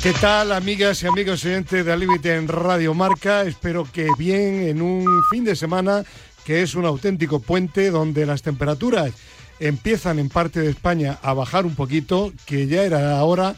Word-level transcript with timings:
¿Qué 0.00 0.12
tal, 0.12 0.52
amigas 0.52 1.02
y 1.02 1.08
amigos 1.08 1.44
oyentes 1.44 1.84
de 1.84 1.98
Límite 1.98 2.36
en 2.36 2.46
Radio 2.46 2.94
Marca? 2.94 3.42
Espero 3.42 3.84
que 3.92 4.06
bien 4.16 4.62
en 4.62 4.80
un 4.80 5.04
fin 5.28 5.42
de 5.42 5.56
semana 5.56 6.04
que 6.44 6.62
es 6.62 6.76
un 6.76 6.84
auténtico 6.84 7.40
puente 7.40 7.90
donde 7.90 8.24
las 8.24 8.42
temperaturas 8.42 9.12
empiezan 9.58 10.20
en 10.20 10.28
parte 10.28 10.60
de 10.60 10.70
España 10.70 11.18
a 11.20 11.34
bajar 11.34 11.66
un 11.66 11.74
poquito, 11.74 12.32
que 12.46 12.68
ya 12.68 12.84
era 12.84 13.22
hora 13.24 13.56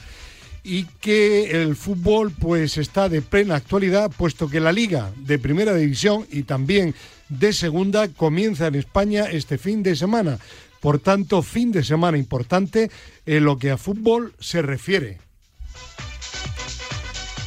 y 0.65 0.85
que 0.85 1.63
el 1.63 1.77
fútbol 1.77 2.33
pues 2.33 2.79
está 2.79 3.11
de 3.11 3.21
plena 3.21 3.57
actualidad 3.57 4.11
puesto 4.11 4.49
que 4.49 4.61
la 4.61 4.73
liga 4.73 5.13
de 5.19 5.39
primera 5.39 5.75
división 5.75 6.27
y 6.31 6.45
también 6.45 6.95
de 7.29 7.53
segunda 7.53 8.09
comienza 8.09 8.67
en 8.67 8.77
España 8.77 9.27
este 9.31 9.59
fin 9.59 9.83
de 9.83 9.95
semana. 9.95 10.39
Por 10.81 11.01
tanto, 11.01 11.43
fin 11.43 11.71
de 11.71 11.85
semana 11.85 12.17
importante 12.17 12.91
en 13.27 13.45
lo 13.45 13.59
que 13.59 13.73
a 13.73 13.77
fútbol 13.77 14.33
se 14.41 14.63
refiere. 14.63 15.19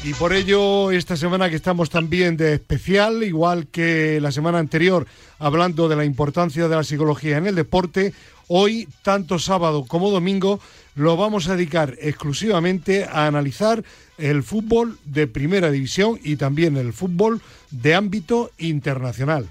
Y 0.06 0.14
por 0.16 0.34
ello, 0.34 0.92
esta 0.92 1.16
semana 1.16 1.50
que 1.50 1.56
estamos 1.56 1.90
también 1.90 2.36
de 2.36 2.56
especial, 2.56 3.24
igual 3.24 3.68
que 3.68 4.20
la 4.20 4.34
semana 4.34 4.60
anterior, 4.60 5.08
hablando 5.40 5.88
de 5.88 5.96
la 5.96 6.04
importancia 6.04 6.68
de 6.68 6.76
la 6.76 6.84
psicología 6.84 7.38
en 7.38 7.48
el 7.48 7.56
deporte, 7.56 8.14
hoy, 8.50 8.90
tanto 9.02 9.40
sábado 9.40 9.86
como 9.86 10.12
domingo, 10.12 10.60
lo 10.96 11.16
vamos 11.16 11.48
a 11.48 11.56
dedicar 11.56 11.96
exclusivamente 12.02 13.06
a 13.06 13.28
analizar 13.28 13.82
el 14.18 14.44
fútbol 14.44 14.98
de 15.06 15.28
primera 15.28 15.72
división 15.72 16.20
y 16.22 16.36
también 16.36 16.76
el 16.76 16.92
fútbol 16.92 17.42
de 17.72 17.96
ámbito 17.96 18.52
internacional. 18.58 19.48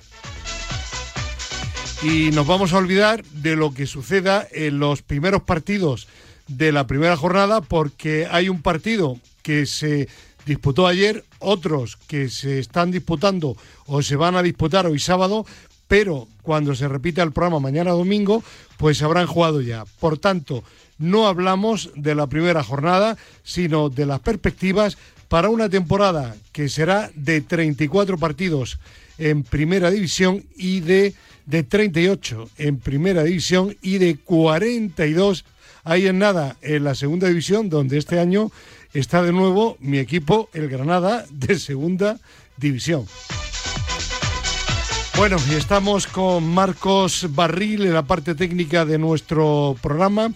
Y 2.03 2.31
nos 2.33 2.47
vamos 2.47 2.75
a 2.75 2.79
olvidar 2.79 3.25
de 3.25 3.57
lo 3.57 3.73
que 3.73 3.87
suceda 3.87 4.47
en 4.53 4.81
los 4.81 5.01
primeros 5.01 5.45
partidos 5.45 6.09
de 6.47 6.73
la 6.73 6.87
primera 6.87 7.17
jornada 7.17 7.63
porque 7.63 8.29
hay 8.31 8.51
un 8.51 8.61
partido 8.61 9.19
que 9.43 9.67
se 9.67 10.09
disputó 10.47 10.87
ayer, 10.87 11.25
otros 11.39 11.97
que 12.07 12.29
se 12.29 12.59
están 12.59 12.91
disputando 12.91 13.57
o 13.87 14.03
se 14.03 14.17
van 14.17 14.37
a 14.37 14.43
disputar 14.43 14.87
hoy 14.87 14.99
sábado, 14.99 15.47
pero 15.89 16.29
cuando 16.43 16.75
se 16.75 16.89
repita 16.89 17.23
el 17.23 17.33
programa 17.33 17.61
mañana 17.61 17.91
domingo, 17.91 18.43
pues 18.79 19.03
habrán 19.03 19.27
jugado 19.27 19.61
ya. 19.61 19.85
Por 20.01 20.19
tanto, 20.19 20.65
no 20.99 21.27
hablamos 21.27 21.91
de 21.95 22.15
la 22.15 22.27
primera 22.27 22.63
jornada, 22.63 23.17
sino 23.43 23.91
de 23.91 24.07
las 24.07 24.21
perspectivas 24.21 24.97
para 25.29 25.49
una 25.49 25.69
temporada 25.69 26.37
que 26.53 26.69
será 26.69 27.11
de 27.15 27.41
34 27.41 28.19
partidos 28.19 28.79
en 29.19 29.43
primera 29.43 29.91
división 29.91 30.45
y 30.57 30.81
de, 30.81 31.15
de 31.47 31.63
38 31.63 32.51
en 32.59 32.79
primera 32.79 33.23
división 33.23 33.77
y 33.83 33.99
de 33.99 34.17
42 34.17 35.45
ahí 35.85 36.07
en 36.07 36.19
nada 36.19 36.57
en 36.63 36.85
la 36.85 36.95
segunda 36.95 37.29
división, 37.29 37.69
donde 37.69 37.99
este 37.99 38.19
año 38.19 38.51
está 38.95 39.23
de 39.23 39.33
nuevo 39.33 39.77
mi 39.81 39.99
equipo, 39.99 40.49
el 40.53 40.69
Granada, 40.69 41.25
de 41.31 41.59
segunda 41.59 42.19
división. 42.57 43.07
Bueno, 45.17 45.37
y 45.51 45.55
estamos 45.55 46.07
con 46.07 46.45
Marcos 46.49 47.27
Barril 47.35 47.85
en 47.85 47.95
la 47.95 48.03
parte 48.03 48.35
técnica 48.35 48.85
de 48.85 48.99
nuestro 48.99 49.77
programa 49.81 50.33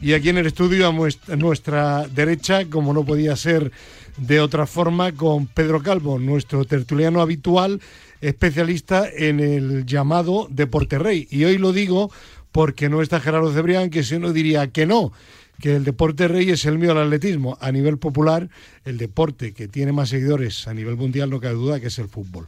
y 0.00 0.12
aquí 0.12 0.28
en 0.28 0.38
el 0.38 0.46
estudio 0.46 0.88
a 0.88 1.36
nuestra 1.36 2.06
derecha, 2.06 2.66
como 2.66 2.92
no 2.92 3.04
podía 3.04 3.34
ser 3.36 3.72
de 4.16 4.40
otra 4.40 4.66
forma, 4.66 5.12
con 5.12 5.46
Pedro 5.46 5.82
Calvo, 5.82 6.18
nuestro 6.18 6.64
tertuliano 6.64 7.20
habitual, 7.20 7.80
especialista 8.20 9.08
en 9.08 9.40
el 9.40 9.86
llamado 9.86 10.46
Deporte 10.50 10.98
Rey. 10.98 11.26
Y 11.30 11.44
hoy 11.44 11.58
lo 11.58 11.72
digo 11.72 12.10
porque 12.52 12.88
no 12.88 13.02
está 13.02 13.20
Gerardo 13.20 13.52
Cebrián, 13.52 13.90
que 13.90 14.04
si 14.04 14.16
uno 14.16 14.32
diría 14.32 14.68
que 14.68 14.86
no, 14.86 15.12
que 15.60 15.76
el 15.76 15.84
deporte 15.84 16.28
rey 16.28 16.50
es 16.50 16.64
el 16.64 16.78
mío 16.78 16.92
al 16.92 16.98
atletismo. 16.98 17.58
A 17.60 17.72
nivel 17.72 17.98
popular, 17.98 18.48
el 18.84 18.98
deporte 18.98 19.52
que 19.52 19.68
tiene 19.68 19.92
más 19.92 20.08
seguidores 20.10 20.68
a 20.68 20.74
nivel 20.74 20.96
mundial, 20.96 21.30
no 21.30 21.40
cabe 21.40 21.54
duda, 21.54 21.80
que 21.80 21.88
es 21.88 21.98
el 21.98 22.08
fútbol. 22.08 22.46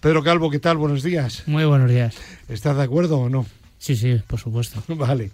Pedro 0.00 0.22
Calvo, 0.22 0.50
¿qué 0.50 0.58
tal? 0.58 0.76
Buenos 0.76 1.02
días. 1.02 1.44
Muy 1.46 1.64
buenos 1.64 1.90
días. 1.90 2.16
¿Estás 2.48 2.76
de 2.76 2.82
acuerdo 2.82 3.18
o 3.18 3.28
no? 3.28 3.46
Sí, 3.80 3.96
sí, 3.96 4.20
por 4.26 4.38
supuesto. 4.38 4.82
Vale. 4.94 5.30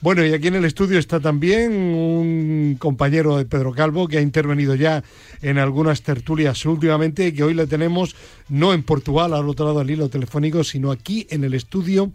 Bueno, 0.00 0.26
y 0.26 0.32
aquí 0.32 0.48
en 0.48 0.56
el 0.56 0.64
estudio 0.64 0.98
está 0.98 1.20
también 1.20 1.72
un 1.72 2.76
compañero 2.76 3.36
de 3.36 3.44
Pedro 3.44 3.72
Calvo 3.72 4.08
que 4.08 4.18
ha 4.18 4.20
intervenido 4.20 4.74
ya 4.74 5.04
en 5.42 5.58
algunas 5.58 6.02
tertulias 6.02 6.66
últimamente 6.66 7.28
y 7.28 7.32
que 7.32 7.44
hoy 7.44 7.54
le 7.54 7.68
tenemos 7.68 8.16
no 8.48 8.74
en 8.74 8.82
Portugal, 8.82 9.32
al 9.32 9.48
otro 9.48 9.66
lado 9.66 9.78
del 9.78 9.92
hilo 9.92 10.08
telefónico, 10.08 10.64
sino 10.64 10.90
aquí 10.90 11.28
en 11.30 11.44
el 11.44 11.54
estudio 11.54 12.10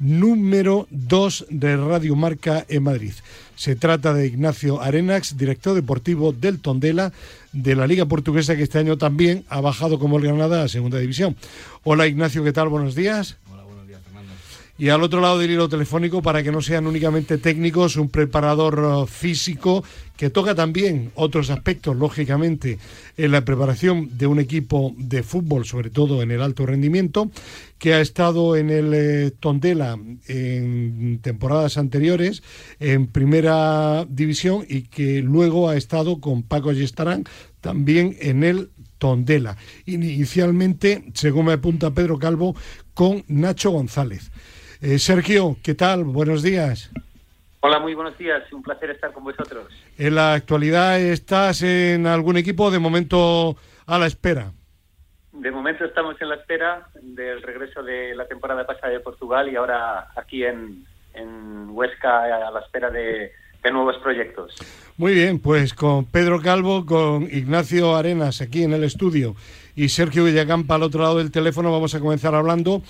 número 0.00 0.88
2 0.90 1.46
de 1.48 1.76
Radio 1.76 2.16
Marca 2.16 2.66
en 2.68 2.82
Madrid. 2.82 3.12
Se 3.54 3.76
trata 3.76 4.12
de 4.12 4.26
Ignacio 4.26 4.80
Arenax, 4.80 5.36
director 5.36 5.76
deportivo 5.76 6.32
del 6.32 6.58
Tondela, 6.58 7.12
de 7.52 7.76
la 7.76 7.86
Liga 7.86 8.04
Portuguesa, 8.06 8.56
que 8.56 8.64
este 8.64 8.78
año 8.78 8.98
también 8.98 9.44
ha 9.48 9.60
bajado 9.60 10.00
como 10.00 10.16
el 10.16 10.24
Granada 10.24 10.64
a 10.64 10.68
Segunda 10.68 10.98
División. 10.98 11.36
Hola 11.84 12.08
Ignacio, 12.08 12.42
¿qué 12.42 12.52
tal? 12.52 12.68
Buenos 12.68 12.96
días. 12.96 13.36
Y 14.80 14.88
al 14.88 15.02
otro 15.02 15.20
lado 15.20 15.38
del 15.38 15.50
hilo 15.50 15.68
telefónico, 15.68 16.22
para 16.22 16.42
que 16.42 16.50
no 16.50 16.62
sean 16.62 16.86
únicamente 16.86 17.36
técnicos, 17.36 17.96
un 17.96 18.08
preparador 18.08 18.78
uh, 18.78 19.06
físico 19.06 19.84
que 20.16 20.30
toca 20.30 20.54
también 20.54 21.12
otros 21.16 21.50
aspectos, 21.50 21.94
lógicamente, 21.96 22.78
en 23.18 23.30
la 23.30 23.44
preparación 23.44 24.16
de 24.16 24.26
un 24.26 24.40
equipo 24.40 24.94
de 24.96 25.22
fútbol, 25.22 25.66
sobre 25.66 25.90
todo 25.90 26.22
en 26.22 26.30
el 26.30 26.40
alto 26.40 26.64
rendimiento, 26.64 27.30
que 27.76 27.92
ha 27.92 28.00
estado 28.00 28.56
en 28.56 28.70
el 28.70 28.94
eh, 28.94 29.32
Tondela 29.38 29.98
en 30.28 31.18
temporadas 31.20 31.76
anteriores, 31.76 32.42
en 32.78 33.06
primera 33.06 34.06
división, 34.08 34.64
y 34.66 34.84
que 34.84 35.20
luego 35.20 35.68
ha 35.68 35.76
estado 35.76 36.22
con 36.22 36.42
Paco 36.42 36.72
Yestarán 36.72 37.24
también 37.60 38.16
en 38.18 38.44
el 38.44 38.70
Tondela. 38.96 39.58
Inicialmente, 39.84 41.04
según 41.12 41.46
me 41.46 41.52
apunta 41.52 41.90
Pedro 41.90 42.18
Calvo, 42.18 42.54
con 42.94 43.24
Nacho 43.28 43.70
González. 43.70 44.29
Eh, 44.82 44.98
Sergio, 44.98 45.56
¿qué 45.62 45.74
tal? 45.74 46.04
Buenos 46.04 46.42
días. 46.42 46.90
Hola, 47.60 47.78
muy 47.78 47.94
buenos 47.94 48.16
días. 48.16 48.50
Un 48.50 48.62
placer 48.62 48.90
estar 48.90 49.12
con 49.12 49.24
vosotros. 49.24 49.66
En 49.98 50.14
la 50.14 50.32
actualidad 50.32 50.98
estás 50.98 51.60
en 51.62 52.06
algún 52.06 52.38
equipo 52.38 52.70
de 52.70 52.78
momento 52.78 53.56
a 53.86 53.98
la 53.98 54.06
espera. 54.06 54.52
De 55.32 55.50
momento 55.50 55.84
estamos 55.84 56.16
en 56.22 56.30
la 56.30 56.36
espera 56.36 56.88
del 57.02 57.42
regreso 57.42 57.82
de 57.82 58.14
la 58.14 58.26
temporada 58.26 58.66
pasada 58.66 58.92
de 58.92 59.00
Portugal 59.00 59.50
y 59.52 59.56
ahora 59.56 60.08
aquí 60.16 60.44
en, 60.44 60.86
Huesca 61.68 62.24
a 62.24 62.50
la 62.50 62.60
espera 62.60 62.88
de, 62.90 63.32
de 63.62 63.70
nuevos 63.70 63.96
proyectos. 63.98 64.54
Muy 64.96 65.12
bien, 65.12 65.38
pues 65.40 65.74
con 65.74 66.06
Pedro 66.06 66.40
Calvo, 66.40 66.86
con 66.86 67.24
Ignacio 67.24 67.96
Arenas 67.96 68.40
aquí 68.40 68.62
en 68.62 68.72
el 68.72 68.84
estudio 68.84 69.34
y 69.76 69.90
Sergio 69.90 70.24
Villacampa 70.24 70.76
al 70.76 70.82
otro 70.84 71.02
lado 71.02 71.18
del 71.18 71.30
teléfono 71.30 71.70
vamos 71.70 71.94
a 71.94 72.00
comenzar 72.00 72.34
hablando 72.34 72.82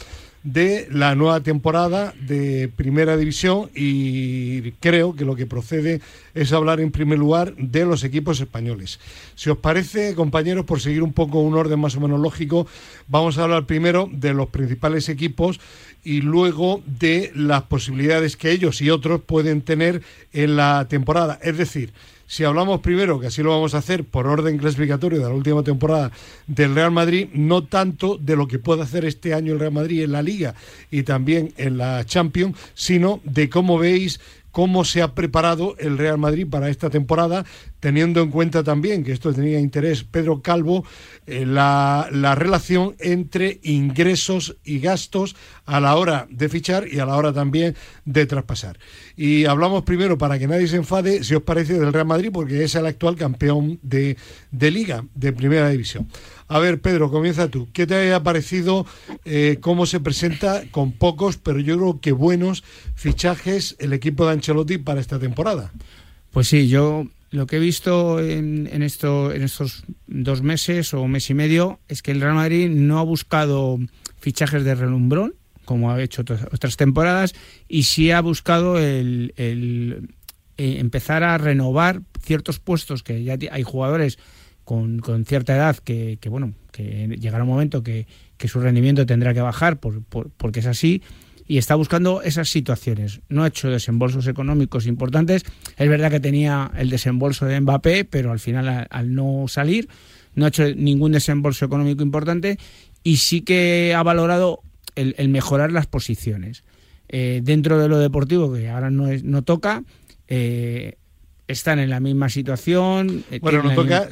de 0.43 0.89
la 0.91 1.15
nueva 1.15 1.41
temporada 1.43 2.15
de 2.21 2.71
Primera 2.75 3.17
División 3.17 3.71
y 3.75 4.73
creo 4.73 5.15
que 5.15 5.25
lo 5.25 5.37
que 5.37 5.47
procede 5.47 6.01
es 6.35 6.53
hablar 6.53 6.81
en 6.81 6.91
primer 6.91 7.19
lugar 7.19 7.55
de 7.57 7.85
los 7.85 8.05
equipos 8.05 8.41
españoles. 8.41 9.01
Si 9.35 9.51
os 9.51 9.59
parece, 9.59 10.15
compañeros, 10.15 10.65
por 10.65 10.81
seguir 10.81 11.03
un 11.03 11.13
poco 11.13 11.41
un 11.41 11.55
orden 11.55 11.81
más 11.81 11.97
o 11.97 12.01
menos 12.01 12.21
lógico, 12.21 12.67
vamos 13.09 13.37
a 13.37 13.45
hablar 13.45 13.67
primero 13.67 14.09
de 14.11 14.33
los 14.33 14.49
principales 14.49 15.09
equipos 15.09 15.61
y 16.03 16.23
luego 16.23 16.83
de 16.87 17.31
las 17.35 17.65
posibilidades 17.65 18.37
que 18.37 18.51
ellos 18.51 18.81
y 18.81 18.91
otros 18.91 19.21
pueden 19.21 19.61
tener 19.61 20.03
en 20.33 20.57
la 20.57 20.87
temporada. 20.89 21.39
Es 21.43 21.59
decir, 21.59 21.93
si 22.31 22.45
hablamos 22.45 22.79
primero, 22.79 23.19
que 23.19 23.27
así 23.27 23.43
lo 23.43 23.51
vamos 23.51 23.75
a 23.75 23.79
hacer 23.79 24.05
por 24.05 24.29
orden 24.29 24.57
clasificatorio 24.57 25.19
de 25.19 25.25
la 25.25 25.35
última 25.35 25.65
temporada 25.65 26.13
del 26.47 26.77
Real 26.77 26.93
Madrid, 26.93 27.27
no 27.33 27.65
tanto 27.65 28.19
de 28.19 28.37
lo 28.37 28.47
que 28.47 28.61
puede 28.61 28.83
hacer 28.83 29.05
este 29.05 29.35
año 29.35 29.53
el 29.53 29.59
Real 29.59 29.73
Madrid 29.73 30.05
en 30.05 30.13
la 30.13 30.23
Liga 30.23 30.55
y 30.93 31.03
también 31.03 31.53
en 31.57 31.77
la 31.77 32.05
Champions, 32.05 32.57
sino 32.73 33.21
de 33.25 33.51
cómo 33.51 33.79
veis 33.79 34.21
cómo 34.51 34.85
se 34.85 35.03
ha 35.03 35.15
preparado 35.15 35.77
el 35.79 35.99
Real 35.99 36.19
Madrid 36.19 36.47
para 36.49 36.69
esta 36.69 36.91
temporada, 36.91 37.45
teniendo 37.81 38.21
en 38.21 38.31
cuenta 38.31 38.63
también, 38.63 39.05
que 39.05 39.13
esto 39.13 39.33
tenía 39.33 39.59
interés 39.59 40.05
Pedro 40.05 40.43
Calvo, 40.43 40.85
eh, 41.27 41.47
la, 41.47 42.09
la, 42.13 42.35
relación 42.35 42.95
entre 42.99 43.61
ingresos 43.63 44.57
y 44.65 44.81
gastos 44.81 45.37
a 45.65 45.81
la 45.81 45.97
hora 45.97 46.27
de 46.31 46.49
fichar 46.49 46.87
y 46.91 46.99
a 46.99 47.07
la 47.07 47.17
hora 47.17 47.33
también 47.33 47.77
de 48.05 48.27
traspasar. 48.27 48.79
Y 49.17 49.45
hablamos 49.45 49.85
primero, 49.85 50.19
para 50.19 50.39
que 50.39 50.47
nadie 50.47 50.69
se 50.69 50.77
enfade, 50.77 51.25
si 51.25 51.35
os 51.35 51.43
parece, 51.43 51.79
del 51.79 51.93
Real 51.93 52.07
Madrid, 52.07 52.31
porque 52.33 52.65
es 52.65 52.75
el 52.75 52.87
actual 52.87 53.17
campeón 53.17 53.79
de 53.83 54.17
liga, 54.53 55.05
de 55.15 55.33
primera 55.33 55.69
división. 55.69 56.09
A 56.51 56.59
ver, 56.59 56.81
Pedro, 56.81 57.13
comienza 57.13 57.47
tú. 57.47 57.69
¿Qué 57.73 57.87
te 57.87 58.13
ha 58.13 58.25
parecido 58.25 58.85
eh, 59.25 59.59
cómo 59.61 59.87
se 59.87 60.01
presenta 60.01 60.65
con 60.73 60.91
pocos, 60.91 61.37
pero 61.37 61.61
yo 61.61 61.79
creo 61.79 62.01
que 62.01 62.11
buenos 62.11 62.65
fichajes 62.97 63.77
el 63.79 63.93
equipo 63.93 64.27
de 64.27 64.33
Ancelotti 64.33 64.79
para 64.79 65.01
esta 65.01 65.21
temporada? 65.21 65.71
Pues 66.33 66.49
sí, 66.49 66.67
yo 66.67 67.07
lo 67.31 67.47
que 67.47 67.59
he 67.59 67.61
visto 67.61 68.19
en, 68.19 68.83
esto, 68.83 69.33
en 69.33 69.43
estos 69.43 69.85
dos 70.09 70.43
meses 70.43 70.93
o 70.93 71.07
mes 71.07 71.31
y 71.31 71.35
medio 71.35 71.79
es 71.87 72.03
que 72.03 72.11
el 72.11 72.21
Real 72.21 72.35
Madrid 72.35 72.69
no 72.69 72.99
ha 72.99 73.05
buscado 73.05 73.79
fichajes 74.19 74.65
de 74.65 74.75
relumbrón, 74.75 75.37
como 75.65 75.93
ha 75.93 76.03
hecho 76.03 76.23
otras 76.51 76.77
temporadas, 76.77 77.33
y 77.69 77.85
sí 77.85 78.11
ha 78.11 78.21
buscado 78.21 78.77
el, 78.77 79.33
eh, 79.37 80.03
empezar 80.57 81.23
a 81.23 81.39
renovar 81.39 82.03
ciertos 82.21 82.59
puestos 82.59 83.05
que 83.05 83.23
ya 83.23 83.39
hay 83.53 83.63
jugadores 83.63 84.19
con, 84.71 85.25
cierta 85.25 85.57
edad 85.57 85.77
que, 85.79 86.19
bueno, 86.29 86.55
que 86.71 87.09
llegará 87.19 87.43
un 87.43 87.51
momento 87.51 87.83
que, 87.83 88.07
su 88.47 88.61
rendimiento 88.61 89.05
tendrá 89.05 89.35
que 89.35 89.41
bajar 89.41 89.81
porque 89.81 90.61
es 90.61 90.67
así 90.67 91.03
y 91.49 91.59
está 91.59 91.75
buscando 91.75 92.23
esas 92.23 92.49
situaciones. 92.49 93.21
No 93.29 93.43
ha 93.43 93.49
hecho 93.49 93.69
desembolsos 93.69 94.29
económicos 94.29 94.87
importantes. 94.87 95.43
Es 95.77 95.89
verdad 95.89 96.13
que 96.13 96.21
tenía 96.21 96.71
el 96.77 96.89
desembolso 96.89 97.47
de 97.47 97.61
Mbappé, 97.61 98.05
pero 98.05 98.31
al 98.31 98.39
final, 98.39 98.87
al, 98.89 99.15
no 99.15 99.47
salir, 99.49 99.89
no 100.37 100.45
ha 100.45 100.49
hecho 100.49 100.73
ningún 100.77 101.11
desembolso 101.11 101.65
económico 101.65 102.05
importante 102.05 102.57
y 103.03 103.17
sí 103.17 103.41
que 103.41 103.93
ha 103.97 104.05
valorado 104.05 104.63
el, 104.95 105.29
mejorar 105.31 105.73
las 105.73 105.89
posiciones. 105.89 106.63
Eh, 107.09 107.41
dentro 107.43 107.81
de 107.81 107.89
lo 107.89 107.99
deportivo, 107.99 108.53
que 108.53 108.69
ahora 108.69 108.91
no, 108.91 109.09
es, 109.09 109.25
no 109.25 109.43
toca, 109.43 109.83
eh, 110.29 110.95
están 111.51 111.79
en 111.79 111.91
la 111.91 112.01
misma 112.01 112.29
situación. 112.29 113.25
Eh, 113.31 113.41
bueno, 113.41 113.63
no 113.63 113.75
toca 113.75 114.09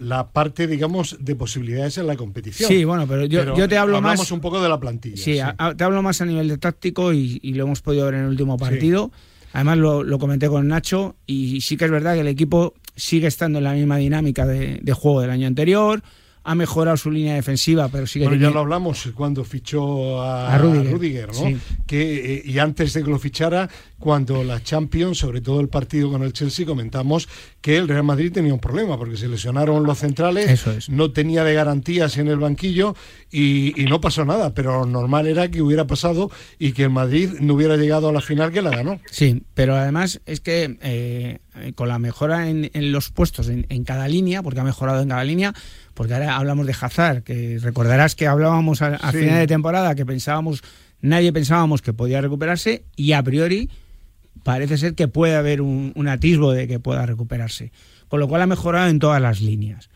la, 0.00 0.32
parte, 0.32 0.66
digamos, 0.66 1.16
de 1.20 1.34
posibilidades 1.36 1.98
en 1.98 2.06
la 2.06 2.16
competición. 2.16 2.68
Sí, 2.68 2.84
bueno, 2.84 3.06
pero 3.06 3.24
yo, 3.24 3.56
yo 3.56 3.68
te 3.68 3.76
hablo 3.76 3.96
hablamos 3.96 4.20
más. 4.20 4.32
un 4.32 4.40
poco 4.40 4.60
de 4.60 4.68
la 4.68 4.78
plantilla. 4.80 5.16
Sí, 5.16 5.38
te 5.76 5.84
hablo 5.84 6.02
más 6.02 6.20
a 6.20 6.26
nivel 6.26 6.48
de 6.48 6.58
táctico 6.58 7.12
y, 7.12 7.38
lo 7.52 7.64
hemos 7.64 7.82
podido 7.82 8.06
ver 8.06 8.14
en 8.14 8.20
el 8.22 8.28
último 8.28 8.56
partido. 8.56 9.10
Además, 9.52 9.78
lo, 9.78 10.18
comenté 10.18 10.48
con 10.48 10.68
Nacho 10.68 11.16
y 11.26 11.60
sí 11.60 11.76
que 11.76 11.86
es 11.86 11.90
verdad 11.90 12.14
que 12.14 12.20
el 12.20 12.28
equipo 12.28 12.74
sigue 12.96 13.26
estando 13.26 13.58
en 13.58 13.64
la 13.64 13.72
misma 13.72 13.96
dinámica 13.96 14.46
de 14.46 14.92
juego 14.92 15.20
del 15.20 15.30
año 15.30 15.46
anterior 15.46 16.02
ha 16.42 16.54
mejorado 16.54 16.96
su 16.96 17.10
línea 17.10 17.34
defensiva, 17.34 17.88
pero 17.88 18.06
sigue. 18.06 18.26
Bueno, 18.26 18.40
ya 18.40 18.50
lo 18.50 18.60
hablamos 18.60 19.10
cuando 19.14 19.44
fichó 19.44 20.22
a, 20.22 20.56
Rudiger, 20.58 21.28
¿no? 21.34 21.58
Que, 21.86 22.36
eh, 22.36 22.42
y 22.44 22.58
antes 22.58 22.92
de 22.94 23.04
que 23.04 23.10
lo 23.10 23.18
fichara, 23.18 23.68
cuando 23.98 24.42
la 24.42 24.62
Champions, 24.62 25.18
sobre 25.18 25.42
todo 25.42 25.60
el 25.60 25.68
partido 25.68 26.10
con 26.10 26.22
el 26.22 26.32
Chelsea, 26.32 26.64
comentamos 26.64 27.28
que 27.60 27.76
el 27.76 27.86
Real 27.86 28.04
Madrid 28.04 28.32
tenía 28.32 28.54
un 28.54 28.60
problema 28.60 28.96
porque 28.96 29.16
se 29.16 29.28
lesionaron 29.28 29.84
los 29.84 29.98
centrales, 29.98 30.88
no 30.88 31.12
tenía 31.12 31.44
de 31.44 31.54
garantías 31.54 32.16
en 32.16 32.28
el 32.28 32.38
banquillo 32.38 32.96
y, 33.30 33.74
no 33.90 34.00
pasó 34.00 34.24
nada, 34.24 34.54
pero 34.54 34.80
lo 34.80 34.86
normal 34.86 35.26
era 35.26 35.50
que 35.50 35.60
hubiera 35.60 35.86
pasado 35.86 36.30
y 36.58 36.72
que 36.72 36.84
el 36.84 36.90
Madrid 36.90 37.30
no 37.40 37.54
hubiera 37.54 37.76
llegado 37.76 38.08
a 38.08 38.12
la 38.12 38.20
final 38.20 38.52
que 38.52 38.62
la 38.62 38.70
ganó. 38.70 39.00
Sí, 39.10 39.42
pero 39.54 39.76
además 39.76 40.20
es 40.26 40.40
que 40.40 40.78
eh, 40.80 41.38
con 41.74 41.88
la 41.88 41.98
mejora 41.98 42.48
en, 42.48 42.70
los 42.92 43.10
puestos 43.10 43.48
en, 43.48 43.66
en 43.68 43.84
cada 43.84 44.08
línea, 44.08 44.42
porque 44.42 44.60
ha 44.60 44.64
mejorado 44.64 45.02
en 45.02 45.08
cada 45.08 45.24
línea, 45.24 45.54
porque 45.94 46.14
ahora 46.14 46.36
hablamos 46.36 46.66
de 46.66 46.74
Hazard, 46.80 47.22
que 47.22 47.58
recordarás 47.60 48.14
que 48.14 48.26
hablábamos 48.26 48.80
a, 48.82 48.96
final 49.12 49.38
de 49.38 49.46
temporada 49.46 49.94
que 49.94 50.06
pensábamos, 50.06 50.62
nadie 51.00 51.32
pensábamos 51.32 51.82
que 51.82 51.92
podía 51.92 52.20
recuperarse 52.20 52.84
y 52.96 53.12
a 53.12 53.22
priori 53.22 53.68
parece 54.42 54.78
ser 54.78 54.94
que 54.94 55.08
puede 55.08 55.36
haber 55.36 55.60
un, 55.60 56.08
atisbo 56.08 56.52
de 56.52 56.66
que 56.66 56.80
pueda 56.80 57.04
recuperarse. 57.04 57.72
Con 58.08 58.18
lo 58.18 58.28
cual 58.28 58.42
ha 58.42 58.46
mejorado 58.46 58.88
en 58.88 58.98
todas 58.98 59.20
las 59.20 59.40
líneas. 59.40 59.90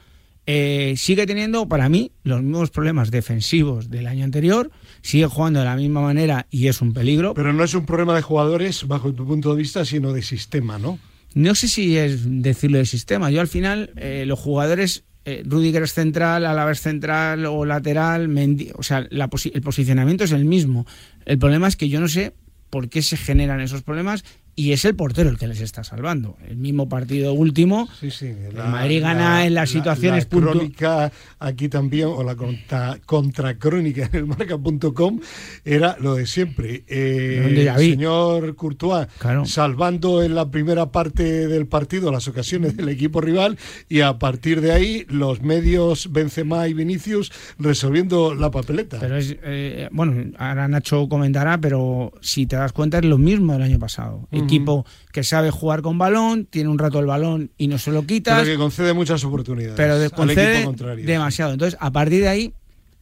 Eh, 0.47 0.93
sigue 0.99 1.27
teniendo, 1.27 1.67
para 1.69 1.89
mí, 1.89 2.13
los 2.23 2.43
mismos 2.43 2.71
problemas 2.71 3.11
defensivos 3.11 3.89
del 3.89 4.07
año 4.07 4.25
anterior, 4.25 4.71
sigue 5.01 5.27
jugando 5.27 5.61
de 5.61 5.65
la 5.65 5.75
misma 5.75 6.03
manera 6.03 6.47
y 6.51 6.69
es 6.69 6.83
un 6.83 6.93
peligro. 6.93 7.33
Pero 7.33 7.55
no 7.55 7.65
es 7.65 7.73
un 7.73 7.87
problema 7.87 8.15
de 8.15 8.21
jugadores, 8.21 8.87
bajo 8.87 9.13
tu 9.15 9.27
punto 9.27 9.53
de 9.53 9.57
vista, 9.57 9.87
sino 9.87 10.13
de 10.13 10.21
sistema, 10.21 10.79
¿no? 10.79 10.99
No 11.35 11.55
sé 11.55 11.69
si 11.69 11.97
es 11.97 12.23
decirlo 12.43 12.79
de 12.79 12.87
sistema. 12.87 13.31
Yo 13.31 13.41
al 13.41 13.49
final, 13.49 13.93
eh, 13.97 14.25
los 14.27 14.39
jugadores 14.39 15.05
eh, 15.25 15.43
Rudiger 15.45 15.83
es 15.83 15.93
central, 15.93 16.47
Álava 16.47 16.75
central 16.75 17.47
o 17.47 17.65
lateral, 17.65 18.31
o 18.75 18.83
sea, 18.83 19.07
el 19.11 19.63
posicionamiento 19.63 20.25
es 20.25 20.33
el 20.33 20.45
mismo. 20.45 20.87
El 21.25 21.39
problema 21.39 21.67
es 21.67 21.77
que 21.77 21.89
yo 21.89 22.01
no 22.01 22.09
sé 22.09 22.35
por 22.71 22.89
qué 22.89 23.03
se 23.03 23.17
generan 23.17 23.61
esos 23.61 23.83
problemas 23.83 24.25
y 24.57 24.73
es 24.73 24.85
el 24.85 24.95
portero 24.95 25.31
el 25.31 25.39
que 25.39 25.49
les 25.49 25.61
está 25.61 25.83
salvando. 25.85 26.37
El 26.47 26.57
mismo 26.57 26.89
partido 26.89 27.33
último, 27.33 27.89
sí, 28.01 28.11
sí, 28.11 28.27
el 28.27 28.55
Madrid 28.55 29.03
gana 29.03 29.47
en 29.47 29.55
las 29.55 29.71
situaciones... 29.71 30.29
La, 30.31 30.41
crónica 30.41 31.13
aquí 31.39 31.69
también, 31.69 32.09
o 32.09 32.23
la 32.23 32.37
contra, 32.37 32.99
contracrónica 33.05 34.09
en 34.13 34.17
el 34.17 34.27
marca.com, 34.27 35.21
era 35.65 35.97
lo 36.01 36.15
de 36.15 36.27
siempre. 36.27 36.85
Eh, 36.87 37.67
el 37.69 37.79
señor 37.79 38.55
Courtois 38.55 39.09
salvando 39.45 40.23
en 40.23 40.35
la 40.35 40.51
primera 40.51 40.91
parte 40.93 41.49
del 41.49 41.67
partido 41.67 42.13
las 42.13 42.29
ocasiones 42.29 42.77
del 42.77 42.89
equipo 42.89 43.21
rival 43.21 43.59
y 43.89 44.01
a 44.01 44.19
partir 44.19 44.61
de 44.61 44.73
ahí 44.73 45.07
los 45.09 45.43
medios 45.43 46.13
Benzema 46.13 46.69
y 46.69 46.75
Vinicius 46.75 47.33
resolviendo 47.59 48.35
la 48.35 48.51
papeleta. 48.51 48.99
Pero 49.01 49.17
es, 49.17 49.37
eh, 49.43 49.89
bueno, 49.93 50.33
ahora 50.39 50.69
Nacho 50.69 51.09
comentará, 51.09 51.59
pero 51.59 52.13
si 52.21 52.47
te 52.47 52.57
das 52.57 52.73
cuenta 52.73 52.99
es 52.99 53.05
lo 53.05 53.19
mismo 53.19 53.53
del 53.53 53.63
año 53.63 53.79
pasado 53.79 54.29
equipo 54.45 54.87
que 55.13 55.25
sabe 55.25 55.51
jugar 55.51 55.83
con 55.83 55.99
balón, 55.99 56.47
tiene 56.47 56.69
un 56.69 56.79
rato 56.79 56.99
el 57.01 57.07
balón 57.07 57.51
y 57.59 57.69
no 57.69 57.79
se 57.79 57.91
lo 57.91 58.07
quita. 58.07 58.37
Pero 58.39 58.53
que 58.53 58.57
concede 58.57 58.93
muchas 58.93 59.25
oportunidades. 59.25 59.77
Pero 59.77 59.99
concede 60.15 60.67
demasiado. 61.03 61.53
Entonces, 61.53 61.79
a 61.81 61.91
partir 61.91 62.23
de 62.23 62.29
ahí, 62.29 62.55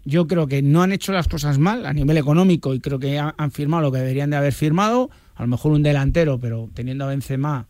yo 0.05 0.27
creo 0.27 0.47
que 0.47 0.63
no 0.63 0.83
han 0.83 0.93
hecho 0.93 1.13
las 1.13 1.29
cosas 1.29 1.59
mal 1.59 1.87
a 1.87 1.93
nivel 1.93 2.17
económico 2.17 2.75
y 2.75 2.81
creo 2.81 2.99
que 2.99 3.19
han 3.19 3.51
firmado 3.53 3.83
lo 3.83 3.93
que 3.93 3.99
deberían 3.99 4.31
de 4.31 4.37
haber 4.37 4.53
firmado. 4.53 5.11
A 5.35 5.43
lo 5.43 5.49
mejor 5.49 5.73
un 5.73 5.83
delantero, 5.83 6.39
pero 6.39 6.69
teniendo 6.75 7.05
a 7.05 7.09
Benzema 7.09 7.67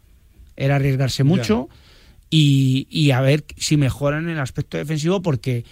era 0.56 0.76
arriesgarse 0.76 1.24
mucho. 1.24 1.68
Y, 2.30 2.86
y, 2.90 3.10
a 3.10 3.20
ver 3.20 3.44
si 3.58 3.76
mejoran 3.76 4.30
el 4.30 4.40
aspecto 4.40 4.78
defensivo 4.78 5.20
porque 5.20 5.64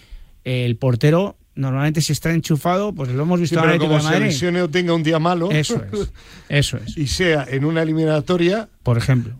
el 0.43 0.75
portero 0.75 1.37
normalmente 1.55 2.01
si 2.01 2.13
está 2.13 2.31
enchufado, 2.31 2.93
pues 2.93 3.09
lo 3.09 3.23
hemos 3.23 3.39
visto 3.39 3.59
sí, 3.59 3.65
pero 3.65 3.79
como 3.79 3.99
se 3.99 4.19
lesione 4.19 4.61
o 4.61 4.69
tenga 4.69 4.93
un 4.93 5.03
día 5.03 5.19
malo, 5.19 5.51
eso 5.51 5.83
es, 5.91 6.11
eso 6.49 6.77
es. 6.77 6.97
y 6.97 7.07
sea 7.07 7.45
en 7.49 7.65
una 7.65 7.81
eliminatoria, 7.81 8.69
por 8.83 8.97
ejemplo. 8.97 9.35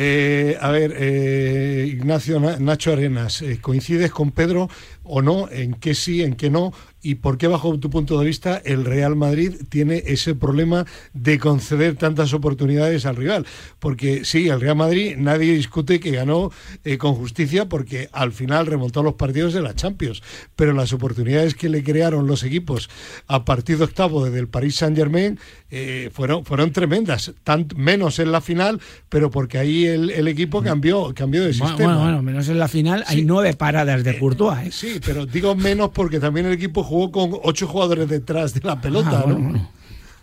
Eh, 0.00 0.56
a 0.60 0.70
ver, 0.70 0.94
eh, 0.96 1.86
Ignacio 1.88 2.38
Nacho 2.38 2.92
Arenas, 2.92 3.42
eh, 3.42 3.58
¿coincides 3.60 4.12
con 4.12 4.30
Pedro 4.30 4.70
o 5.08 5.22
no? 5.22 5.48
¿En 5.50 5.74
qué 5.74 5.94
sí, 5.94 6.22
en 6.22 6.34
qué 6.34 6.50
no? 6.50 6.72
¿Y 7.00 7.16
por 7.16 7.38
qué, 7.38 7.46
bajo 7.46 7.78
tu 7.78 7.90
punto 7.90 8.18
de 8.18 8.26
vista, 8.26 8.60
el 8.64 8.84
Real 8.84 9.14
Madrid 9.14 9.54
tiene 9.68 10.02
ese 10.06 10.34
problema 10.34 10.84
de 11.12 11.38
conceder 11.38 11.94
tantas 11.94 12.34
oportunidades 12.34 13.06
al 13.06 13.14
rival? 13.14 13.46
Porque 13.78 14.24
sí, 14.24 14.48
el 14.48 14.60
Real 14.60 14.76
Madrid 14.76 15.14
nadie 15.16 15.54
discute 15.54 16.00
que 16.00 16.10
ganó 16.10 16.50
eh, 16.84 16.98
con 16.98 17.14
justicia 17.14 17.68
porque 17.68 18.08
al 18.12 18.32
final 18.32 18.66
remontó 18.66 19.02
los 19.04 19.14
partidos 19.14 19.54
de 19.54 19.62
la 19.62 19.74
Champions, 19.74 20.22
pero 20.56 20.72
las 20.72 20.92
oportunidades 20.92 21.54
que 21.54 21.68
le 21.68 21.84
crearon 21.84 22.26
los 22.26 22.42
equipos 22.42 22.90
a 23.28 23.44
partido 23.44 23.84
octavo 23.84 24.24
desde 24.24 24.40
el 24.40 24.48
Paris 24.48 24.76
Saint 24.76 24.96
Germain 24.96 25.38
eh, 25.70 26.10
fueron, 26.12 26.44
fueron 26.44 26.72
tremendas, 26.72 27.32
menos 27.76 28.18
en 28.18 28.32
la 28.32 28.40
final, 28.40 28.80
pero 29.08 29.30
porque 29.30 29.58
ahí 29.58 29.86
el, 29.86 30.26
equipo 30.26 30.62
cambió, 30.62 31.12
cambió 31.14 31.44
de 31.44 31.52
sistema. 31.52 31.76
Bueno, 31.76 32.00
bueno, 32.00 32.22
menos 32.22 32.48
en 32.48 32.58
la 32.58 32.68
final 32.68 33.04
hay 33.06 33.22
nueve 33.22 33.54
paradas 33.54 34.02
de 34.02 34.18
Courtois. 34.18 34.66
¿eh? 34.66 34.70
Sí, 34.72 34.97
pero 35.04 35.26
digo 35.26 35.54
menos 35.54 35.90
porque 35.90 36.20
también 36.20 36.46
el 36.46 36.52
equipo 36.52 36.82
jugó 36.82 37.10
con 37.10 37.40
ocho 37.42 37.66
jugadores 37.66 38.08
detrás 38.08 38.54
de 38.54 38.60
la 38.60 38.80
pelota, 38.80 39.24
ah, 39.24 39.28
¿no? 39.28 39.70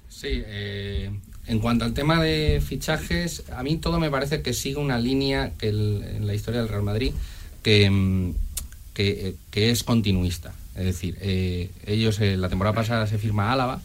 Sí, 0.10 0.42
eh, 0.46 1.12
en 1.48 1.60
cuanto 1.60 1.86
al 1.86 1.94
tema 1.94 2.22
de 2.22 2.62
fichajes, 2.66 3.44
a 3.56 3.64
mí 3.64 3.78
todo 3.78 4.00
me 4.00 4.10
parece 4.10 4.42
que 4.42 4.54
sigue 4.54 4.78
una 4.78 4.98
línea 4.98 5.54
que 5.58 5.70
en 5.70 6.26
la 6.26 6.34
historia 6.34 6.62
del 6.62 6.70
Real 6.70 6.84
Madrid 6.84 7.14
que, 7.62 7.90
mm, 7.90 8.34
que, 8.94 9.36
es 9.54 9.84
continuista. 9.84 10.54
Es 10.76 10.86
decir, 10.86 11.18
eh, 11.22 11.72
ellos 11.86 12.20
eh, 12.20 12.38
la 12.38 12.50
temporada 12.50 12.76
pasada 12.76 13.08
se 13.08 13.18
firma 13.18 13.52
Álava, 13.52 13.82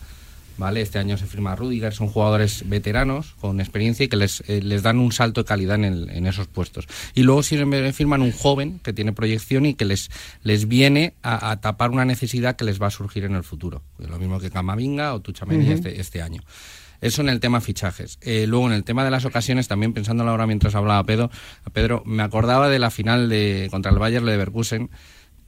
¿vale? 0.60 0.82
Este 0.82 0.98
año 0.98 1.16
se 1.16 1.26
firma 1.26 1.56
Rudiger, 1.56 1.92
son 1.92 2.06
jugadores 2.06 2.68
veteranos 2.68 3.34
con 3.40 3.60
experiencia 3.60 4.04
y 4.04 4.08
que 4.08 4.16
les, 4.16 4.44
eh, 4.46 4.60
les 4.62 4.82
dan 4.82 4.98
un 4.98 5.10
salto 5.10 5.40
de 5.40 5.46
calidad 5.46 5.82
en, 5.82 6.26
esos 6.26 6.46
puestos. 6.46 6.86
Y 7.14 7.22
luego 7.22 7.42
si 7.42 7.56
firman 7.92 8.22
un 8.22 8.30
joven 8.30 8.78
que 8.84 8.92
tiene 8.92 9.12
proyección 9.12 9.64
y 9.66 9.74
que 9.74 9.86
les, 9.86 10.10
les 10.44 10.68
viene 10.68 11.14
a, 11.22 11.56
tapar 11.60 11.90
una 11.90 12.04
necesidad 12.04 12.56
que 12.56 12.64
les 12.64 12.80
va 12.80 12.88
a 12.88 12.90
surgir 12.90 13.24
en 13.24 13.34
el 13.34 13.42
futuro. 13.42 13.82
Lo 13.98 14.18
mismo 14.18 14.38
que 14.38 14.50
Camavinga 14.50 15.14
o 15.14 15.20
Tuchameni 15.20 15.72
este, 15.72 15.98
este 15.98 16.20
año. 16.20 16.42
Eso 17.00 17.22
en 17.22 17.30
el 17.30 17.40
tema 17.40 17.62
fichajes. 17.62 18.18
Eh, 18.20 18.46
luego 18.46 18.66
en 18.66 18.74
el 18.74 18.84
tema 18.84 19.02
de 19.04 19.10
las 19.10 19.24
ocasiones, 19.24 19.66
también 19.66 19.94
pensándolo 19.94 20.30
ahora 20.30 20.46
mientras 20.46 20.74
hablaba 20.74 21.02
Pedro, 21.04 21.30
Pedro, 21.72 22.02
me 22.04 22.22
acordaba 22.22 22.68
de 22.68 22.78
la 22.78 22.90
final 22.90 23.30
de 23.30 23.68
contra 23.70 23.90
el 23.90 23.98
Bayern 23.98 24.26
Leverkusen 24.26 24.90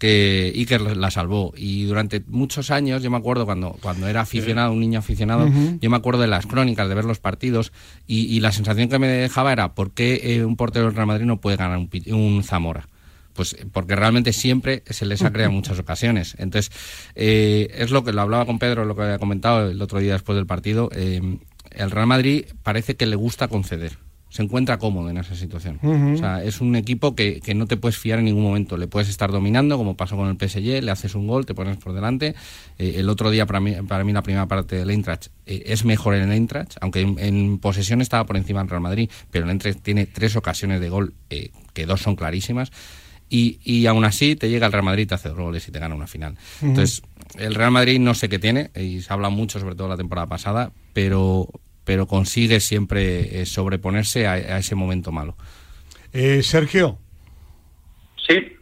que 0.02 0.52
Iker 0.56 0.96
la 0.96 1.12
salvó. 1.12 1.54
Y 1.56 1.84
durante 1.84 2.24
muchos 2.26 2.72
años, 2.72 3.04
yo 3.04 3.10
me 3.12 3.18
acuerdo 3.18 3.46
cuando, 3.46 3.78
cuando 3.80 4.08
era 4.08 4.22
aficionado, 4.22 4.72
un 4.72 4.80
niño 4.80 4.98
aficionado, 4.98 5.48
yo 5.80 5.90
me 5.90 5.96
acuerdo 5.96 6.22
de 6.22 6.26
las 6.26 6.44
crónicas, 6.44 6.88
de 6.88 6.96
ver 6.96 7.04
los 7.04 7.20
partidos, 7.20 7.72
y, 8.08 8.40
la 8.40 8.50
sensación 8.50 8.88
que 8.88 8.98
me 8.98 9.06
dejaba 9.06 9.52
era, 9.52 9.76
¿por 9.76 9.92
qué 9.92 10.20
eh, 10.24 10.44
un 10.44 10.56
portero 10.56 10.86
del 10.86 10.96
Real 10.96 11.06
Madrid 11.06 11.24
no 11.24 11.40
puede 11.40 11.56
ganar 11.56 11.78
un, 11.78 12.42
Zamora? 12.42 12.88
Pues 13.32 13.56
porque 13.72 13.94
realmente 13.94 14.32
siempre 14.32 14.82
se 14.90 15.06
les 15.06 15.22
ha 15.22 15.32
creado 15.32 15.52
muchas 15.52 15.78
ocasiones. 15.78 16.34
Entonces, 16.36 16.72
eh, 17.14 17.72
es 17.78 17.92
lo 17.92 18.02
que 18.02 18.12
lo 18.12 18.22
hablaba 18.22 18.44
con 18.44 18.58
Pedro, 18.58 18.84
lo 18.84 18.96
que 18.96 19.02
había 19.02 19.20
comentado 19.20 19.70
el 19.70 19.80
otro 19.80 20.00
día 20.00 20.14
después 20.14 20.34
del 20.34 20.46
partido. 20.46 20.90
Eh, 20.92 21.38
el 21.70 21.90
Real 21.92 22.08
Madrid 22.08 22.46
parece 22.64 22.96
que 22.96 23.06
le 23.06 23.14
gusta 23.14 23.46
conceder. 23.46 23.98
Se 24.32 24.42
encuentra 24.42 24.78
cómodo 24.78 25.10
en 25.10 25.18
esa 25.18 25.34
situación. 25.34 25.78
O 25.82 26.16
sea, 26.16 26.42
es 26.42 26.62
un 26.62 26.74
equipo 26.74 27.14
que, 27.14 27.40
que, 27.40 27.54
no 27.54 27.66
te 27.66 27.76
puedes 27.76 27.98
fiar 27.98 28.18
en 28.18 28.24
ningún 28.24 28.42
momento. 28.42 28.78
Le 28.78 28.86
puedes 28.86 29.10
estar 29.10 29.30
dominando, 29.30 29.76
como 29.76 29.94
pasó 29.94 30.16
con 30.16 30.26
el 30.26 30.36
PSG, 30.38 30.82
le 30.82 30.90
haces 30.90 31.14
un 31.14 31.26
gol, 31.26 31.44
te 31.44 31.52
pones 31.52 31.76
por 31.76 31.92
delante. 31.92 32.34
Eh, 32.78 32.94
el 32.96 33.10
otro 33.10 33.30
día, 33.30 33.44
para 33.44 33.60
mí, 33.60 33.74
para 33.86 34.04
mí, 34.04 34.12
la 34.14 34.22
primera 34.22 34.48
parte 34.48 34.76
del 34.76 34.88
Eintracht 34.88 35.26
eh, 35.44 35.64
es 35.66 35.84
mejor 35.84 36.14
en 36.14 36.22
el 36.22 36.32
Eintracht, 36.32 36.78
aunque 36.80 37.02
en, 37.02 37.58
posesión 37.58 38.00
estaba 38.00 38.24
por 38.24 38.38
encima 38.38 38.60
del 38.60 38.70
Real 38.70 38.80
Madrid, 38.80 39.10
pero 39.30 39.44
el 39.44 39.50
Eintracht 39.50 39.82
tiene 39.82 40.06
tres 40.06 40.34
ocasiones 40.34 40.80
de 40.80 40.88
gol, 40.88 41.12
eh, 41.28 41.50
que 41.74 41.84
dos 41.84 42.00
son 42.00 42.16
clarísimas. 42.16 42.72
Y, 43.28 43.58
y, 43.62 43.84
aún 43.84 44.06
así 44.06 44.34
te 44.34 44.48
llega 44.48 44.64
el 44.64 44.72
Real 44.72 44.84
Madrid, 44.84 45.08
te 45.08 45.14
hace 45.14 45.28
dos 45.28 45.38
goles 45.38 45.68
y 45.68 45.72
te 45.72 45.78
gana 45.78 45.94
una 45.94 46.06
final. 46.06 46.38
Entonces, 46.62 47.02
el 47.38 47.54
Real 47.54 47.70
Madrid 47.70 48.00
no 48.00 48.14
sé 48.14 48.30
qué 48.30 48.38
tiene, 48.38 48.70
y 48.74 49.02
se 49.02 49.12
habla 49.12 49.28
mucho, 49.28 49.60
sobre 49.60 49.74
todo 49.74 49.88
la 49.88 49.96
temporada 49.98 50.26
pasada, 50.26 50.72
pero 50.94 51.48
pero 51.84 52.06
consigue 52.06 52.60
siempre 52.60 53.40
eh, 53.40 53.46
sobreponerse 53.46 54.26
a, 54.26 54.58
ese 54.58 54.74
momento 54.74 55.12
malo. 55.12 55.34
Eh, 56.12 56.42
Sergio. 56.42 56.98
Sí. 58.26 58.56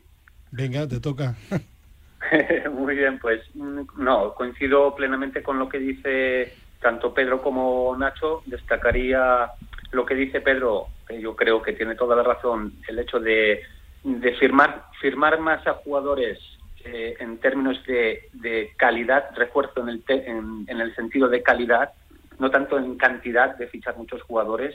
Venga, 0.50 0.88
te 0.88 1.00
toca. 1.00 1.36
Muy 2.72 2.96
bien, 2.96 3.18
pues 3.18 3.42
mm, 3.54 3.80
no, 3.98 4.34
coincido 4.34 4.94
plenamente 4.94 5.42
con 5.42 5.58
lo 5.58 5.68
que 5.68 5.78
dice 5.78 6.54
tanto 6.80 7.12
Pedro 7.12 7.42
como 7.42 7.94
Nacho. 7.96 8.42
Destacaría 8.46 9.50
lo 9.92 10.06
que 10.06 10.14
dice 10.14 10.40
Pedro, 10.40 10.86
que 11.06 11.20
yo 11.20 11.36
creo 11.36 11.60
que 11.60 11.72
tiene 11.72 11.94
toda 11.94 12.16
la 12.16 12.22
razón, 12.22 12.74
el 12.88 12.98
hecho 12.98 13.20
de, 13.20 13.62
de 14.02 14.34
firmar, 14.36 14.86
firmar 15.00 15.40
más 15.40 15.66
a 15.66 15.74
jugadores 15.74 16.38
eh, 16.84 17.16
en 17.20 17.38
términos 17.38 17.78
de, 17.86 18.72
calidad, 18.76 19.30
refuerzo 19.36 19.86
en 19.86 19.88
el, 19.90 20.04
en 20.08 20.80
el 20.80 20.94
sentido 20.94 21.28
de 21.28 21.42
calidad, 21.42 21.92
no 22.40 22.50
tanto 22.50 22.78
en 22.78 22.96
cantidad 22.96 23.54
de 23.56 23.68
fichar 23.68 23.96
muchos 23.96 24.22
jugadores. 24.22 24.74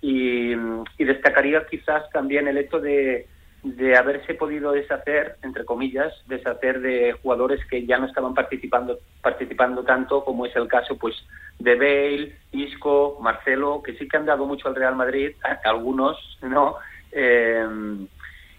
y, 0.00 0.54
destacaría 0.98 1.66
quizás 1.66 2.08
también 2.10 2.48
el 2.48 2.56
hecho 2.56 2.80
de, 2.80 3.26
de 3.62 3.96
haberse 3.96 4.34
podido 4.34 4.72
deshacer, 4.72 5.36
entre 5.42 5.64
comillas, 5.64 6.14
deshacer 6.26 6.80
de 6.80 7.12
jugadores 7.20 7.60
que 7.66 7.84
ya 7.84 7.98
no 7.98 8.06
estaban 8.06 8.32
participando, 8.32 8.98
participando 9.20 9.82
tanto, 9.82 10.24
como 10.24 10.46
es 10.46 10.54
el 10.56 10.68
caso 10.68 10.96
pues 10.96 11.14
de 11.58 11.74
Bale, 11.74 12.36
Isco, 12.52 13.18
Marcelo, 13.20 13.82
que 13.82 13.94
sí 13.94 14.08
que 14.08 14.16
han 14.16 14.26
dado 14.26 14.46
mucho 14.46 14.68
al 14.68 14.76
Real 14.76 14.94
Madrid, 14.94 15.32
algunos 15.64 16.16
no, 16.42 16.76
eh, 17.10 17.66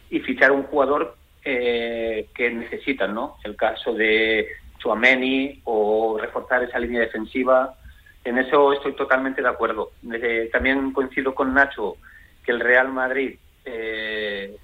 y 0.10 0.20
fichar 0.20 0.52
un 0.52 0.64
jugador 0.64 1.16
eh, 1.44 2.28
que 2.36 2.50
necesitan, 2.50 3.16
¿no? 3.16 3.38
El 3.44 3.56
caso 3.56 3.94
de 3.94 4.48
Chuameni 4.80 5.62
o 5.64 6.18
reforzar 6.20 6.64
esa 6.64 6.80
línea 6.80 7.02
defensiva 7.02 7.76
en 8.26 8.40
eso 8.40 8.74
estoy 8.74 8.94
totalmente 8.94 9.42
de 9.42 9.48
acuerdo. 9.48 9.92
también 10.52 10.92
coincido 10.92 11.34
con 11.34 11.54
Nacho 11.54 11.96
que 12.44 12.52
el 12.52 12.60
Real 12.60 12.92
Madrid 12.92 13.38
eh, 13.64 14.58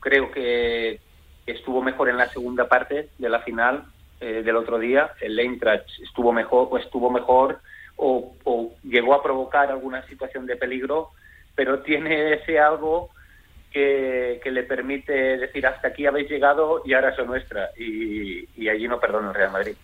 creo 0.00 0.30
que 0.32 0.98
estuvo 1.46 1.82
mejor 1.82 2.08
en 2.08 2.16
la 2.16 2.28
segunda 2.28 2.68
parte 2.68 3.10
de 3.18 3.28
la 3.28 3.40
final 3.40 3.84
eh, 4.20 4.42
del 4.42 4.56
otro 4.56 4.78
día. 4.78 5.12
El 5.20 5.38
Eintracht 5.38 5.88
estuvo 6.02 6.32
mejor 6.32 6.80
estuvo 6.80 7.10
mejor 7.10 7.60
o, 7.96 8.34
llegó 8.82 9.14
a 9.14 9.22
provocar 9.22 9.70
alguna 9.70 10.04
situación 10.06 10.46
de 10.46 10.56
peligro, 10.56 11.10
pero 11.54 11.80
tiene 11.80 12.34
ese 12.34 12.58
algo 12.58 13.10
que, 13.72 14.40
le 14.44 14.62
permite 14.64 15.12
decir 15.12 15.66
hasta 15.66 15.88
aquí 15.88 16.06
habéis 16.06 16.30
llegado 16.30 16.82
y 16.84 16.92
ahora 16.92 17.14
son 17.16 17.28
nuestra. 17.28 17.70
Y, 17.78 18.68
allí 18.68 18.86
no 18.88 19.00
perdona 19.00 19.28
el 19.28 19.34
Real 19.34 19.52
Madrid. 19.52 19.74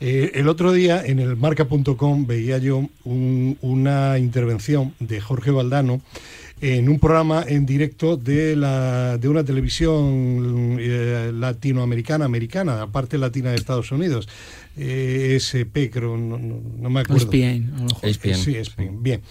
Eh, 0.00 0.32
el 0.34 0.48
otro 0.48 0.72
día 0.72 1.04
en 1.04 1.18
el 1.18 1.36
marca.com 1.36 2.26
veía 2.26 2.58
yo 2.58 2.82
una 3.04 4.18
intervención 4.18 4.94
de 4.98 5.20
Jorge 5.20 5.50
Valdano 5.50 6.00
en 6.60 6.88
un 6.88 6.98
programa 6.98 7.44
en 7.46 7.64
directo 7.64 8.16
de, 8.16 8.54
la, 8.54 9.16
de 9.16 9.28
una 9.28 9.44
televisión 9.44 10.76
eh, 10.78 11.30
latinoamericana, 11.34 12.26
americana, 12.26 12.76
la 12.76 12.86
parte 12.86 13.16
latina 13.16 13.50
de 13.50 13.56
Estados 13.56 13.90
Unidos. 13.92 14.28
Eh, 14.76 15.36
SP, 15.40 15.90
creo, 15.90 16.16
no, 16.16 16.90
me 16.90 17.00
acuerdo. 17.00 17.30
ESPN, 18.02 18.34
Sí, 18.34 18.56
bien. 18.92 19.22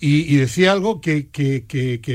Y, 0.00 0.36
decía 0.36 0.72
algo 0.72 1.00
que, 1.00 1.28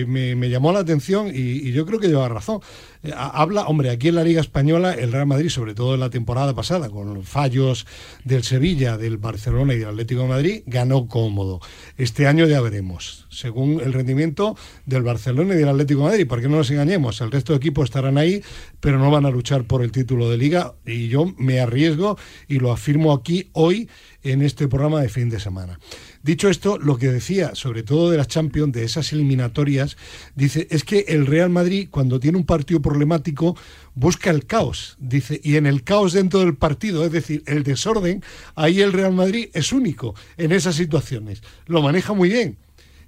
me, 0.07 0.49
llamó 0.49 0.71
la 0.71 0.79
atención 0.79 1.31
y, 1.33 1.71
yo 1.71 1.85
creo 1.85 1.99
que 1.99 2.07
lleva 2.07 2.27
razón. 2.27 2.59
Eh, 3.03 3.11
habla, 3.13 3.67
hombre, 3.67 3.89
aquí 3.89 4.07
en 4.07 4.15
la 4.15 4.23
Liga 4.23 4.39
Española, 4.39 4.93
el 4.93 5.11
Real 5.11 5.27
Madrid, 5.27 5.49
sobre 5.49 5.75
todo 5.75 5.93
en 5.93 5.99
la 5.99 6.09
temporada 6.09 6.55
pasada, 6.55 6.89
con 6.89 7.13
los 7.13 7.27
fallos 7.27 7.85
del 8.23 8.43
Sevilla, 8.43 8.97
del 8.97 9.17
Barcelona 9.17 9.73
y 9.73 9.79
del 9.79 9.89
Atlético 9.89 10.21
de 10.21 10.27
Madrid, 10.29 10.63
ganó 10.65 11.07
cómodo. 11.07 11.59
Este 11.97 12.27
año 12.27 12.47
ya 12.47 12.61
veremos, 12.61 13.27
según 13.29 13.81
el 13.81 13.91
rendimiento 13.91 14.55
del 14.85 15.03
Barcelona 15.03 15.53
y 15.53 15.57
del 15.57 15.69
Atlético 15.69 16.01
de 16.01 16.07
Madrid, 16.07 16.27
porque 16.29 16.47
no 16.47 16.57
nos 16.57 16.71
engañemos, 16.71 17.19
el 17.19 17.31
resto 17.31 17.51
de 17.51 17.57
equipos 17.57 17.85
estarán 17.85 18.17
ahí, 18.17 18.41
pero 18.79 18.97
no 18.99 19.11
van 19.11 19.25
a 19.25 19.31
luchar 19.31 19.65
por 19.65 19.83
el 19.83 19.91
título 19.91 20.29
de 20.29 20.37
Liga 20.37 20.75
y 20.85 21.09
yo 21.09 21.25
me 21.37 21.59
arriesgo 21.59 22.17
y 22.47 22.59
lo 22.59 22.71
afirmo 22.71 23.11
aquí 23.11 23.49
hoy 23.51 23.89
en 24.23 24.41
este 24.41 24.69
programa 24.69 25.01
de 25.01 25.09
fin 25.09 25.29
de 25.29 25.39
semana. 25.39 25.77
Dicho 26.23 26.47
esto, 26.47 26.77
lo 26.77 26.97
que 26.97 27.09
decía, 27.11 27.53
sobre 27.53 27.83
todo 27.83 28.09
de 28.09 28.15
las 28.15 28.29
Champions, 28.29 28.71
de 28.71 28.85
esas 28.85 29.11
eliminatorias, 29.11 29.97
dice, 30.35 30.67
es 30.71 30.85
que 30.85 31.03
el 31.09 31.25
Real 31.25 31.49
Madrid, 31.49 31.89
cuando 31.91 32.17
tiene 32.17 32.37
un 32.37 32.45
partido 32.45 32.81
problemático, 32.81 33.57
busca 33.93 34.29
el 34.29 34.45
caos, 34.45 34.95
dice, 35.01 35.41
y 35.43 35.57
en 35.57 35.65
el 35.65 35.83
caos 35.83 36.13
dentro 36.13 36.39
del 36.39 36.55
partido, 36.55 37.03
es 37.03 37.11
decir, 37.11 37.43
el 37.45 37.63
desorden, 37.63 38.23
ahí 38.55 38.79
el 38.79 38.93
Real 38.93 39.11
Madrid 39.11 39.49
es 39.53 39.73
único 39.73 40.15
en 40.37 40.53
esas 40.53 40.75
situaciones. 40.75 41.43
Lo 41.67 41.81
maneja 41.81 42.13
muy 42.13 42.29
bien. 42.29 42.55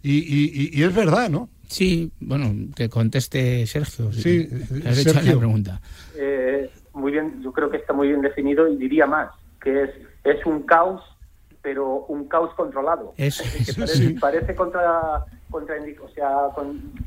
Y, 0.04 0.84
es 0.84 0.94
verdad, 0.94 1.30
¿no? 1.30 1.50
Sí, 1.68 2.12
bueno, 2.20 2.54
que 2.76 2.90
conteste 2.90 3.66
Sergio. 3.66 4.12
Sí, 4.12 4.48
has 4.86 5.00
hecho 5.00 5.14
la 5.14 5.38
pregunta. 5.38 5.82
Eh, 6.18 6.70
muy 6.94 7.14
bien, 7.14 7.42
yo 7.42 7.54
creo 7.54 7.72
que 7.72 7.78
está 7.78 7.94
muy 7.94 8.10
bien 8.10 8.22
definido 8.22 8.68
y 8.68 8.76
diría 8.76 9.06
más, 9.06 9.30
que 9.62 9.84
es, 9.84 9.90
es 10.26 10.46
un 10.46 10.64
caos 10.64 11.02
pero 11.66 12.06
un 12.10 12.28
caos 12.28 12.54
controlado. 12.54 13.16
Eso, 13.18 13.44
parece, 14.22 14.54
contra, 14.54 15.26
contra, 15.50 15.76
o 16.00 16.10
sea, 16.10 16.50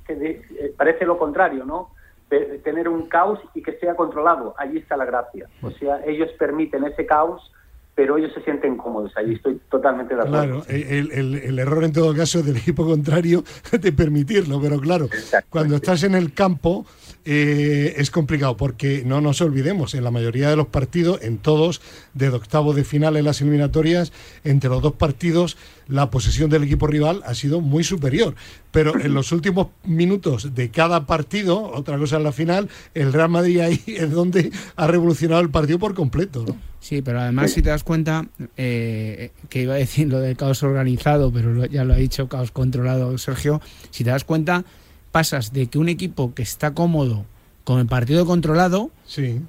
que 0.05 0.43
eh, 0.51 0.75
parece 0.77 1.07
lo 1.07 1.17
contrario, 1.17 1.65
¿no? 1.65 1.91
tener 2.29 2.89
un 2.89 3.09
caos 3.09 3.39
y 3.55 3.63
que 3.63 3.79
sea 3.79 3.95
controlado. 3.95 4.55
Allí 4.59 4.79
está 4.79 4.97
la 4.97 5.05
gracia. 5.05 5.49
O 5.63 5.71
sea, 5.71 6.05
ellos 6.05 6.29
permiten 6.39 6.85
ese 6.85 7.07
caos 7.07 7.53
pero 7.99 8.17
ellos 8.17 8.31
se 8.33 8.41
sienten 8.43 8.77
cómodos 8.77 9.11
ahí, 9.17 9.33
estoy 9.33 9.61
totalmente 9.69 10.15
de 10.15 10.23
acuerdo. 10.23 10.63
Claro, 10.63 10.65
el, 10.69 11.59
error 11.59 11.83
en 11.83 11.93
todo 11.93 12.15
caso 12.15 12.45
del 12.45 12.59
equipo 12.59 12.87
contrario 12.87 13.43
de 13.73 13.91
permitirlo, 13.91 14.61
pero 14.63 14.79
claro, 14.79 15.09
cuando 15.51 15.75
estás 15.75 16.05
en 16.05 16.15
el 16.15 16.33
campo 16.33 16.87
eh, 17.25 17.95
es 17.97 18.13
complicado, 18.13 18.57
porque 18.57 19.03
no 19.05 19.21
nos 19.21 19.41
olvidemos, 19.41 19.95
en 19.95 20.05
la 20.05 20.13
mayoría 20.13 20.49
de 20.49 20.55
los 20.55 20.69
partidos, 20.69 21.21
en 21.23 21.39
todos, 21.39 21.83
de 22.15 22.29
octavo 22.29 22.73
de 22.73 22.85
final 22.85 23.17
en 23.17 23.25
las 23.25 23.41
eliminatorias, 23.41 24.13
entre 24.45 24.71
los 24.71 24.81
dos 24.81 24.93
partidos, 24.93 25.57
la 25.89 26.09
posesión 26.09 26.51
del 26.51 26.63
equipo 26.63 26.87
rival 26.87 27.23
ha 27.27 27.35
sido 27.35 27.61
muy 27.61 27.83
superior. 27.83 28.37
Pero 28.71 28.99
en 29.01 29.13
los 29.13 29.33
últimos 29.33 29.69
minutos 29.85 30.55
de 30.55 30.71
cada 30.71 31.05
partido, 31.07 31.65
otra 31.73 31.99
cosa 31.99 32.19
en 32.19 32.23
la 32.23 32.33
final, 32.33 32.69
el 32.95 33.13
Real 33.13 33.29
Madrid 33.31 33.59
ahí 33.59 33.83
es 33.87 34.11
donde 34.13 34.53
ha 34.77 34.87
revolucionado 34.87 35.41
el 35.41 35.51
partido 35.51 35.81
por 35.81 35.95
completo. 35.95 36.45
¿no? 36.47 36.57
Sí, 36.81 37.03
pero 37.03 37.21
además 37.21 37.51
si 37.53 37.63
te 37.63 37.71
das 37.71 37.85
cuenta, 37.85 38.27
eh, 38.57 39.33
que 39.49 39.63
iba 39.63 39.75
a 39.75 39.79
decir 39.79 40.09
lo 40.09 40.21
del 40.21 40.37
caos 40.37 40.63
organizado, 40.63 41.33
pero 41.33 41.67
ya 41.67 41.85
lo 41.85 41.95
ha 41.95 41.97
dicho, 41.97 42.29
caos 42.29 42.51
controlado 42.51 43.17
Sergio, 43.19 43.61
si 43.91 44.05
te 44.05 44.11
das 44.11 44.25
cuenta, 44.25 44.65
pasas 45.11 45.53
de 45.53 45.67
que 45.67 45.79
un 45.79 45.89
equipo 45.89 46.35
que 46.35 46.43
está 46.43 46.75
cómodo 46.75 47.27
con 47.69 47.81
el 47.81 47.87
partido 47.87 48.25
controlado 48.25 48.91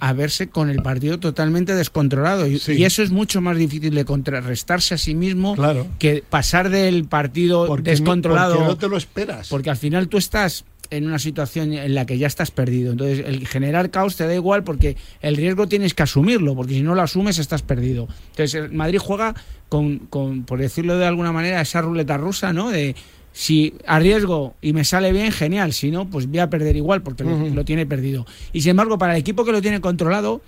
a 0.01 0.11
verse 0.11 0.49
con 0.49 0.69
el 0.69 0.81
partido 0.81 1.21
totalmente 1.21 1.73
descontrolado. 1.73 2.47
Y, 2.47 2.83
eso 2.83 3.01
es 3.01 3.11
mucho 3.11 3.39
más 3.39 3.55
difícil 3.55 3.95
de 3.95 4.03
contrarrestarse 4.03 4.93
a 4.93 4.97
sí 4.97 5.15
mismo 5.15 5.55
que 5.99 6.21
pasar 6.29 6.69
del 6.69 7.05
partido 7.05 7.77
descontrolado. 7.77 8.55
porque 8.55 8.67
no 8.67 8.77
te 8.77 8.89
lo 8.89 8.97
esperas. 8.97 9.47
Porque 9.47 9.69
al 9.69 9.77
final 9.77 10.09
tú 10.09 10.17
estás 10.17 10.65
en 10.89 11.07
una 11.07 11.19
situación 11.19 11.73
en 11.73 11.93
la 11.93 12.05
que 12.05 12.17
ya 12.17 12.27
estás 12.27 12.51
perdido. 12.51 12.91
Entonces, 12.91 13.23
el 13.25 13.47
generar 13.47 13.89
caos 13.91 14.15
te 14.15 14.25
da 14.25 14.33
igual 14.33 14.63
porque 14.63 14.97
el 15.21 15.35
riesgo 15.35 15.67
tienes 15.67 15.93
que 15.93 16.03
asumirlo, 16.03 16.55
porque 16.55 16.73
si 16.73 16.81
no 16.81 16.95
lo 16.95 17.01
asumes 17.01 17.37
estás 17.37 17.61
perdido. 17.61 18.07
Entonces, 18.31 18.71
Madrid 18.71 18.99
juega 18.99 19.35
con, 19.69 19.99
con, 19.99 20.43
por 20.43 20.59
decirlo 20.59 20.97
de 20.97 21.05
alguna 21.05 21.31
manera, 21.31 21.61
esa 21.61 21.81
ruleta 21.81 22.17
rusa, 22.17 22.53
¿no? 22.53 22.69
De 22.69 22.95
si 23.31 23.75
arriesgo 23.85 24.55
y 24.61 24.73
me 24.73 24.83
sale 24.83 25.11
bien, 25.11 25.31
genial. 25.31 25.73
Si 25.73 25.91
no, 25.91 26.09
pues 26.09 26.27
voy 26.27 26.39
a 26.39 26.49
perder 26.49 26.75
igual 26.75 27.01
porque 27.01 27.23
lo, 27.23 27.65
tiene 27.65 27.85
perdido. 27.85 28.25
Y 28.53 28.61
sin 28.61 28.71
embargo, 28.71 28.97
para 28.97 29.13
el 29.13 29.19
equipo 29.19 29.45
que 29.45 29.51
lo 29.51 29.61
tiene 29.61 29.81
controlado, 29.81 30.41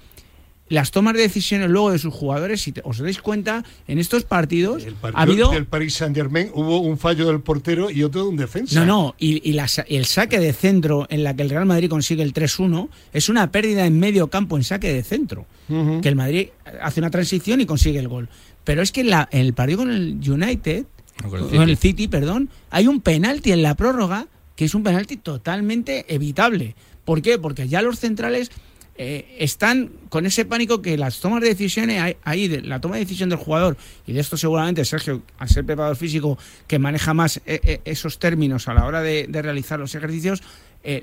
las 0.71 0.91
tomas 0.91 1.13
de 1.15 1.21
decisiones 1.21 1.69
luego 1.69 1.91
de 1.91 1.99
sus 1.99 2.13
jugadores, 2.13 2.61
si 2.61 2.73
os 2.83 2.97
dais 2.99 3.19
cuenta, 3.19 3.65
en 3.89 3.99
estos 3.99 4.23
partidos 4.23 4.85
el 4.85 4.95
ha 5.13 5.21
habido... 5.21 5.51
del 5.51 5.65
Paris 5.65 5.95
Saint 5.95 6.15
Germain 6.15 6.49
hubo 6.53 6.79
un 6.79 6.97
fallo 6.97 7.27
del 7.27 7.41
portero 7.41 7.91
y 7.91 8.03
otro 8.03 8.23
de 8.23 8.29
un 8.29 8.37
defensa. 8.37 8.79
No, 8.79 8.85
no, 8.85 9.15
y, 9.19 9.57
el 9.87 10.05
saque 10.05 10.39
de 10.39 10.53
centro 10.53 11.07
en 11.09 11.23
la 11.25 11.35
que 11.35 11.41
el 11.41 11.49
Real 11.49 11.65
Madrid 11.65 11.89
consigue 11.89 12.23
el 12.23 12.33
3-1 12.33 12.87
es 13.11 13.27
una 13.27 13.51
pérdida 13.51 13.85
en 13.85 13.99
medio 13.99 14.29
campo 14.29 14.55
en 14.55 14.63
saque 14.63 14.93
de 14.93 15.03
centro, 15.03 15.45
que 15.67 16.07
el 16.07 16.15
Madrid 16.15 16.47
hace 16.81 17.01
una 17.01 17.11
transición 17.11 17.59
y 17.59 17.65
consigue 17.65 17.99
el 17.99 18.07
gol. 18.07 18.29
Pero 18.63 18.81
es 18.81 18.93
que 18.93 19.01
en, 19.01 19.09
la, 19.09 19.27
en 19.31 19.41
el 19.41 19.53
partido 19.53 19.79
con 19.79 19.91
el 19.91 20.19
United 20.25 20.85
con 21.21 21.69
el 21.69 21.77
City, 21.77 22.07
perdón, 22.07 22.49
hay 22.69 22.87
un 22.87 23.01
penalti 23.01 23.51
en 23.51 23.61
la 23.61 23.75
prórroga 23.75 24.27
que 24.55 24.65
es 24.65 24.75
un 24.75 24.83
penalti 24.83 25.17
totalmente 25.17 26.05
evitable. 26.13 26.75
¿Por 27.05 27.21
qué? 27.21 27.37
Porque 27.37 27.67
ya 27.67 27.81
los 27.81 27.99
centrales 27.99 28.51
eh, 29.03 29.25
están 29.39 29.89
con 30.09 30.27
ese 30.27 30.45
pánico 30.45 30.83
que 30.83 30.95
las 30.95 31.19
tomas 31.21 31.41
de 31.41 31.47
decisiones, 31.47 32.15
ahí, 32.23 32.47
de, 32.47 32.61
la 32.61 32.79
toma 32.79 32.97
de 32.97 33.01
decisión 33.01 33.29
del 33.29 33.39
jugador, 33.39 33.75
y 34.05 34.13
de 34.13 34.19
esto 34.19 34.37
seguramente 34.37 34.85
Sergio, 34.85 35.23
al 35.39 35.49
ser 35.49 35.65
preparador 35.65 35.97
físico 35.97 36.37
que 36.67 36.77
maneja 36.77 37.11
más 37.15 37.37
eh, 37.37 37.59
eh, 37.63 37.81
esos 37.83 38.19
términos 38.19 38.67
a 38.67 38.75
la 38.75 38.85
hora 38.85 39.01
de, 39.01 39.27
realizar 39.31 39.79
los 39.79 39.95
ejercicios, 39.95 40.43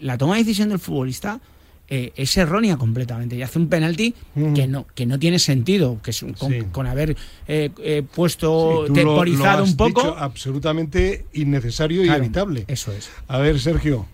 la 0.00 0.16
toma 0.16 0.34
de 0.34 0.44
decisión 0.44 0.68
del 0.68 0.78
futbolista 0.78 1.40
es 1.88 2.36
errónea 2.36 2.76
completamente 2.76 3.34
y 3.34 3.42
hace 3.42 3.58
un 3.58 3.68
penalti 3.68 4.14
que 4.54 4.66
no 4.66 4.86
que 4.94 5.06
no 5.06 5.18
tiene 5.18 5.38
sentido 5.38 6.00
que 6.02 6.10
es 6.10 6.24
con, 6.72 6.86
haber 6.86 7.16
puesto 8.14 8.86
temporizado 8.92 9.64
un 9.64 9.76
poco. 9.76 10.00
absolutamente 10.16 11.26
innecesario 11.32 12.04
y 12.04 12.06
inevitable 12.06 12.64
eso 12.68 12.92
es. 12.92 13.10
A 13.26 13.38
ver 13.38 13.58
Sergio 13.58 14.06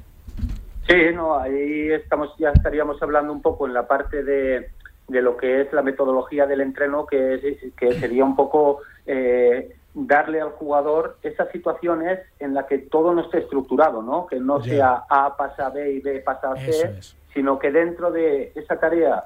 Sí, 0.88 0.96
no, 1.14 1.38
ahí 1.38 1.90
estamos, 1.92 2.34
ya 2.38 2.50
estaríamos 2.50 3.02
hablando 3.02 3.32
un 3.32 3.40
poco 3.40 3.66
en 3.66 3.74
la 3.74 3.86
parte 3.86 4.22
de, 4.22 4.70
de 5.08 5.22
lo 5.22 5.36
que 5.36 5.62
es 5.62 5.72
la 5.72 5.82
metodología 5.82 6.46
del 6.46 6.60
entreno, 6.60 7.06
que, 7.06 7.72
que 7.76 7.92
sería 7.94 8.24
un 8.24 8.36
poco 8.36 8.82
eh, 9.06 9.76
darle 9.94 10.40
al 10.40 10.50
jugador 10.50 11.18
esas 11.22 11.50
situaciones 11.50 12.20
en 12.38 12.52
las 12.52 12.66
que 12.66 12.78
todo 12.78 13.14
no 13.14 13.22
esté 13.22 13.38
estructurado, 13.38 14.02
¿no? 14.02 14.26
Que 14.26 14.40
no 14.40 14.62
sea 14.62 15.04
A 15.08 15.36
pasa 15.36 15.70
B 15.70 15.92
y 15.92 16.00
B 16.00 16.20
pasa 16.20 16.54
C, 16.56 17.00
sino 17.32 17.58
que 17.58 17.70
dentro 17.70 18.10
de 18.10 18.52
esa 18.54 18.78
tarea 18.78 19.24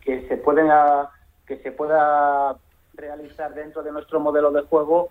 que 0.00 0.28
se 0.28 0.36
pueda 0.36 1.10
que 1.46 1.56
se 1.58 1.72
pueda 1.72 2.56
realizar 2.94 3.54
dentro 3.54 3.82
de 3.82 3.90
nuestro 3.90 4.20
modelo 4.20 4.52
de 4.52 4.62
juego 4.62 5.10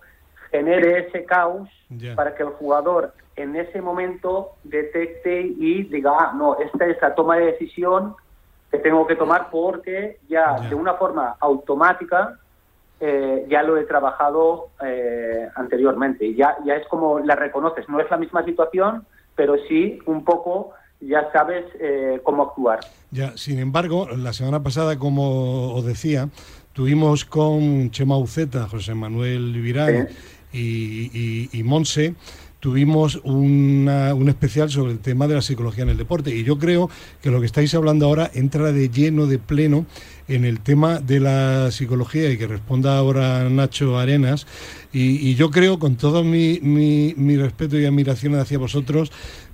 genere 0.50 1.06
ese 1.06 1.24
caos 1.24 1.68
para 2.14 2.34
que 2.34 2.42
el 2.42 2.50
jugador 2.50 3.14
en 3.36 3.56
ese 3.56 3.80
momento 3.80 4.52
detecte 4.64 5.40
y 5.40 5.84
diga, 5.84 6.12
ah, 6.18 6.32
no, 6.36 6.58
esta 6.58 6.86
es 6.86 7.00
la 7.00 7.14
toma 7.14 7.36
de 7.36 7.46
decisión 7.46 8.14
que 8.70 8.78
tengo 8.78 9.06
que 9.06 9.16
tomar 9.16 9.48
porque 9.50 10.18
ya 10.28 10.60
de 10.68 10.74
una 10.74 10.94
forma 10.94 11.36
automática 11.40 12.38
eh, 13.00 13.46
ya 13.48 13.62
lo 13.62 13.78
he 13.78 13.84
trabajado 13.84 14.68
eh, 14.84 15.48
anteriormente. 15.56 16.34
Ya, 16.34 16.56
ya 16.64 16.74
es 16.74 16.86
como 16.88 17.18
la 17.18 17.34
reconoces. 17.34 17.88
No 17.88 17.98
es 18.00 18.10
la 18.10 18.18
misma 18.18 18.44
situación, 18.44 19.06
pero 19.34 19.56
sí 19.68 19.98
un 20.06 20.24
poco 20.24 20.72
ya 21.00 21.30
sabes 21.32 21.64
eh, 21.80 22.20
cómo 22.22 22.42
actuar. 22.42 22.80
Ya, 23.10 23.36
sin 23.36 23.58
embargo, 23.58 24.08
la 24.14 24.34
semana 24.34 24.62
pasada, 24.62 24.98
como 24.98 25.74
os 25.74 25.84
decía, 25.84 26.28
tuvimos 26.74 27.24
con 27.24 27.90
Chema 27.90 28.18
Uceta, 28.18 28.68
José 28.68 28.94
Manuel 28.94 29.60
Virán 29.60 30.08
y, 30.52 31.48
y, 31.52 31.62
Monse, 31.62 32.14
tuvimos 32.60 33.20
un 33.24 34.26
especial 34.28 34.70
sobre 34.70 34.92
el 34.92 34.98
tema 34.98 35.26
de 35.26 35.34
la 35.34 35.42
psicología 35.42 35.84
en 35.84 35.90
el 35.90 35.96
deporte. 35.96 36.34
Y 36.34 36.44
yo 36.44 36.58
creo 36.58 36.90
que 37.22 37.30
lo 37.30 37.40
que 37.40 37.46
estáis 37.46 37.74
hablando 37.74 38.06
ahora 38.06 38.30
entra 38.34 38.72
de 38.72 38.90
lleno, 38.90 39.26
de 39.26 39.38
pleno, 39.38 39.86
en 40.30 40.44
el 40.44 40.60
tema 40.60 41.00
de 41.00 41.18
la 41.18 41.70
psicología 41.72 42.30
y 42.30 42.38
que 42.38 42.46
responda 42.46 42.96
ahora 42.96 43.48
Nacho 43.50 43.98
Arenas. 43.98 44.46
Y, 44.92 45.34
yo 45.34 45.50
creo, 45.50 45.78
con 45.78 45.96
todo 45.96 46.24
mi, 46.24 46.60
mi, 46.60 47.36
respeto 47.36 47.78
y 47.78 47.84
admiración 47.84 48.34
hacia 48.36 48.58
vosotros, 48.58 49.10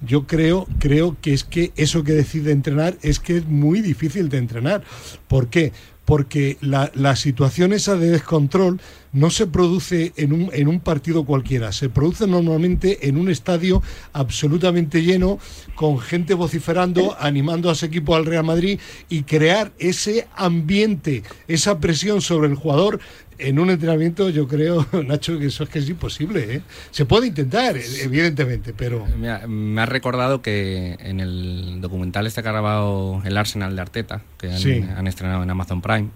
yo 0.07 0.27
creo, 0.27 0.67
creo 0.79 1.17
que 1.21 1.33
es 1.33 1.45
que 1.45 1.73
eso 1.77 2.05
que 2.05 2.13
decide 2.13 2.53
entrenar 2.53 2.97
es 3.03 3.21
que 3.21 3.39
es 3.39 3.47
muy 3.47 3.81
difícil 3.81 4.29
de 4.29 4.39
entrenar. 4.39 4.83
¿Por 5.29 5.49
qué? 5.49 5.73
Porque 6.07 6.57
la, 6.63 6.91
la, 6.95 7.17
situación 7.17 7.73
esa 7.73 7.97
de 7.97 8.11
descontrol 8.11 8.81
no 9.13 9.29
se 9.29 9.47
produce 9.47 10.13
en 10.17 10.33
un, 10.33 10.51
en 10.53 10.69
un 10.69 10.81
partido 10.81 11.25
cualquiera, 11.25 11.73
se 11.73 11.89
produce 11.89 12.27
normalmente 12.27 13.09
en 13.09 13.19
un 13.19 13.29
estadio 13.29 13.83
absolutamente 14.13 15.03
lleno, 15.03 15.39
con 15.75 15.99
gente 15.99 16.35
vociferando, 16.35 17.17
animando 17.19 17.69
a 17.69 17.73
ese 17.73 17.87
equipo 17.87 18.15
al 18.15 18.25
Real 18.25 18.45
Madrid 18.45 18.79
y 19.09 19.25
crear 19.25 19.73
ese 19.79 20.29
ambiente, 20.37 21.25
esa 21.49 21.81
presión 21.81 22.23
sobre 22.23 22.49
el 22.49 22.55
jugador 22.55 23.01
en 23.39 23.59
un 23.59 23.71
entrenamiento 23.71 24.29
yo 24.31 24.47
creo, 24.49 24.87
Nacho, 25.07 25.39
que 25.39 25.47
eso 25.47 25.65
es 25.65 25.71
que 25.71 25.79
es 25.79 25.89
imposible. 25.89 26.57
¿eh? 26.57 26.63
Se 26.91 27.05
puede 27.05 27.29
intentar, 27.29 27.77
evidentemente, 27.77 28.73
pero... 28.77 29.07
me 29.47 29.81
ha 29.81 29.87
recordado 29.87 30.43
que 30.43 30.97
en 31.01 31.21
el 31.21 31.81
documental 31.81 32.27
este 32.27 32.43
que 32.43 32.49
ha 32.49 32.53
grabado 32.53 33.23
el 33.25 33.37
Arsenal 33.37 33.75
de 33.75 33.83
Arteta, 33.83 34.23
que 34.39 34.49
han, 34.49 35.07
estrenado 35.07 35.43
en 35.43 35.51
Amazon 35.51 35.83
Prime, 35.83 36.09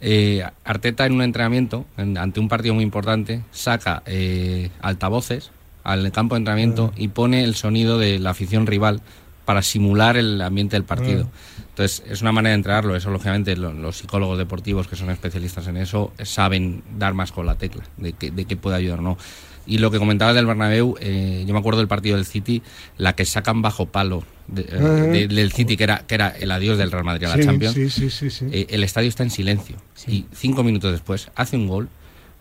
eh, 0.00 0.44
Arteta 0.64 1.06
en 1.06 1.12
un 1.12 1.22
entrenamiento, 1.22 1.86
ante 1.96 2.40
un 2.40 2.48
partido 2.48 2.74
muy 2.74 2.84
importante, 2.84 3.42
saca 3.52 4.02
eh, 4.06 4.70
altavoces 4.80 5.50
al 5.84 6.10
campo 6.12 6.34
de 6.34 6.40
entrenamiento 6.40 6.92
ah. 6.92 6.96
y 6.96 7.08
pone 7.08 7.44
el 7.44 7.54
sonido 7.54 7.98
de 7.98 8.18
la 8.18 8.30
afición 8.30 8.66
rival 8.66 9.00
para 9.44 9.62
simular 9.62 10.16
el 10.16 10.40
ambiente 10.40 10.76
del 10.76 10.84
partido. 10.84 11.28
Ah. 11.28 11.62
Entonces, 11.70 12.02
es 12.06 12.20
una 12.20 12.32
manera 12.32 12.50
de 12.50 12.56
entrenarlo. 12.56 12.94
Eso, 12.96 13.10
lógicamente, 13.10 13.56
los 13.56 13.96
psicólogos 13.96 14.38
deportivos 14.38 14.88
que 14.88 14.96
son 14.96 15.10
especialistas 15.10 15.66
en 15.68 15.78
eso 15.78 16.12
saben 16.22 16.82
dar 16.98 17.14
más 17.14 17.32
con 17.32 17.46
la 17.46 17.56
tecla 17.56 17.82
de 17.96 18.12
que, 18.12 18.30
de 18.30 18.44
puede 18.56 18.76
ayudar 18.76 18.98
o 18.98 19.02
no. 19.02 19.18
Y 19.66 19.78
lo 19.78 19.90
que 19.90 19.98
comentaba 19.98 20.34
del 20.34 20.44
Bernabéu, 20.44 20.96
eh, 21.00 21.44
yo 21.46 21.54
me 21.54 21.60
acuerdo 21.60 21.78
del 21.78 21.88
partido 21.88 22.16
del 22.16 22.26
City, 22.26 22.62
la 22.98 23.14
que 23.14 23.24
sacan 23.24 23.62
bajo 23.62 23.86
palo 23.86 24.24
eh, 24.56 25.28
del 25.30 25.52
City, 25.52 25.76
que 25.76 25.84
era, 25.84 26.04
que 26.06 26.16
era 26.16 26.28
el 26.28 26.50
adiós 26.50 26.78
del 26.78 26.90
Real 26.90 27.04
Madrid 27.04 27.26
a 27.26 27.36
la 27.36 27.44
Champions. 27.44 27.76
Eh, 27.76 28.66
el 28.70 28.82
estadio 28.82 29.08
está 29.08 29.22
en 29.22 29.30
silencio. 29.30 29.76
Y 30.06 30.26
cinco 30.32 30.64
minutos 30.64 30.90
después 30.92 31.30
hace 31.36 31.56
un 31.56 31.68
gol 31.68 31.88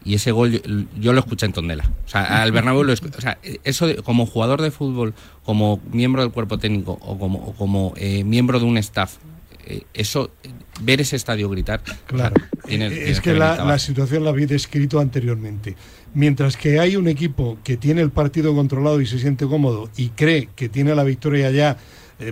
y 0.03 0.15
ese 0.15 0.31
gol 0.31 0.61
yo, 0.99 1.13
lo 1.13 1.19
escuché 1.19 1.45
en 1.45 1.53
Tondela. 1.53 1.89
O 2.05 2.09
sea, 2.09 2.41
al 2.41 2.51
Bernabéu 2.53 2.83
lo 2.83 2.93
o 2.93 3.21
sea, 3.21 3.37
eso 3.63 3.87
como 4.03 4.25
jugador 4.25 4.61
de 4.61 4.71
fútbol, 4.71 5.13
como 5.43 5.79
miembro 5.91 6.21
del 6.21 6.31
cuerpo 6.31 6.57
técnico 6.57 6.97
o 7.01 7.17
como, 7.17 7.53
como 7.53 7.93
eh, 7.97 8.23
miembro 8.23 8.59
de 8.59 8.65
un 8.65 8.77
staff, 8.77 9.17
eh, 9.65 9.83
eso, 9.93 10.31
ver 10.81 11.01
ese 11.01 11.15
estadio 11.15 11.49
gritar. 11.49 11.81
Claro, 12.07 12.35
eh, 12.67 13.05
es 13.07 13.21
que, 13.21 13.33
la, 13.33 13.63
la, 13.63 13.77
situación 13.77 14.23
la 14.23 14.31
había 14.31 14.47
descrito 14.47 14.99
anteriormente. 14.99 15.75
Mientras 16.13 16.57
que 16.57 16.79
hay 16.79 16.95
un 16.95 17.07
equipo 17.07 17.59
que 17.63 17.77
tiene 17.77 18.01
el 18.01 18.09
partido 18.09 18.53
controlado 18.53 18.99
y 19.01 19.05
se 19.05 19.19
siente 19.19 19.45
cómodo 19.45 19.89
y 19.95 20.09
cree 20.09 20.49
que 20.55 20.67
tiene 20.67 20.93
la 20.95 21.03
victoria 21.03 21.51
ya 21.51 21.77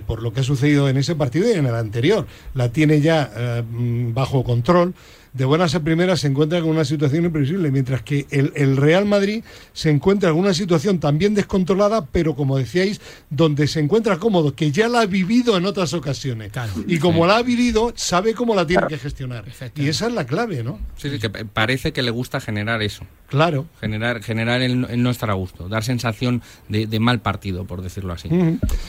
por 0.05 0.21
lo 0.21 0.32
que 0.32 0.41
ha 0.41 0.43
sucedido 0.43 0.88
en 0.88 0.97
ese 0.97 1.15
partido 1.15 1.49
y 1.49 1.53
en 1.53 1.65
el 1.65 1.73
anterior, 1.73 2.27
la 2.53 2.71
tiene 2.71 3.01
ya 3.01 3.63
mm, 3.67 4.13
bajo 4.13 4.43
control 4.43 4.93
de 5.33 5.45
buenas 5.45 5.75
a 5.75 5.81
primeras 5.81 6.21
se 6.21 6.27
encuentra 6.27 6.59
con 6.61 6.69
una 6.69 6.85
situación 6.85 7.25
imprevisible, 7.25 7.71
mientras 7.71 8.01
que 8.01 8.25
el, 8.31 8.77
Real 8.77 9.05
Madrid 9.05 9.43
se 9.73 9.89
encuentra 9.89 10.29
en 10.29 10.35
una 10.35 10.53
situación 10.53 10.99
también 10.99 11.33
descontrolada, 11.33 12.05
pero 12.05 12.35
como 12.35 12.57
decíais, 12.57 13.01
donde 13.29 13.67
se 13.67 13.79
encuentra 13.79 14.17
cómodo, 14.17 14.55
que 14.55 14.71
ya 14.71 14.87
la 14.87 15.01
ha 15.01 15.05
vivido 15.05 15.57
en 15.57 15.65
otras 15.65 15.93
ocasiones. 15.93 16.51
y 16.87 16.99
como 16.99 17.25
la 17.25 17.37
ha 17.37 17.43
vivido, 17.43 17.93
sabe 17.95 18.33
cómo 18.33 18.55
la 18.55 18.65
tiene 18.65 18.87
que 18.87 18.97
gestionar. 18.97 19.45
Y 19.75 19.87
esa 19.87 20.07
es 20.07 20.13
la 20.13 20.25
clave, 20.25 20.63
¿no? 20.63 20.79
Sí, 20.97 21.09
sí, 21.09 21.19
que 21.19 21.29
parece 21.29 21.93
que 21.93 22.01
le 22.01 22.11
gusta 22.11 22.39
generar 22.39 22.81
eso. 22.81 23.05
Claro. 23.27 23.67
Generar, 23.79 24.23
generar 24.23 24.61
el, 24.61 25.01
no 25.01 25.09
estar 25.09 25.29
a 25.29 25.33
gusto, 25.33 25.69
dar 25.69 25.83
sensación 25.83 26.41
de, 26.67 26.99
mal 26.99 27.19
partido, 27.19 27.65
por 27.65 27.81
decirlo 27.81 28.13
así. 28.13 28.29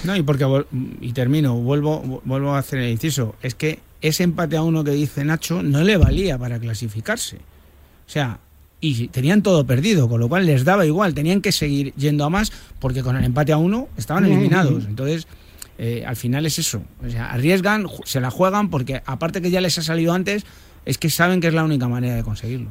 No, 0.05 0.17
y 0.17 0.23
porque, 0.23 0.65
y 1.01 1.13
termino, 1.13 1.57
vuelvo, 1.57 2.23
vuelvo 2.25 2.55
a 2.55 2.59
hacer 2.59 2.81
el 2.81 2.91
inciso, 2.91 3.37
es 3.43 3.55
que 3.55 3.79
ese 4.01 4.23
empate 4.25 4.57
a 4.57 4.63
uno 4.63 4.85
que 4.85 4.93
dice 4.93 5.25
Nacho 5.25 5.63
no 5.63 5.83
le 5.83 5.97
valía 5.97 6.39
para 6.39 6.59
clasificarse. 6.59 7.37
O 7.37 8.13
sea, 8.13 8.41
y 8.81 9.09
tenían 9.09 9.43
todo 9.43 9.67
perdido, 9.67 10.09
con 10.09 10.21
lo 10.21 10.29
cual 10.29 10.47
les 10.47 10.65
daba 10.65 10.87
igual, 10.87 11.15
tenían 11.15 11.43
que 11.43 11.53
seguir 11.53 11.93
yendo 11.95 12.25
a 12.25 12.31
más 12.31 12.51
porque 12.79 13.03
con 13.03 13.17
el 13.17 13.25
empate 13.25 13.53
a 13.53 13.59
uno 13.59 13.89
estaban 13.97 14.25
eliminados. 14.25 14.87
Entonces, 14.87 15.27
eh, 15.79 16.05
al 16.07 16.17
final 16.17 16.47
es 16.47 16.59
eso. 16.59 16.83
O 17.07 17.11
sea, 17.11 17.31
arriesgan, 17.31 17.87
se 18.05 18.21
la 18.21 18.31
juegan 18.31 18.71
porque 18.71 19.03
aparte 19.05 19.43
que 19.43 19.51
ya 19.51 19.61
les 19.61 19.77
ha 19.79 19.83
salido 19.83 20.15
antes, 20.15 20.45
es 20.85 20.99
que 20.99 21.11
saben 21.11 21.41
que 21.41 21.49
es 21.49 21.55
la 21.55 21.65
única 21.65 21.89
manera 21.89 22.17
de 22.17 22.23
conseguirlo. 22.23 22.71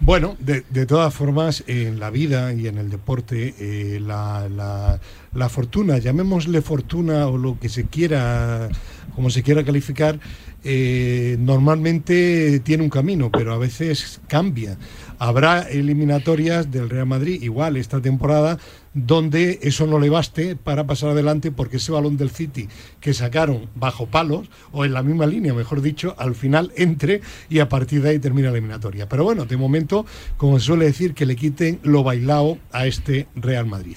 Bueno, 0.00 0.36
de, 0.38 0.64
de, 0.70 0.86
todas 0.86 1.12
formas, 1.12 1.64
en 1.66 1.98
la 1.98 2.10
vida 2.10 2.52
y 2.52 2.68
en 2.68 2.78
el 2.78 2.88
deporte, 2.88 3.54
eh, 3.58 4.00
la, 4.00 4.48
la, 4.48 5.00
la, 5.34 5.48
fortuna, 5.48 5.98
llamémosle 5.98 6.62
fortuna 6.62 7.26
o 7.26 7.36
lo 7.36 7.58
que 7.58 7.68
se 7.68 7.86
quiera, 7.86 8.68
como 9.14 9.28
se 9.28 9.42
quiera 9.42 9.64
calificar, 9.64 10.20
eh, 10.64 11.36
normalmente 11.38 12.60
tiene 12.60 12.82
un 12.82 12.90
camino, 12.90 13.30
pero 13.30 13.52
a 13.52 13.58
veces 13.58 14.20
cambia. 14.28 14.76
Habrá 15.18 15.62
eliminatorias 15.62 16.70
del 16.70 16.90
Real 16.90 17.06
Madrid, 17.06 17.42
igual 17.42 17.76
esta 17.76 18.00
temporada, 18.00 18.58
donde 18.94 19.58
eso 19.62 19.86
no 19.86 19.98
le 19.98 20.10
baste 20.10 20.56
para 20.56 20.86
pasar 20.86 21.10
adelante 21.10 21.50
porque 21.50 21.76
ese 21.76 21.92
balón 21.92 22.16
del 22.16 22.30
City 22.30 22.68
que 23.00 23.14
sacaron 23.14 23.68
bajo 23.74 24.06
palos, 24.06 24.48
o 24.72 24.84
en 24.84 24.92
la 24.92 25.02
misma 25.02 25.26
línea, 25.26 25.54
mejor 25.54 25.82
dicho, 25.82 26.14
al 26.18 26.34
final 26.34 26.72
entre 26.76 27.20
y 27.48 27.60
a 27.60 27.68
partir 27.68 28.02
de 28.02 28.10
ahí 28.10 28.18
termina 28.18 28.50
la 28.50 28.58
eliminatoria. 28.58 29.08
Pero 29.08 29.24
bueno, 29.24 29.44
de 29.44 29.56
momento, 29.56 30.06
como 30.36 30.58
se 30.58 30.66
suele 30.66 30.86
decir, 30.86 31.14
que 31.14 31.26
le 31.26 31.36
quiten 31.36 31.80
lo 31.82 32.02
bailado 32.02 32.58
a 32.72 32.86
este 32.86 33.28
Real 33.34 33.66
Madrid. 33.66 33.96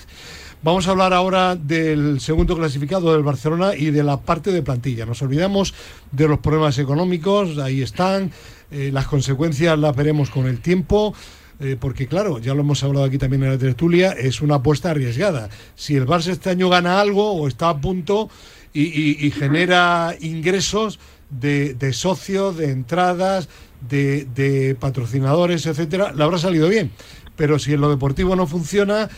Vamos 0.63 0.87
a 0.87 0.91
hablar 0.91 1.11
ahora 1.11 1.55
del 1.55 2.19
segundo 2.19 2.55
clasificado 2.55 3.13
del 3.13 3.23
Barcelona 3.23 3.73
y 3.75 3.89
de 3.89 4.03
la 4.03 4.21
parte 4.21 4.51
de 4.51 4.61
plantilla. 4.61 5.07
Nos 5.07 5.19
olvidamos 5.23 5.73
de 6.11 6.27
los 6.27 6.37
problemas 6.37 6.77
económicos, 6.77 7.57
ahí 7.57 7.81
están, 7.81 8.31
eh, 8.69 8.91
las 8.93 9.07
consecuencias 9.07 9.79
las 9.79 9.95
veremos 9.95 10.29
con 10.29 10.45
el 10.45 10.59
tiempo. 10.59 11.15
Eh, 11.61 11.77
porque 11.79 12.07
claro, 12.07 12.39
ya 12.39 12.55
lo 12.55 12.61
hemos 12.61 12.83
hablado 12.83 13.05
aquí 13.05 13.19
también 13.19 13.43
en 13.43 13.51
la 13.51 13.57
tertulia, 13.57 14.13
es 14.13 14.41
una 14.41 14.55
apuesta 14.55 14.89
arriesgada. 14.89 15.49
Si 15.75 15.95
el 15.95 16.07
Barça 16.07 16.31
este 16.31 16.49
año 16.49 16.69
gana 16.69 16.99
algo 16.99 17.33
o 17.33 17.47
está 17.47 17.69
a 17.69 17.79
punto 17.79 18.29
y, 18.73 19.31
genera 19.31 20.15
ingresos 20.21 20.99
de, 21.29 21.93
socios, 21.93 22.57
de 22.57 22.71
entradas, 22.71 23.47
de, 23.87 24.25
de 24.33 24.75
patrocinadores, 24.75 25.65
etcétera, 25.67 26.13
le 26.13 26.23
habrá 26.23 26.39
salido 26.39 26.67
bien. 26.67 26.91
Pero 27.35 27.59
si 27.59 27.73
en 27.73 27.81
lo 27.81 27.89
deportivo 27.89 28.35
no 28.35 28.47
funciona, 28.47 29.09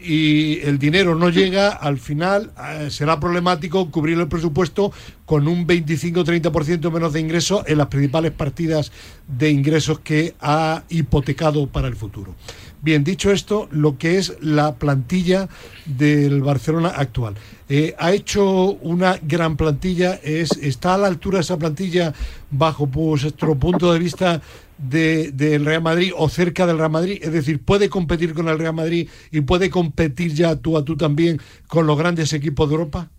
y 0.00 0.60
el 0.60 0.78
dinero 0.78 1.14
no 1.14 1.30
llega, 1.30 1.70
al 1.70 1.98
final 1.98 2.52
eh, 2.62 2.88
será 2.90 3.18
problemático 3.18 3.90
cubrir 3.90 4.18
el 4.18 4.28
presupuesto 4.28 4.92
con 5.26 5.48
un 5.48 5.66
25-30% 5.66 6.90
menos 6.92 7.12
de 7.12 7.20
ingresos 7.20 7.64
en 7.66 7.78
las 7.78 7.88
principales 7.88 8.32
partidas 8.32 8.92
de 9.26 9.50
ingresos 9.50 10.00
que 10.00 10.34
ha 10.40 10.84
hipotecado 10.88 11.66
para 11.66 11.88
el 11.88 11.96
futuro. 11.96 12.34
Bien, 12.82 13.04
dicho 13.04 13.30
esto, 13.30 13.68
lo 13.70 13.98
que 13.98 14.16
es 14.16 14.36
la 14.40 14.74
plantilla 14.76 15.48
del 15.84 16.40
Barcelona 16.40 16.88
actual. 16.96 17.34
Eh, 17.68 17.94
ha 17.98 18.12
hecho 18.12 18.72
una 18.80 19.18
gran 19.20 19.56
plantilla, 19.56 20.18
es, 20.22 20.52
está 20.52 20.94
a 20.94 20.98
la 20.98 21.08
altura 21.08 21.40
esa 21.40 21.58
plantilla 21.58 22.14
bajo 22.50 22.86
vuestro 22.86 23.54
punto 23.56 23.92
de 23.92 23.98
vista 23.98 24.40
del 24.80 25.64
Real 25.64 25.82
Madrid 25.82 26.12
o 26.16 26.28
cerca 26.28 26.66
del 26.66 26.78
Real 26.78 26.90
Madrid? 26.90 27.18
Es 27.22 27.32
decir, 27.32 27.60
¿puede 27.60 27.88
competir 27.88 28.34
con 28.34 28.48
el 28.48 28.58
Real 28.58 28.74
Madrid 28.74 29.08
y 29.30 29.40
puede 29.42 29.70
competir 29.70 30.34
ya 30.34 30.56
tú 30.56 30.76
a 30.76 30.84
tú 30.84 30.96
también 30.96 31.40
con 31.68 31.86
los 31.86 31.98
grandes 31.98 32.32
equipos 32.32 32.68
de 32.68 32.74
Europa? 32.74 33.10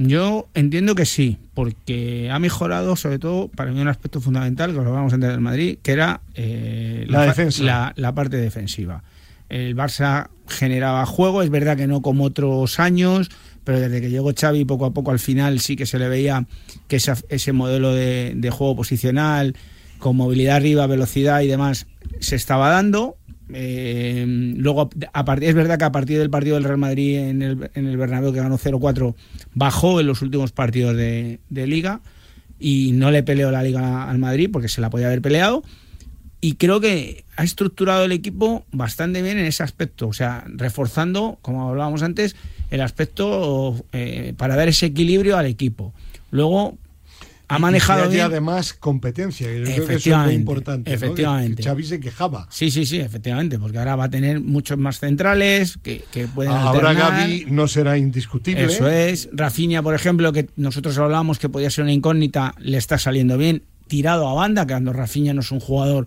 Yo 0.00 0.48
entiendo 0.54 0.94
que 0.94 1.04
sí, 1.04 1.38
porque 1.54 2.30
ha 2.30 2.38
mejorado 2.38 2.94
sobre 2.94 3.18
todo 3.18 3.48
para 3.48 3.72
mí 3.72 3.80
un 3.80 3.88
aspecto 3.88 4.20
fundamental, 4.20 4.70
que 4.70 4.76
lo 4.76 4.92
vamos 4.92 5.12
a 5.12 5.16
entender 5.16 5.32
del 5.32 5.40
Madrid, 5.40 5.78
que 5.82 5.90
era 5.90 6.20
eh, 6.34 7.04
la, 7.08 7.26
defensa. 7.26 7.92
La, 7.96 8.14
parte 8.14 8.36
defensiva. 8.36 9.02
El 9.48 9.74
Barça 9.74 10.28
generaba 10.46 11.04
juego, 11.04 11.42
es 11.42 11.50
verdad 11.50 11.76
que 11.76 11.88
no 11.88 12.00
como 12.00 12.24
otros 12.24 12.78
años, 12.78 13.28
pero 13.64 13.80
desde 13.80 14.00
que 14.00 14.08
llegó 14.08 14.32
Xavi 14.32 14.64
poco 14.64 14.86
a 14.86 14.92
poco 14.92 15.10
al 15.10 15.18
final 15.18 15.58
sí 15.58 15.74
que 15.74 15.84
se 15.84 15.98
le 15.98 16.08
veía 16.08 16.46
que 16.86 17.00
ese 17.28 17.52
modelo 17.52 17.92
de, 17.92 18.34
de 18.36 18.50
juego 18.50 18.76
posicional, 18.76 19.56
con 19.98 20.16
movilidad 20.16 20.56
arriba, 20.56 20.86
velocidad 20.86 21.40
y 21.40 21.46
demás, 21.46 21.86
se 22.20 22.36
estaba 22.36 22.70
dando. 22.70 23.16
Eh, 23.52 24.24
luego, 24.56 24.90
a 25.12 25.34
es 25.40 25.54
verdad 25.54 25.78
que 25.78 25.84
a 25.84 25.92
partir 25.92 26.18
del 26.18 26.30
partido 26.30 26.56
del 26.56 26.64
Real 26.64 26.78
Madrid 26.78 27.18
en 27.18 27.42
el, 27.42 27.70
en 27.74 27.86
el 27.86 27.96
Bernabéu, 27.96 28.32
que 28.32 28.40
ganó 28.40 28.58
0-4, 28.58 29.14
bajó 29.54 30.00
en 30.00 30.06
los 30.06 30.22
últimos 30.22 30.52
partidos 30.52 30.96
de, 30.96 31.38
Liga 31.50 32.00
y 32.58 32.92
no 32.92 33.10
le 33.10 33.22
peleó 33.22 33.50
la 33.50 33.62
Liga 33.62 34.08
al 34.08 34.18
Madrid 34.18 34.50
porque 34.52 34.68
se 34.68 34.80
la 34.80 34.90
podía 34.90 35.06
haber 35.06 35.22
peleado. 35.22 35.62
Y 36.40 36.54
creo 36.54 36.80
que 36.80 37.24
ha 37.36 37.42
estructurado 37.42 38.04
el 38.04 38.12
equipo 38.12 38.64
bastante 38.70 39.22
bien 39.22 39.38
en 39.38 39.46
ese 39.46 39.64
aspecto, 39.64 40.06
o 40.06 40.12
sea, 40.12 40.44
reforzando, 40.46 41.38
como 41.42 41.68
hablábamos 41.68 42.02
antes, 42.02 42.36
el 42.70 42.80
aspecto 42.80 43.74
eh, 43.92 44.34
para 44.36 44.54
dar 44.54 44.68
ese 44.68 44.86
equilibrio 44.86 45.36
al 45.36 45.46
equipo. 45.46 45.92
Luego, 46.30 46.78
ha 47.48 47.58
manejado 47.58 48.14
y, 48.14 48.20
además 48.20 48.74
competencia 48.74 49.50
y 49.50 49.62
creo 49.62 49.86
que 49.86 49.94
eso 49.94 50.10
es 50.10 50.24
muy 50.24 50.34
importante 50.34 50.92
efectivamente. 50.92 51.62
Xavi 51.62 51.84
se 51.84 51.98
quejaba. 51.98 52.46
Sí 52.50 52.70
sí 52.70 52.84
sí 52.84 52.98
efectivamente 53.00 53.58
porque 53.58 53.78
ahora 53.78 53.96
va 53.96 54.04
a 54.04 54.10
tener 54.10 54.40
muchos 54.40 54.76
más 54.78 55.00
centrales 55.00 55.78
que, 55.82 56.04
que 56.12 56.26
pueden 56.26 56.52
ahora 56.52 56.92
Gaby 56.92 57.46
no 57.48 57.66
será 57.66 57.96
indiscutible. 57.96 58.64
Eso 58.64 58.88
es. 58.88 59.28
Rafinha 59.32 59.82
por 59.82 59.94
ejemplo 59.94 60.32
que 60.32 60.48
nosotros 60.56 60.96
hablábamos 60.98 61.38
que 61.38 61.48
podía 61.48 61.70
ser 61.70 61.84
una 61.84 61.92
incógnita 61.92 62.54
le 62.58 62.76
está 62.76 62.98
saliendo 62.98 63.38
bien 63.38 63.62
tirado 63.86 64.28
a 64.28 64.34
banda 64.34 64.66
que 64.66 64.74
cuando 64.74 64.92
Rafinha 64.92 65.32
no 65.32 65.40
es 65.40 65.50
un 65.50 65.60
jugador 65.60 66.06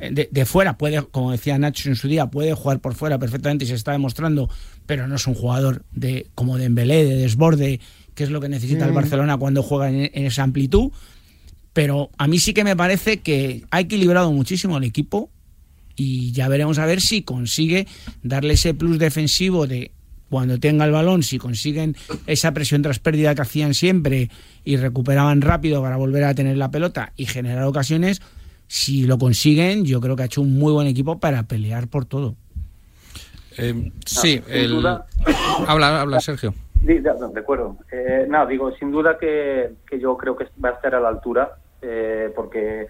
eh, 0.00 0.28
de, 0.30 0.44
fuera 0.44 0.76
puede 0.76 1.02
como 1.02 1.30
decía 1.30 1.56
Nacho 1.58 1.88
en 1.88 1.96
su 1.96 2.08
día 2.08 2.26
puede 2.26 2.52
jugar 2.54 2.80
por 2.80 2.94
fuera 2.94 3.18
perfectamente 3.18 3.64
y 3.64 3.68
se 3.68 3.74
está 3.74 3.92
demostrando 3.92 4.50
pero 4.86 5.06
no 5.06 5.14
es 5.14 5.26
un 5.26 5.34
jugador 5.34 5.84
de 5.92 6.26
como 6.34 6.58
de 6.58 6.64
embelé 6.64 7.04
de 7.04 7.16
desborde 7.16 7.80
que 8.14 8.24
es 8.24 8.30
lo 8.30 8.40
que 8.40 8.48
necesita 8.48 8.84
el 8.84 8.92
mm. 8.92 8.94
Barcelona 8.94 9.36
cuando 9.36 9.62
juega 9.62 9.90
en, 9.90 10.10
esa 10.12 10.42
amplitud. 10.42 10.90
Pero 11.72 12.10
a 12.18 12.26
mí 12.26 12.38
sí 12.38 12.52
que 12.52 12.64
me 12.64 12.76
parece 12.76 13.20
que 13.20 13.64
ha 13.70 13.80
equilibrado 13.80 14.32
muchísimo 14.32 14.78
el 14.78 14.84
equipo 14.84 15.30
y 15.96 16.32
ya 16.32 16.48
veremos 16.48 16.78
a 16.78 16.86
ver 16.86 17.00
si 17.00 17.22
consigue 17.22 17.86
darle 18.22 18.54
ese 18.54 18.74
plus 18.74 18.98
defensivo 18.98 19.66
de 19.66 19.92
cuando 20.28 20.58
tenga 20.58 20.84
el 20.84 20.92
balón, 20.92 21.22
si 21.22 21.38
consiguen 21.38 21.96
esa 22.26 22.52
presión 22.52 22.82
tras 22.82 23.00
pérdida 23.00 23.34
que 23.34 23.42
hacían 23.42 23.74
siempre 23.74 24.30
y 24.64 24.76
recuperaban 24.76 25.40
rápido 25.40 25.82
para 25.82 25.96
volver 25.96 26.24
a 26.24 26.34
tener 26.34 26.56
la 26.56 26.70
pelota 26.70 27.12
y 27.16 27.26
generar 27.26 27.64
ocasiones, 27.64 28.22
si 28.68 29.02
lo 29.02 29.18
consiguen, 29.18 29.84
yo 29.84 30.00
creo 30.00 30.14
que 30.14 30.22
ha 30.22 30.26
hecho 30.26 30.42
un 30.42 30.56
muy 30.56 30.72
buen 30.72 30.86
equipo 30.86 31.18
para 31.18 31.42
pelear 31.42 31.88
por 31.88 32.04
todo. 32.04 32.36
Eh, 33.58 33.90
sí, 34.06 34.40
el... 34.48 34.86
habla, 35.66 36.00
habla 36.00 36.20
Sergio. 36.20 36.54
De, 36.80 37.00
de 37.00 37.40
acuerdo. 37.40 37.76
Eh, 37.92 38.26
no, 38.28 38.46
digo, 38.46 38.72
sin 38.72 38.90
duda 38.90 39.18
que, 39.18 39.74
yo 39.98 40.16
creo 40.16 40.36
que 40.36 40.46
va 40.62 40.70
a 40.70 40.72
estar 40.72 40.94
a 40.94 41.00
la 41.00 41.08
altura, 41.08 41.56
eh, 41.82 42.32
porque 42.34 42.86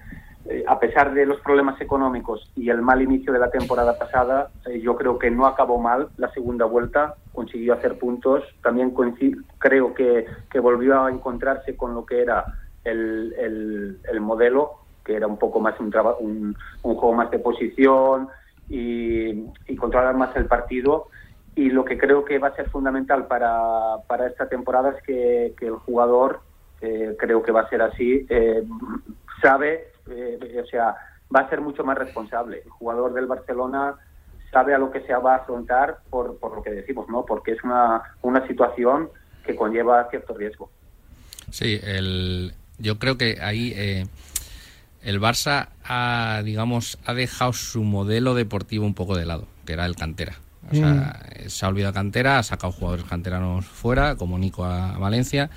eh, 0.46 0.64
a 0.66 0.78
pesar 0.78 1.12
de 1.12 1.26
los 1.26 1.40
problemas 1.40 1.80
económicos 1.80 2.50
y 2.54 2.70
el 2.70 2.82
mal 2.82 3.02
inicio 3.02 3.32
de 3.32 3.40
la 3.40 3.50
temporada 3.50 3.98
pasada, 3.98 4.50
yo 4.80 4.94
creo 4.96 5.18
que 5.18 5.30
no 5.30 5.46
acabó 5.46 5.80
mal 5.80 6.08
la 6.18 6.30
segunda 6.32 6.66
vuelta, 6.66 7.16
consiguió 7.32 7.74
hacer 7.74 7.98
puntos, 7.98 8.44
también 8.62 8.94
creo 9.58 9.92
que, 9.92 10.24
que, 10.48 10.60
volvió 10.60 11.02
a 11.02 11.10
encontrarse 11.10 11.76
con 11.76 11.92
lo 11.92 12.06
que 12.06 12.22
era 12.22 12.44
el, 12.84 13.98
el, 14.08 14.20
modelo, 14.20 14.74
que 15.04 15.16
era 15.16 15.26
un 15.26 15.36
poco 15.36 15.58
más 15.58 15.78
un, 15.80 15.92
un, 16.20 16.56
un 16.82 16.94
juego 16.94 17.12
más 17.12 17.30
de 17.30 17.40
posición 17.40 18.28
y 18.68 19.74
controlar 19.76 20.16
más 20.16 20.34
el 20.36 20.46
partido 20.46 21.08
y 21.56 21.70
lo 21.70 21.84
que 21.84 21.98
creo 21.98 22.24
que 22.24 22.38
va 22.38 22.48
a 22.48 22.56
ser 22.56 22.70
fundamental 22.70 23.26
para, 23.26 23.98
para 24.06 24.26
esta 24.28 24.48
temporada 24.48 24.90
es 24.90 25.02
que, 25.02 25.54
el 25.60 25.76
jugador, 25.76 26.40
eh, 26.80 27.16
creo 27.18 27.42
que 27.42 27.52
va 27.52 27.62
a 27.62 27.68
ser 27.68 27.82
así, 27.82 28.26
eh, 28.28 28.62
sabe, 29.42 29.88
eh, 30.08 30.62
o 30.62 30.66
sea, 30.66 30.94
va 31.34 31.40
a 31.40 31.50
ser 31.50 31.60
mucho 31.60 31.84
más 31.84 31.98
responsable. 31.98 32.62
El 32.64 32.70
jugador 32.70 33.12
del 33.14 33.26
Barcelona 33.26 33.96
sabe 34.52 34.74
a 34.74 34.78
lo 34.78 34.90
que 34.90 35.00
se 35.02 35.14
va 35.14 35.34
a 35.34 35.38
afrontar 35.38 35.98
por, 36.08 36.38
por 36.38 36.56
lo 36.56 36.62
que 36.62 36.70
decimos, 36.70 37.08
¿no? 37.08 37.24
Porque 37.24 37.52
es 37.52 37.62
una, 37.62 38.02
una 38.22 38.46
situación 38.46 39.08
que 39.44 39.54
conlleva 39.54 40.08
cierto 40.10 40.34
riesgo. 40.34 40.70
Sí, 41.50 41.80
el, 41.82 42.54
yo 42.78 42.98
creo 42.98 43.16
que 43.16 43.38
ahí 43.40 43.74
el 45.02 45.20
Barça 45.20 45.68
ha, 45.84 46.42
digamos, 46.44 46.98
ha 47.04 47.14
dejado 47.14 47.52
su 47.52 47.82
modelo 47.82 48.34
deportivo 48.34 48.86
un 48.86 48.94
poco 48.94 49.16
de 49.16 49.26
lado, 49.26 49.46
que 49.66 49.72
era 49.72 49.86
el 49.86 49.96
cantera. 49.96 50.34
O 50.70 50.74
sea, 50.74 51.20
mm. 51.44 51.48
se 51.48 51.64
ha 51.64 51.68
olvidado 51.68 51.94
cantera, 51.94 52.38
ha 52.38 52.42
sacado 52.42 52.72
jugadores 52.72 53.04
canteranos 53.04 53.64
fuera, 53.64 54.16
como 54.16 54.38
Nico 54.38 54.64
a 54.64 54.98
Valencia, 54.98 55.50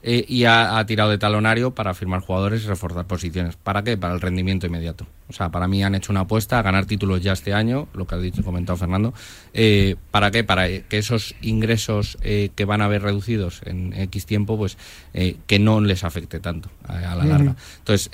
eh, 0.00 0.24
y 0.28 0.44
ha, 0.44 0.84
tirado 0.86 1.10
de 1.10 1.18
talonario 1.18 1.72
para 1.74 1.92
firmar 1.92 2.20
jugadores 2.20 2.64
y 2.64 2.68
reforzar 2.68 3.06
posiciones. 3.06 3.56
¿Para 3.56 3.82
qué? 3.82 3.96
Para 3.96 4.14
el 4.14 4.20
rendimiento 4.20 4.66
inmediato. 4.66 5.06
O 5.28 5.32
sea, 5.32 5.50
para 5.50 5.66
mí 5.66 5.82
han 5.82 5.94
hecho 5.96 6.12
una 6.12 6.20
apuesta 6.20 6.58
a 6.58 6.62
ganar 6.62 6.86
títulos 6.86 7.20
ya 7.20 7.32
este 7.32 7.52
año, 7.52 7.88
lo 7.94 8.06
que 8.06 8.14
ha 8.14 8.18
dicho 8.18 8.44
comentado 8.44 8.76
Fernando. 8.78 9.12
Eh, 9.52 9.96
¿Para 10.12 10.30
qué? 10.30 10.44
Para 10.44 10.68
que 10.68 10.98
esos 10.98 11.34
ingresos 11.42 12.16
eh, 12.22 12.50
que 12.54 12.64
van 12.64 12.80
a 12.80 12.84
haber 12.84 13.02
reducidos 13.02 13.60
en 13.64 13.92
X 13.92 14.24
tiempo, 14.24 14.56
pues 14.56 14.78
que 15.12 15.58
no 15.58 15.80
les 15.80 16.04
afecte 16.04 16.38
tanto 16.38 16.70
a, 16.84 17.16
la 17.16 17.24
larga. 17.24 17.56
Entonces, 17.78 18.08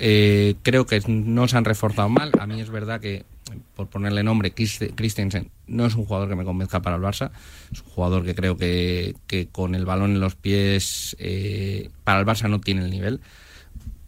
creo 0.63 0.87
que 0.87 1.01
no 1.07 1.49
se 1.49 1.57
han 1.59 1.67
reforzado 1.67 2.09
mal. 2.09 2.33
A 2.41 2.47
mí 2.47 2.61
es 2.63 2.71
verdad 2.71 3.01
que 3.01 3.27
por 3.75 3.89
ponerle 3.89 4.23
nombre, 4.23 4.53
Christensen 4.53 5.51
no 5.67 5.87
es 5.87 5.95
un 5.95 6.05
jugador 6.05 6.29
que 6.29 6.37
me 6.37 6.45
convenzca 6.45 6.83
para 6.83 6.97
el 6.97 7.03
Barça. 7.03 7.31
Es 7.73 7.81
un 7.81 7.89
jugador 7.89 8.25
que 8.25 8.35
creo 8.35 8.57
que, 8.57 9.15
con 9.53 9.75
el 9.75 9.85
balón 9.85 10.13
en 10.13 10.21
los 10.21 10.35
pies 10.35 11.17
eh, 11.19 11.91
para 12.05 12.21
el 12.21 12.27
Barça 12.27 12.49
no 12.49 12.61
tiene 12.61 12.85
el 12.85 12.91
nivel. 12.91 13.21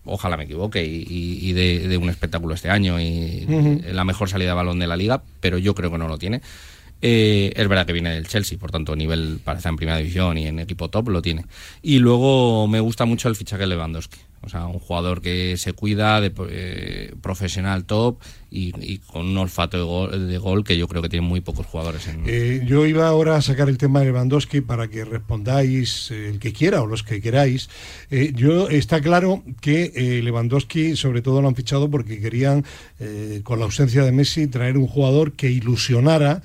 Ojalá 0.04 0.36
me 0.36 0.44
equivoque 0.44 0.84
y, 0.84 1.52
de, 1.52 1.98
un 1.98 2.08
espectáculo 2.08 2.54
este 2.54 2.70
año 2.70 3.00
y 3.00 3.44
la 3.92 4.04
mejor 4.04 4.28
salida 4.28 4.50
de 4.50 4.54
balón 4.54 4.78
de 4.78 4.86
la 4.86 4.96
liga, 4.96 5.22
pero 5.40 5.58
yo 5.58 5.74
creo 5.74 5.90
que 5.90 5.98
no 5.98 6.06
lo 6.06 6.18
tiene. 6.18 6.42
Eh, 7.02 7.52
es 7.54 7.68
verdad 7.68 7.86
que 7.86 7.92
viene 7.92 8.10
del 8.10 8.26
Chelsea, 8.26 8.58
por 8.58 8.70
tanto, 8.70 8.96
nivel 8.96 9.40
para 9.44 9.58
estar 9.58 9.70
en 9.70 9.76
primera 9.76 9.98
división 9.98 10.38
y 10.38 10.46
en 10.46 10.58
equipo 10.58 10.88
top 10.88 11.08
lo 11.08 11.22
tiene. 11.22 11.44
Y 11.82 11.98
luego 11.98 12.66
me 12.68 12.80
gusta 12.80 13.04
mucho 13.04 13.28
el 13.28 13.36
fichaje 13.36 13.62
de 13.62 13.68
Lewandowski. 13.68 14.18
O 14.46 14.48
sea, 14.48 14.66
un 14.66 14.78
jugador 14.78 15.20
que 15.20 15.56
se 15.56 15.72
cuida, 15.72 16.20
de, 16.20 16.32
eh, 16.50 17.14
profesional 17.20 17.84
top 17.84 18.18
y, 18.48 18.98
con 18.98 19.26
un 19.26 19.36
olfato 19.36 20.08
de 20.08 20.38
gol, 20.38 20.64
que 20.64 20.78
yo 20.78 20.86
creo 20.86 21.02
que 21.02 21.08
tiene 21.08 21.26
muy 21.26 21.40
pocos 21.40 21.66
jugadores. 21.66 22.06
En... 22.06 22.22
Eh, 22.26 22.62
yo 22.64 22.86
iba 22.86 23.08
ahora 23.08 23.36
a 23.36 23.42
sacar 23.42 23.68
el 23.68 23.76
tema 23.76 24.00
de 24.00 24.06
Lewandowski 24.06 24.60
para 24.60 24.88
que 24.88 25.04
respondáis 25.04 26.12
el 26.12 26.38
que 26.38 26.52
quiera 26.52 26.80
o 26.80 26.86
los 26.86 27.02
que 27.02 27.20
queráis. 27.20 27.68
yo 28.34 28.68
Está 28.68 29.00
claro 29.00 29.42
que 29.60 30.20
Lewandowski 30.22 30.96
sobre 30.96 31.22
todo 31.22 31.42
lo 31.42 31.48
han 31.48 31.56
fichado 31.56 31.90
porque 31.90 32.20
querían, 32.20 32.64
con 33.42 33.58
la 33.58 33.64
ausencia 33.64 34.04
de 34.04 34.12
Messi, 34.12 34.46
traer 34.46 34.78
un 34.78 34.86
jugador 34.86 35.32
que 35.32 35.50
ilusionara 35.50 36.42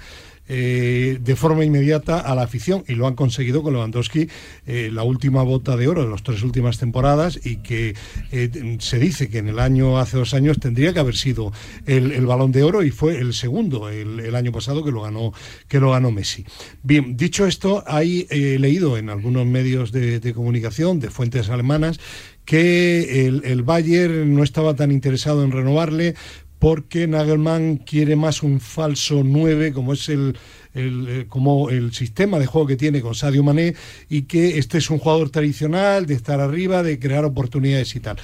eh, 0.53 1.17
de 1.21 1.35
forma 1.37 1.63
inmediata 1.63 2.19
a 2.19 2.35
la 2.35 2.41
afición 2.41 2.83
y 2.85 2.95
lo 2.95 3.07
han 3.07 3.15
conseguido 3.15 3.63
con 3.63 3.71
Lewandowski, 3.71 4.27
eh, 4.67 4.89
la 4.91 5.03
última 5.03 5.43
bota 5.43 5.77
de 5.77 5.87
oro 5.87 6.03
de 6.03 6.09
las 6.09 6.23
tres 6.23 6.43
últimas 6.43 6.77
temporadas 6.77 7.39
y 7.45 7.57
que 7.57 7.95
eh, 8.33 8.77
se 8.79 8.99
dice 8.99 9.29
que 9.29 9.37
en 9.37 9.47
el 9.47 9.59
año, 9.59 9.97
hace 9.97 10.17
dos 10.17 10.33
años, 10.33 10.59
tendría 10.59 10.91
que 10.91 10.99
haber 10.99 11.15
sido 11.15 11.53
el, 11.85 12.25
balón 12.25 12.51
de 12.51 12.63
oro 12.63 12.83
y 12.83 12.91
fue 12.91 13.17
el 13.17 13.33
segundo 13.33 13.87
el, 13.87 14.35
año 14.35 14.51
pasado 14.51 14.83
que 14.83 14.91
lo 14.91 15.03
ganó, 15.03 15.31
que 15.69 15.79
lo 15.79 15.91
ganó 15.91 16.11
Messi. 16.11 16.43
Bien, 16.83 17.15
dicho 17.15 17.47
esto, 17.47 17.85
hay 17.87 18.27
leído 18.29 18.97
en 18.97 19.09
algunos 19.09 19.45
medios 19.45 19.93
de, 19.93 20.19
de 20.19 20.33
comunicación 20.33 20.99
de 20.99 21.09
fuentes 21.11 21.49
alemanas 21.49 21.97
que 22.43 23.25
el, 23.25 23.43
el 23.45 23.63
Bayern 23.63 24.35
no 24.35 24.43
estaba 24.43 24.75
tan 24.75 24.91
interesado 24.91 25.45
en 25.45 25.53
renovarle 25.53 26.15
porque 26.61 27.07
Nagelmann 27.07 27.77
quiere 27.77 28.15
más 28.15 28.43
un 28.43 28.59
falso 28.59 29.23
9, 29.25 29.73
como 29.73 29.93
es 29.93 30.09
el, 30.09 30.37
eh, 30.75 31.25
como 31.27 31.71
el 31.71 31.91
sistema 31.91 32.37
de 32.37 32.45
juego 32.45 32.67
que 32.67 32.75
tiene 32.75 33.01
con 33.01 33.15
Sadio 33.15 33.41
Mané, 33.41 33.73
y 34.09 34.21
que 34.21 34.59
este 34.59 34.77
es 34.77 34.91
un 34.91 34.99
jugador 34.99 35.31
tradicional, 35.31 36.05
de 36.05 36.13
estar 36.13 36.39
arriba, 36.39 36.83
de 36.83 36.99
crear 36.99 37.25
oportunidades 37.25 37.95
y 37.95 37.99
tal. 37.99 38.17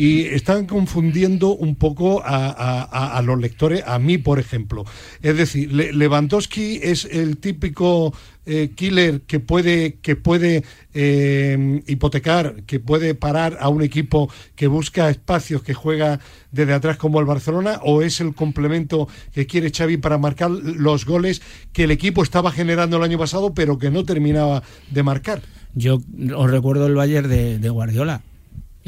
Y 0.00 0.24
están 0.28 0.64
confundiendo 0.64 1.54
un 1.54 1.74
poco 1.74 2.22
a, 2.24 3.20
los 3.22 3.38
lectores, 3.38 3.82
a 3.86 3.98
mí, 3.98 4.16
por 4.16 4.38
ejemplo. 4.38 4.86
Es 5.20 5.36
decir, 5.36 5.70
Lewandowski 5.70 6.80
es 6.82 7.04
el 7.04 7.36
típico 7.36 8.14
eh, 8.46 8.70
killer 8.74 9.20
que 9.20 9.40
puede, 9.40 9.96
que 9.96 10.16
puede 10.16 10.64
eh, 10.94 11.82
hipotecar, 11.86 12.62
que 12.62 12.80
puede 12.80 13.14
parar 13.14 13.58
a 13.60 13.68
un 13.68 13.82
equipo 13.82 14.30
que 14.56 14.68
busca 14.68 15.10
espacios, 15.10 15.62
que 15.62 15.74
juega 15.74 16.18
desde 16.50 16.72
atrás 16.72 16.96
como 16.96 17.20
el 17.20 17.26
Barcelona, 17.26 17.78
o 17.82 18.00
es 18.00 18.22
el 18.22 18.34
complemento 18.34 19.06
que 19.34 19.46
quiere 19.46 19.70
Xavi 19.70 19.98
para 19.98 20.16
marcar 20.16 20.50
los 20.50 21.04
goles 21.04 21.42
que 21.74 21.84
el 21.84 21.90
equipo 21.90 22.22
estaba 22.22 22.50
generando 22.52 22.96
el 22.96 23.02
año 23.02 23.18
pasado, 23.18 23.52
pero 23.52 23.78
que 23.78 23.90
no 23.90 24.02
terminaba 24.04 24.62
de 24.90 25.02
marcar. 25.02 25.42
Yo 25.74 26.00
os 26.34 26.50
recuerdo 26.50 26.86
el 26.86 26.94
Bayern 26.94 27.28
de, 27.28 27.68
Guardiola. 27.68 28.22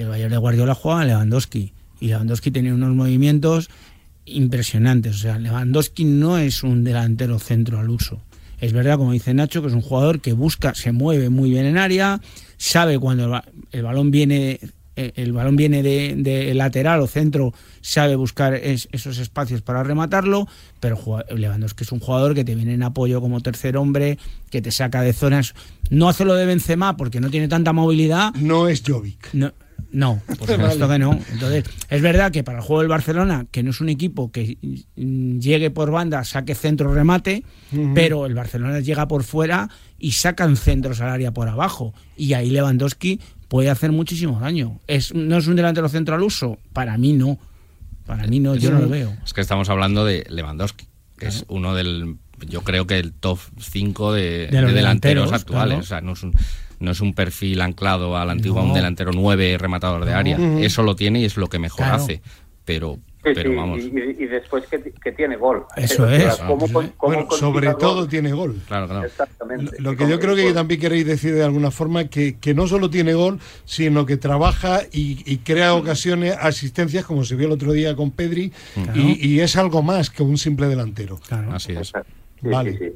Y 0.02 0.04
el 0.04 0.08
Bayern 0.08 0.32
de 0.32 0.38
Guardiola 0.38 0.74
jugaba 0.74 1.02
a 1.02 1.04
Lewandowski. 1.04 1.72
Y 2.00 2.08
Lewandowski 2.08 2.50
tenía 2.50 2.74
unos 2.74 2.92
movimientos 2.94 3.70
impresionantes. 4.24 5.14
O 5.14 5.18
sea, 5.18 5.38
Lewandowski 5.38 6.04
no 6.04 6.38
es 6.38 6.64
un 6.64 6.82
delantero 6.82 7.38
centro 7.38 7.78
al 7.78 7.88
uso. 7.88 8.20
Es 8.60 8.72
verdad, 8.72 8.96
como 8.96 9.12
dice 9.12 9.32
Nacho, 9.32 9.62
que 9.62 9.68
es 9.68 9.74
un 9.74 9.80
jugador 9.80 10.20
que 10.20 10.32
busca, 10.32 10.74
se 10.74 10.90
mueve 10.90 11.30
muy 11.30 11.50
bien 11.50 11.66
en 11.66 11.78
área, 11.78 12.20
sabe 12.56 12.98
cuando 12.98 13.42
el 13.70 13.82
balón 13.82 14.10
viene 14.10 14.58
eh, 14.94 15.12
el 15.16 15.32
balón 15.32 15.56
viene 15.56 15.82
de, 15.82 16.52
lateral 16.54 17.00
o 17.00 17.06
centro, 17.06 17.54
sabe 17.80 18.14
buscar 18.14 18.54
esos 18.54 19.18
espacios 19.18 19.62
para 19.62 19.82
rematarlo, 19.82 20.46
pero 20.80 20.98
Lewandowski 21.30 21.84
es 21.84 21.92
un 21.92 22.00
jugador 22.00 22.34
que 22.34 22.44
te 22.44 22.54
viene 22.54 22.74
en 22.74 22.82
apoyo 22.82 23.20
como 23.20 23.40
tercer 23.40 23.76
hombre, 23.76 24.18
que 24.50 24.60
te 24.60 24.70
saca 24.70 25.00
de 25.00 25.12
zonas. 25.12 25.54
No 25.88 26.08
hace 26.08 26.24
lo 26.24 26.34
de 26.34 26.44
Benzema 26.44 26.96
porque 26.96 27.20
no 27.20 27.30
tiene 27.30 27.48
tanta 27.48 27.72
movilidad. 27.72 28.34
No 28.34 28.68
es 28.68 28.82
Jovic. 28.86 29.32
No, 29.32 29.52
no, 29.92 30.22
por 30.38 30.48
supuesto 30.48 30.88
que 30.88 30.98
no. 30.98 31.18
Entonces, 31.32 31.64
es 31.90 32.02
verdad 32.02 32.32
que 32.32 32.42
para 32.42 32.58
el 32.58 32.64
juego 32.64 32.80
del 32.80 32.88
Barcelona, 32.88 33.46
que 33.50 33.62
no 33.62 33.70
es 33.70 33.80
un 33.80 33.90
equipo 33.90 34.32
que 34.32 34.56
llegue 34.96 35.70
por 35.70 35.90
banda, 35.90 36.24
saque 36.24 36.54
centro, 36.54 36.92
remate, 36.94 37.44
pero 37.94 38.26
el 38.26 38.34
Barcelona 38.34 38.80
llega 38.80 39.06
por 39.06 39.22
fuera 39.22 39.68
y 39.98 40.12
sacan 40.12 40.56
centros 40.56 41.00
al 41.00 41.10
área 41.10 41.32
por 41.32 41.48
abajo. 41.48 41.92
Y 42.16 42.32
ahí 42.32 42.50
Lewandowski 42.50 43.20
puede 43.48 43.68
hacer 43.68 43.92
muchísimo 43.92 44.40
daño. 44.40 44.80
¿Es, 44.86 45.14
¿No 45.14 45.36
es 45.36 45.46
un 45.46 45.56
delantero 45.56 45.88
centro 45.90 46.14
al 46.14 46.22
uso? 46.22 46.58
Para 46.72 46.96
mí 46.96 47.12
no. 47.12 47.38
Para 48.06 48.26
mí 48.26 48.40
no, 48.40 48.56
yo 48.56 48.70
no 48.70 48.80
lo 48.80 48.88
veo. 48.88 49.14
Es 49.24 49.34
que 49.34 49.42
estamos 49.42 49.68
hablando 49.68 50.04
de 50.06 50.24
Lewandowski, 50.28 50.86
que 51.18 51.26
es 51.26 51.44
uno 51.48 51.74
del, 51.74 52.16
yo 52.48 52.62
creo 52.62 52.86
que 52.86 52.98
el 52.98 53.12
top 53.12 53.38
5 53.60 54.12
de, 54.12 54.48
delanteros, 54.50 55.32
actuales. 55.32 55.78
O 55.78 55.82
sea, 55.82 56.00
no 56.00 56.12
es, 56.12 56.22
un, 56.22 56.34
no 56.82 56.90
es 56.90 57.00
un 57.00 57.14
perfil 57.14 57.60
anclado 57.60 58.16
al 58.16 58.30
antiguo, 58.30 58.62
un 58.62 58.74
delantero 58.74 59.12
9 59.12 59.56
rematador 59.58 60.04
de 60.04 60.12
área. 60.12 60.38
Eso 60.60 60.82
lo 60.82 60.96
tiene 60.96 61.20
y 61.20 61.24
es 61.24 61.36
lo 61.36 61.48
que 61.48 61.58
mejor 61.58 61.86
hace. 61.86 62.20
Pero 62.64 62.98
y, 63.24 64.26
después 64.26 64.64
que, 64.66 65.12
tiene 65.12 65.36
gol. 65.36 65.64
Eso 65.76 66.10
es. 66.10 66.40
sobre 67.38 67.72
todo 67.74 68.08
tiene 68.08 68.32
gol. 68.32 68.60
Claro, 68.66 68.88
claro. 68.88 69.06
Exactamente. 69.06 69.80
Lo, 69.80 69.96
que 69.96 70.08
yo 70.08 70.18
creo 70.18 70.34
que 70.34 70.52
también 70.52 70.80
queréis 70.80 71.06
decir 71.06 71.32
de 71.34 71.44
alguna 71.44 71.70
forma 71.70 72.06
que, 72.06 72.38
que 72.38 72.52
no 72.52 72.66
solo 72.66 72.90
tiene 72.90 73.14
gol, 73.14 73.38
sino 73.64 74.06
que 74.06 74.16
trabaja 74.16 74.80
y, 74.90 75.36
crea 75.38 75.74
ocasiones, 75.74 76.36
asistencias, 76.40 77.04
como 77.04 77.24
se 77.24 77.36
vio 77.36 77.46
el 77.46 77.52
otro 77.52 77.72
día 77.72 77.94
con 77.94 78.10
Pedri, 78.10 78.52
y, 78.94 79.38
es 79.38 79.56
algo 79.56 79.82
más 79.82 80.10
que 80.10 80.24
un 80.24 80.36
simple 80.36 80.66
delantero. 80.66 81.20
Claro. 81.28 81.52
Así 81.52 81.72
es. 81.72 81.92
vale. 82.40 82.94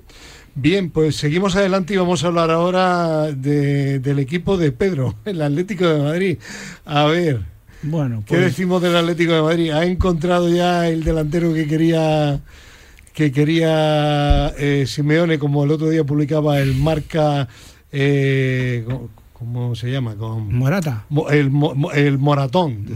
Bien, 0.59 0.89
pues 0.89 1.17
seguimos 1.17 1.55
adelante 1.55 1.93
y 1.93 1.99
vamos 1.99 2.25
a 2.25 2.29
hablar 2.29 2.51
ahora 2.51 3.31
del 3.31 4.19
equipo 4.19 4.57
de 4.57 4.73
Pedro, 4.73 5.15
el 5.27 5.43
Atlético 5.43 5.87
de 5.87 6.03
Madrid. 6.03 6.39
A 6.87 7.05
ver. 7.05 7.43
Bueno, 7.83 8.23
¿Qué 8.27 8.37
pues- 8.37 8.47
decimos 8.47 8.81
del 8.81 8.97
Atlético 8.97 9.35
de 9.35 9.43
Madrid? 9.43 9.71
¿Ha 9.73 9.85
encontrado 9.85 10.49
ya 10.49 10.89
el 10.89 11.05
delantero 11.05 11.53
que 11.53 11.67
quería 11.67 12.41
que 13.13 13.33
quería 13.33 14.49
eh, 14.59 14.85
Simeone, 14.87 15.39
como 15.39 15.65
el 15.65 15.71
otro 15.71 15.89
día 15.91 16.05
publicaba 16.05 16.59
el 16.59 16.75
marca, 16.75 17.49
eh, 17.93 18.87
¿cómo 19.35 19.75
se 19.75 19.91
llama? 19.91 20.17
Con, 20.17 20.55
Morata. 20.55 21.05
El, 21.31 21.51
el 21.95 22.19
Moratón. 22.19 22.87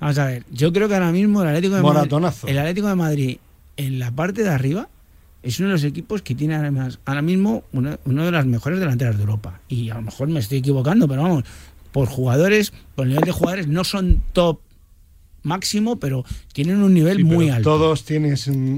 Vamos 0.00 0.18
a 0.18 0.24
ver, 0.26 0.44
yo 0.50 0.72
creo 0.72 0.88
que 0.88 0.94
ahora 0.94 1.12
mismo 1.12 1.42
el 1.42 1.48
Atlético 1.48 1.76
de 1.76 1.82
Madrid, 1.82 2.12
el 2.46 2.58
Atlético 2.58 2.88
de 2.88 2.94
Madrid 2.94 3.38
en 3.76 3.98
la 3.98 4.10
parte 4.12 4.42
de 4.42 4.50
arriba 4.50 4.88
es 5.44 5.58
uno 5.58 5.68
de 5.68 5.74
los 5.74 5.84
equipos 5.84 6.22
que 6.22 6.34
tiene 6.34 6.54
además 6.54 6.98
ahora 7.04 7.22
mismo 7.22 7.64
uno, 7.72 7.98
uno 8.04 8.24
de 8.24 8.32
las 8.32 8.46
mejores 8.46 8.80
delanteras 8.80 9.16
de 9.16 9.22
Europa. 9.22 9.60
Y 9.68 9.90
a 9.90 9.94
lo 9.94 10.02
mejor 10.02 10.28
me 10.28 10.40
estoy 10.40 10.58
equivocando, 10.58 11.06
pero 11.06 11.22
vamos, 11.22 11.44
por 11.92 12.08
jugadores, 12.08 12.72
por 12.94 13.06
nivel 13.06 13.24
de 13.24 13.32
jugadores, 13.32 13.68
no 13.68 13.84
son 13.84 14.22
top 14.32 14.60
máximo, 15.42 16.00
pero 16.00 16.24
tienen 16.52 16.82
un 16.82 16.94
nivel 16.94 17.24
muy 17.24 17.50
alto. 17.50 17.70
Todos 17.70 18.04
tienen 18.04 18.34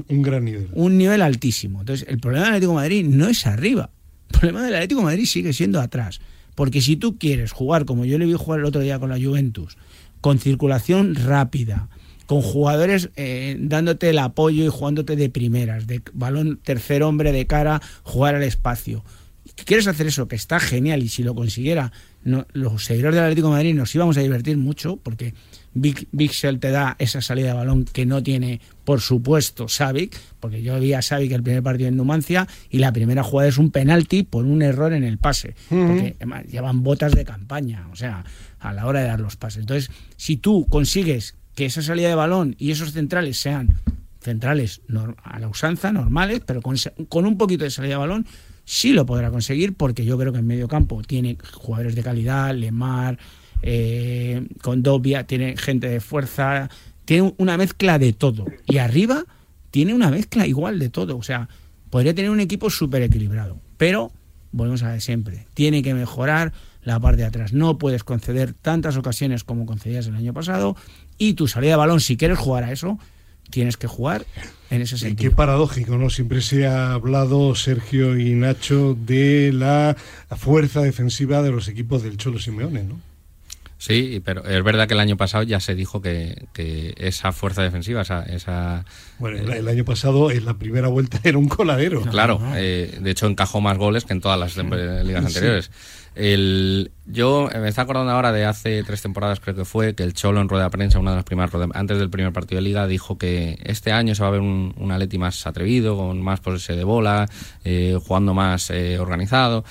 un, 0.07 0.21
gran 0.21 0.45
nivel. 0.45 0.69
Un 0.73 0.97
nivel 0.97 1.21
altísimo. 1.21 1.79
Entonces, 1.79 2.07
el 2.09 2.19
problema 2.19 2.45
del 2.45 2.55
Atlético 2.55 2.73
de 2.73 2.75
Madrid 2.75 3.05
no 3.07 3.27
es 3.27 3.47
arriba. 3.47 3.89
El 4.29 4.39
problema 4.39 4.63
del 4.63 4.75
Atlético 4.75 5.01
de 5.01 5.05
Madrid 5.05 5.25
sigue 5.25 5.53
siendo 5.53 5.79
atrás. 5.79 6.19
Porque 6.53 6.81
si 6.81 6.97
tú 6.97 7.17
quieres 7.17 7.53
jugar, 7.53 7.85
como 7.85 8.05
yo 8.05 8.17
le 8.17 8.25
vi 8.25 8.33
jugar 8.33 8.59
el 8.59 8.65
otro 8.65 8.81
día 8.81 8.99
con 8.99 9.09
la 9.09 9.17
Juventus, 9.17 9.77
con 10.21 10.39
circulación 10.39 11.15
rápida, 11.15 11.89
con 12.27 12.41
jugadores 12.41 13.09
eh, 13.15 13.57
dándote 13.59 14.11
el 14.11 14.19
apoyo 14.19 14.63
y 14.63 14.67
jugándote 14.67 15.15
de 15.15 15.29
primeras, 15.29 15.87
de 15.87 16.03
balón 16.13 16.59
tercer 16.63 17.01
hombre 17.01 17.31
de 17.31 17.47
cara, 17.47 17.81
jugar 18.03 18.35
al 18.35 18.43
espacio. 18.43 19.03
¿Quieres 19.65 19.87
hacer 19.87 20.05
eso? 20.05 20.27
Que 20.27 20.35
está 20.35 20.59
genial 20.59 21.01
y 21.01 21.09
si 21.09 21.23
lo 21.23 21.33
consiguiera 21.33 21.91
los 22.53 22.83
seguidores 22.83 23.15
del 23.15 23.23
Atlético 23.23 23.47
de 23.47 23.53
Madrid 23.53 23.73
nos 23.73 23.93
íbamos 23.95 24.17
a 24.17 24.21
divertir 24.21 24.57
mucho 24.57 24.97
porque 24.97 25.33
Big, 25.73 26.07
te 26.59 26.71
da 26.71 26.95
esa 26.99 27.21
salida 27.21 27.49
de 27.49 27.53
balón 27.53 27.85
que 27.85 28.05
no 28.05 28.23
tiene, 28.23 28.61
por 28.83 28.99
supuesto, 28.99 29.67
Savic, 29.67 30.19
porque 30.39 30.63
yo 30.63 30.79
vi 30.79 30.93
a 30.93 31.03
Savic 31.03 31.31
el 31.31 31.43
primer 31.43 31.61
partido 31.61 31.87
en 31.87 31.95
Numancia 31.95 32.47
y 32.69 32.79
la 32.79 32.91
primera 32.91 33.23
jugada 33.23 33.47
es 33.47 33.59
un 33.59 33.69
penalti 33.69 34.23
por 34.23 34.45
un 34.45 34.63
error 34.63 34.91
en 34.93 35.03
el 35.03 35.19
pase, 35.19 35.55
porque 35.69 36.15
llevan 36.49 36.81
botas 36.81 37.13
de 37.13 37.23
campaña, 37.23 37.87
o 37.91 37.95
sea, 37.95 38.25
a 38.59 38.73
la 38.73 38.87
hora 38.87 39.01
de 39.01 39.07
dar 39.07 39.19
los 39.19 39.35
pases. 39.35 39.61
Entonces, 39.61 39.91
si 40.15 40.37
tú 40.37 40.65
consigues 40.67 41.35
que 41.57 41.65
esa 41.65 41.81
salida 41.81 42.07
de 42.07 42.13
balón 42.13 42.55
y 42.59 42.69
esos 42.69 42.91
centrales 42.91 43.39
sean 43.41 43.73
centrales 44.21 44.81
a 45.23 45.39
la 45.39 45.47
usanza, 45.47 45.91
normales, 45.91 46.41
pero 46.45 46.61
con, 46.61 46.75
con 47.09 47.25
un 47.25 47.35
poquito 47.35 47.63
de 47.63 47.71
salida 47.71 47.95
de 47.95 47.97
balón, 47.97 48.27
sí 48.63 48.93
lo 48.93 49.07
podrá 49.07 49.31
conseguir 49.31 49.73
porque 49.73 50.05
yo 50.05 50.19
creo 50.19 50.31
que 50.31 50.37
en 50.37 50.45
medio 50.45 50.67
campo 50.67 51.01
tiene 51.01 51.35
jugadores 51.53 51.95
de 51.95 52.03
calidad, 52.03 52.53
Lemar, 52.53 53.17
eh, 53.63 54.47
Condovia, 54.61 55.25
tiene 55.25 55.57
gente 55.57 55.89
de 55.89 55.99
fuerza, 55.99 56.69
tiene 57.05 57.33
una 57.39 57.57
mezcla 57.57 57.97
de 57.97 58.13
todo. 58.13 58.45
Y 58.67 58.77
arriba 58.77 59.25
tiene 59.71 59.95
una 59.95 60.11
mezcla 60.11 60.45
igual 60.45 60.77
de 60.77 60.89
todo. 60.89 61.17
O 61.17 61.23
sea, 61.23 61.49
podría 61.89 62.13
tener 62.13 62.29
un 62.29 62.39
equipo 62.39 62.69
súper 62.69 63.01
equilibrado. 63.01 63.57
Pero, 63.77 64.11
volvemos 64.51 64.83
a 64.83 64.91
ver 64.91 65.01
siempre, 65.01 65.47
tiene 65.55 65.81
que 65.81 65.95
mejorar 65.95 66.53
la 66.83 66.99
parte 66.99 67.23
de 67.23 67.27
atrás. 67.27 67.51
No 67.51 67.79
puedes 67.79 68.03
conceder 68.03 68.53
tantas 68.53 68.95
ocasiones 68.95 69.43
como 69.43 69.65
concedías 69.65 70.05
el 70.05 70.15
año 70.15 70.35
pasado 70.35 70.75
y 71.17 71.33
tu 71.33 71.47
salida 71.47 71.71
de 71.71 71.77
balón, 71.77 71.99
si 71.99 72.17
quieres 72.17 72.37
jugar 72.37 72.63
a 72.63 72.71
eso, 72.71 72.99
tienes 73.49 73.77
que 73.77 73.87
jugar 73.87 74.25
en 74.69 74.81
ese 74.81 74.97
sentido. 74.97 75.29
Qué 75.29 75.35
paradójico, 75.35 75.97
¿no? 75.97 76.09
Siempre 76.09 76.41
se 76.41 76.67
ha 76.67 76.93
hablado, 76.93 77.55
Sergio 77.55 78.17
y 78.17 78.33
Nacho, 78.33 78.97
de 78.99 79.51
la 79.53 79.95
fuerza 80.37 80.81
defensiva 80.81 81.41
de 81.41 81.51
los 81.51 81.67
equipos 81.67 82.03
del 82.03 82.17
Cholo 82.17 82.39
Simeone, 82.39 82.83
¿no? 82.83 82.99
Sí, 83.79 84.21
pero 84.25 84.43
es 84.43 84.63
verdad 84.63 84.87
que 84.87 84.95
el 84.95 84.99
año 84.99 85.17
pasado 85.17 85.43
ya 85.43 85.59
se 85.59 85.75
dijo 85.75 86.01
que, 86.01 86.47
esa 86.97 87.31
fuerza 87.31 87.61
defensiva, 87.61 88.01
esa... 88.01 88.23
esa 88.23 88.85
bueno, 89.19 89.53
el, 89.53 89.67
año 89.67 89.85
pasado 89.85 90.31
en 90.31 90.45
la 90.45 90.55
primera 90.55 90.87
vuelta 90.87 91.19
era 91.23 91.37
un 91.37 91.47
coladero. 91.47 92.01
Claro, 92.01 92.41
eh, 92.55 92.97
de 92.99 93.11
hecho 93.11 93.27
encajó 93.27 93.61
más 93.61 93.77
goles 93.77 94.03
que 94.03 94.13
en 94.13 94.21
todas 94.21 94.39
las 94.39 94.57
ligas 94.57 95.25
anteriores. 95.25 95.71
El, 96.19 96.89
yo 97.05 97.47
me 97.53 97.69
está 97.69 97.83
acordando 97.83 98.11
ahora 98.11 98.31
de 98.31 98.43
hace 98.43 98.81
tres 98.83 99.03
temporadas, 99.03 99.39
creo 99.39 99.55
que 99.55 99.65
fue, 99.65 99.93
que 99.93 100.01
el 100.01 100.15
Cholo 100.15 100.41
en 100.41 100.49
rueda 100.49 100.63
de 100.63 100.69
prensa, 100.71 100.97
una 100.97 101.11
de 101.11 101.17
las 101.17 101.25
primeras 101.25 101.51
antes 101.75 101.99
del 101.99 102.09
primer 102.09 102.33
partido 102.33 102.57
de 102.57 102.63
liga, 102.63 102.87
dijo 102.87 103.19
que 103.19 103.59
este 103.63 103.91
año 103.91 104.15
se 104.15 104.23
va 104.23 104.29
a 104.29 104.31
ver 104.31 104.41
un, 104.41 104.73
un 104.77 105.19
más 105.19 105.45
atrevido, 105.45 105.95
con 105.95 106.19
más 106.19 106.39
posesión 106.39 106.79
de 106.79 106.83
bola, 106.83 107.29
eh, 107.63 107.99
jugando 108.03 108.33
más 108.33 108.71
eh, 108.71 108.97
organizado. 108.97 109.63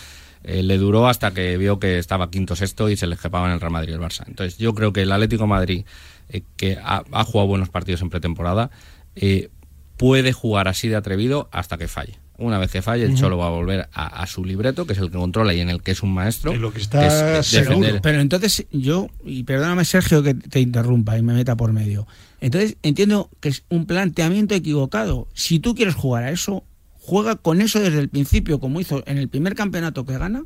eh, 0.44 0.62
le 0.62 0.78
duró 0.78 1.08
hasta 1.08 1.34
que 1.34 1.56
vio 1.56 1.80
que 1.80 1.98
estaba 1.98 2.30
quinto 2.30 2.54
sexto 2.54 2.88
y 2.88 2.96
se 2.96 3.08
le 3.08 3.16
escapaban 3.16 3.50
el 3.50 3.60
Real 3.60 3.72
Madrid 3.72 3.90
y 3.90 3.94
el 3.94 4.00
Barça. 4.00 4.22
Entonces 4.28 4.56
yo 4.56 4.72
creo 4.72 4.92
que 4.92 5.02
el 5.02 5.10
Atlético 5.10 5.48
Madrid, 5.48 5.84
eh, 6.28 6.42
que 6.56 6.78
ha, 6.80 7.02
jugado 7.24 7.48
buenos 7.48 7.70
partidos 7.70 8.02
en 8.02 8.10
pretemporada, 8.10 8.70
puede 9.96 10.32
jugar 10.32 10.68
así 10.68 10.86
de 10.86 10.94
atrevido 10.94 11.48
hasta 11.50 11.76
que 11.76 11.88
falle. 11.88 12.20
Una 12.38 12.58
vez 12.58 12.70
que 12.70 12.82
falle, 12.82 13.04
el 13.04 13.14
Cholo 13.14 13.38
va 13.38 13.46
a 13.46 13.50
volver 13.50 13.88
a, 13.92 14.26
su 14.26 14.44
libreto, 14.44 14.86
que 14.86 14.92
es 14.92 14.98
el 14.98 15.10
que 15.10 15.16
controla 15.16 15.54
y 15.54 15.60
en 15.60 15.70
el 15.70 15.82
que 15.82 15.92
es 15.92 16.02
un 16.02 16.12
maestro. 16.12 16.54
lo 16.54 16.72
que 16.72 16.80
está 16.80 17.40
Pero 18.02 18.20
entonces 18.20 18.66
yo, 18.70 19.08
y 19.24 19.44
perdóname 19.44 19.84
Sergio 19.84 20.22
que 20.22 20.34
te 20.34 20.60
interrumpa 20.60 21.16
y 21.16 21.22
me 21.22 21.32
meta 21.32 21.56
por 21.56 21.72
medio. 21.72 22.06
Entonces 22.40 22.76
entiendo 22.82 23.30
que 23.40 23.48
es 23.48 23.64
un 23.70 23.86
planteamiento 23.86 24.54
equivocado. 24.54 25.28
Si 25.32 25.60
tú 25.60 25.74
quieres 25.74 25.94
jugar 25.94 26.24
a 26.24 26.30
eso, 26.30 26.64
juega 26.98 27.36
con 27.36 27.60
eso 27.60 27.80
desde 27.80 28.00
el 28.00 28.08
principio, 28.08 28.58
como 28.58 28.80
hizo 28.80 29.02
en 29.06 29.16
el 29.16 29.28
primer 29.28 29.54
campeonato 29.54 30.04
que 30.04 30.18
gana, 30.18 30.44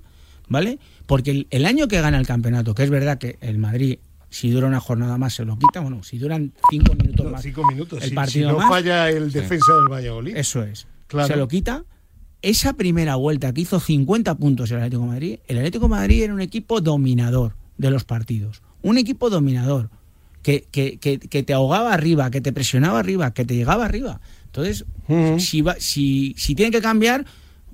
¿vale? 0.49 0.79
Porque 1.07 1.47
el, 1.51 1.67
año 1.67 1.89
que 1.89 2.01
gana 2.01 2.19
el 2.19 2.27
campeonato, 2.27 2.75
que 2.75 2.85
es 2.85 2.91
verdad 2.91 3.19
que 3.19 3.39
el 3.41 3.59
Madrid, 3.59 3.99
si 4.29 4.51
dura 4.51 4.67
una 4.67 4.81
jornada 4.81 5.19
más, 5.19 5.35
se 5.35 5.45
lo 5.45 5.59
quita, 5.59 5.81
bueno, 5.81 6.03
si 6.03 6.19
duran 6.19 6.53
cinco 6.71 6.95
minutos 6.95 7.33
más. 7.33 7.43
Cinco 7.43 7.67
minutos, 7.67 8.05
el 8.05 8.15
partido 8.15 8.51
si, 8.51 8.57
no 8.57 8.69
falla 8.69 9.09
el 9.09 9.33
defensa 9.33 9.75
del 9.75 9.91
Valladolid. 9.91 10.37
Eso 10.37 10.63
es. 10.63 10.87
Se 11.11 11.37
lo 11.37 11.49
quita. 11.49 11.85
Esa 12.43 12.73
primera 12.73 13.17
vuelta 13.17 13.53
que 13.53 13.61
hizo 13.61 13.81
50 13.81 14.35
puntos 14.37 14.71
el 14.71 14.79
Atlético 14.79 15.03
de 15.03 15.09
Madrid, 15.09 15.39
el 15.47 15.59
Atlético 15.59 15.85
de 15.87 15.91
Madrid 15.91 16.23
era 16.23 16.33
un 16.33 16.41
equipo 16.41 16.81
dominador 16.81 17.55
de 17.77 17.91
los 17.91 18.05
partidos. 18.05 18.63
Un 18.83 18.99
equipo 18.99 19.29
dominador. 19.31 19.91
Que, 20.43 20.65
que, 20.71 20.99
que, 20.99 21.19
que 21.19 21.43
te 21.43 21.53
ahogaba 21.53 21.93
arriba, 21.93 22.31
que 22.31 22.41
te 22.41 22.51
presionaba 22.51 22.99
arriba, 22.99 23.35
que 23.35 23.45
te 23.45 23.55
llegaba 23.55 23.85
arriba. 23.85 24.21
Entonces, 24.47 24.87
si, 25.39 25.63
va, 25.63 25.77
si, 25.79 26.35
si 26.37 26.55
tiene 26.55 26.73
que 26.73 26.81
cambiar, 26.81 27.25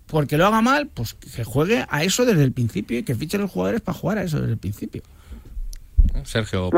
porque 0.06 0.36
lo 0.36 0.46
haga 0.46 0.60
mal, 0.60 0.88
pues 0.92 1.14
que 1.14 1.42
juegue 1.42 1.86
a 1.88 2.04
eso 2.04 2.24
desde 2.24 2.44
el 2.44 2.52
principio 2.52 2.98
y 2.98 3.02
que 3.02 3.14
fichen 3.14 3.40
los 3.40 3.50
jugadores 3.50 3.80
para 3.80 3.96
jugar 3.96 4.18
a 4.18 4.22
eso 4.24 4.38
desde 4.38 4.52
el 4.52 4.58
principio. 4.58 5.02
Sergio, 6.24 6.70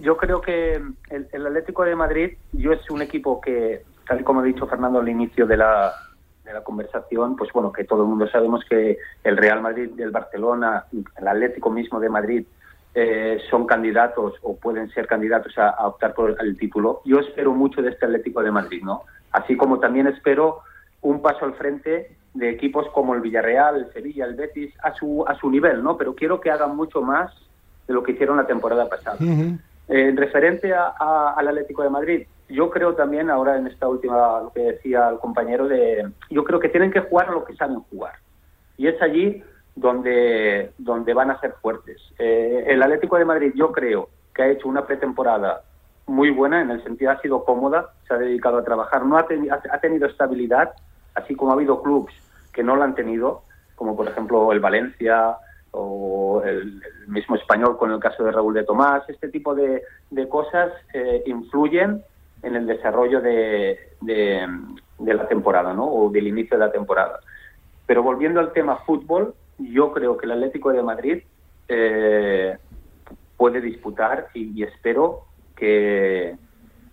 yo, 0.00 0.16
creo 0.16 0.40
que 0.40 0.82
el, 1.10 1.46
Atlético 1.46 1.84
de 1.84 1.96
Madrid, 1.96 2.30
yo 2.52 2.72
es 2.72 2.90
un 2.90 3.02
equipo 3.02 3.40
que, 3.40 3.82
tal 4.06 4.20
y 4.20 4.24
como 4.24 4.40
ha 4.40 4.44
dicho 4.44 4.66
Fernando 4.66 5.00
al 5.00 5.08
inicio 5.08 5.46
de 5.46 5.56
la, 5.56 5.92
de 6.44 6.52
la 6.52 6.62
conversación, 6.62 7.36
pues 7.36 7.50
bueno, 7.52 7.72
que 7.72 7.84
todo 7.84 8.02
el 8.02 8.08
mundo 8.08 8.28
sabemos 8.28 8.64
que 8.68 8.98
el 9.24 9.36
Real 9.36 9.60
Madrid, 9.62 9.90
el 9.98 10.10
Barcelona, 10.10 10.84
el 10.92 11.28
Atlético 11.28 11.70
mismo 11.70 12.00
de 12.00 12.08
Madrid 12.08 12.44
eh, 12.94 13.38
son 13.48 13.66
candidatos 13.66 14.34
o 14.42 14.56
pueden 14.56 14.90
ser 14.90 15.06
candidatos 15.06 15.56
a, 15.56 15.70
a 15.70 15.86
optar 15.86 16.14
por 16.14 16.36
el 16.40 16.56
título. 16.58 17.00
Yo 17.04 17.20
espero 17.20 17.52
mucho 17.52 17.80
de 17.80 17.90
este 17.90 18.06
Atlético 18.06 18.42
de 18.42 18.50
Madrid, 18.50 18.82
¿no? 18.82 19.02
Así 19.30 19.56
como 19.56 19.78
también 19.78 20.06
espero 20.08 20.60
un 21.00 21.22
paso 21.22 21.44
al 21.44 21.54
frente 21.54 22.16
de 22.34 22.50
equipos 22.50 22.86
como 22.94 23.14
el 23.14 23.20
Villarreal, 23.20 23.76
el 23.76 23.92
Sevilla, 23.92 24.24
el 24.24 24.34
Betis, 24.34 24.74
a 24.82 24.94
su, 24.94 25.24
a 25.26 25.34
su 25.34 25.50
nivel, 25.50 25.82
¿no? 25.82 25.96
Pero 25.96 26.14
quiero 26.14 26.40
que 26.40 26.50
hagan 26.50 26.76
mucho 26.76 27.02
más 27.02 27.32
de 27.86 27.94
lo 27.94 28.02
que 28.02 28.12
hicieron 28.12 28.36
la 28.36 28.46
temporada 28.46 28.88
pasada. 28.88 29.18
Eh, 29.20 29.56
en 29.88 30.16
referente 30.16 30.72
a, 30.72 31.34
al 31.36 31.48
Atlético 31.48 31.82
de 31.82 31.90
Madrid, 31.90 32.26
yo 32.52 32.70
creo 32.70 32.94
también, 32.94 33.30
ahora 33.30 33.56
en 33.56 33.66
esta 33.66 33.88
última, 33.88 34.40
lo 34.40 34.52
que 34.52 34.60
decía 34.60 35.08
el 35.08 35.18
compañero, 35.18 35.66
de, 35.66 36.08
yo 36.30 36.44
creo 36.44 36.60
que 36.60 36.68
tienen 36.68 36.90
que 36.90 37.00
jugar 37.00 37.30
lo 37.30 37.44
que 37.44 37.56
saben 37.56 37.80
jugar. 37.90 38.14
Y 38.76 38.86
es 38.86 39.00
allí 39.00 39.42
donde, 39.74 40.72
donde 40.78 41.14
van 41.14 41.30
a 41.30 41.40
ser 41.40 41.54
fuertes. 41.60 42.00
Eh, 42.18 42.64
el 42.68 42.82
Atlético 42.82 43.16
de 43.16 43.24
Madrid, 43.24 43.52
yo 43.54 43.72
creo 43.72 44.08
que 44.34 44.42
ha 44.42 44.48
hecho 44.48 44.68
una 44.68 44.86
pretemporada 44.86 45.62
muy 46.06 46.30
buena, 46.30 46.60
en 46.60 46.70
el 46.70 46.82
sentido 46.82 47.10
ha 47.10 47.20
sido 47.20 47.44
cómoda, 47.44 47.90
se 48.06 48.14
ha 48.14 48.18
dedicado 48.18 48.58
a 48.58 48.64
trabajar, 48.64 49.04
no 49.04 49.16
ha, 49.16 49.26
ha 49.70 49.78
tenido 49.80 50.06
estabilidad, 50.06 50.72
así 51.14 51.34
como 51.34 51.52
ha 51.52 51.54
habido 51.54 51.82
clubes 51.82 52.14
que 52.52 52.62
no 52.62 52.76
la 52.76 52.84
han 52.84 52.94
tenido, 52.94 53.42
como 53.76 53.96
por 53.96 54.08
ejemplo 54.08 54.52
el 54.52 54.60
Valencia 54.60 55.36
o 55.70 56.42
el, 56.44 56.82
mismo 57.06 57.36
español 57.36 57.78
con 57.78 57.90
el 57.90 57.98
caso 57.98 58.24
de 58.24 58.32
Raúl 58.32 58.54
de 58.54 58.64
Tomás, 58.64 59.08
este 59.08 59.28
tipo 59.28 59.54
de, 59.54 59.82
de 60.10 60.28
cosas 60.28 60.72
eh, 60.92 61.22
influyen 61.26 62.02
en 62.42 62.56
el 62.56 62.66
desarrollo 62.66 63.20
de, 63.20 63.78
de, 64.00 64.46
la 64.98 65.28
temporada, 65.28 65.72
¿no? 65.72 65.86
O 65.86 66.10
del 66.10 66.26
inicio 66.26 66.58
de 66.58 66.66
la 66.66 66.72
temporada. 66.72 67.20
Pero 67.86 68.02
volviendo 68.02 68.40
al 68.40 68.52
tema 68.52 68.76
fútbol, 68.76 69.34
yo 69.58 69.92
creo 69.92 70.16
que 70.16 70.26
el 70.26 70.32
Atlético 70.32 70.72
de 70.72 70.82
Madrid 70.82 71.22
eh, 71.68 72.56
puede 73.36 73.60
disputar 73.60 74.28
y 74.34 74.62
espero 74.62 75.26
que, 75.56 76.36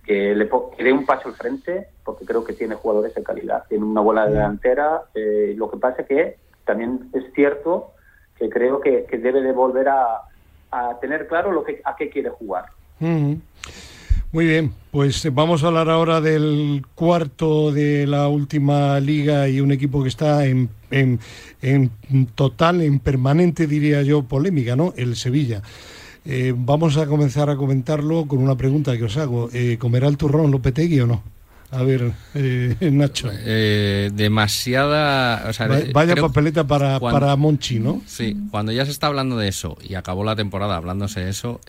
que 0.05 0.35
le 0.35 0.49
dé 0.77 0.91
un 0.91 1.05
paso 1.05 1.29
al 1.29 1.35
frente, 1.35 1.87
porque 2.03 2.25
creo 2.25 2.43
que 2.43 2.53
tiene 2.53 2.75
jugadores 2.75 3.13
de 3.13 3.23
calidad. 3.23 3.65
Tiene 3.69 3.85
una 3.85 4.01
bola 4.01 4.25
delantera. 4.27 5.03
Eh, 5.13 5.53
lo 5.55 5.69
que 5.69 5.77
pasa 5.77 6.01
es 6.01 6.07
que 6.07 6.37
también 6.65 7.09
es 7.13 7.31
cierto 7.33 7.91
que 8.35 8.49
creo 8.49 8.79
que, 8.79 9.05
debe 9.11 9.41
de 9.41 9.51
volver 9.51 9.89
a, 9.89 10.21
tener 11.01 11.27
claro 11.27 11.51
lo 11.51 11.63
que, 11.63 11.81
a 11.83 11.95
qué 11.95 12.09
quiere 12.09 12.29
jugar. 12.29 12.65
Muy 14.31 14.45
bien, 14.45 14.73
pues 14.91 15.27
vamos 15.33 15.63
a 15.63 15.67
hablar 15.67 15.89
ahora 15.89 16.21
del 16.21 16.85
cuarto 16.93 17.71
de 17.71 18.05
la 18.05 18.27
última 18.27 18.99
liga 18.99 19.49
y 19.49 19.59
un 19.59 19.71
equipo 19.71 20.03
que 20.03 20.09
está 20.09 20.45
en, 20.45 20.69
en, 20.91 21.19
en 21.63 21.89
total, 22.35 22.81
en 22.81 22.99
permanente, 22.99 23.65
diría 23.65 24.03
yo, 24.03 24.21
polémica, 24.21 24.75
¿no? 24.75 24.93
El 24.97 25.15
Sevilla. 25.15 25.63
Eh, 26.25 26.53
vamos 26.55 26.97
a 26.97 27.07
comenzar 27.07 27.49
a 27.49 27.55
comentarlo 27.55 28.27
con 28.27 28.37
una 28.37 28.55
pregunta 28.55 28.95
que 28.95 29.05
os 29.05 29.17
hago. 29.17 29.49
Eh, 29.51 29.77
¿Comerá 29.79 30.07
el 30.07 30.17
turrón 30.17 30.51
Lopetegui 30.51 30.99
o 30.99 31.07
no? 31.07 31.23
A 31.71 31.81
ver, 31.81 32.11
eh, 32.35 32.75
Nacho. 32.91 33.29
demasiada. 34.11 35.51
vaya 35.91 36.15
papeleta 36.15 36.67
para, 36.67 36.99
para 36.99 37.35
Monchi, 37.35 37.79
¿no? 37.79 38.03
Sí, 38.05 38.37
cuando 38.51 38.71
ya 38.71 38.85
se 38.85 38.91
está 38.91 39.07
hablando 39.07 39.37
de 39.37 39.47
eso 39.47 39.75
y 39.83 39.95
acabó 39.95 40.23
la 40.23 40.35
temporada 40.35 40.75
hablándose 40.75 41.21
de 41.21 41.31
eso, 41.31 41.61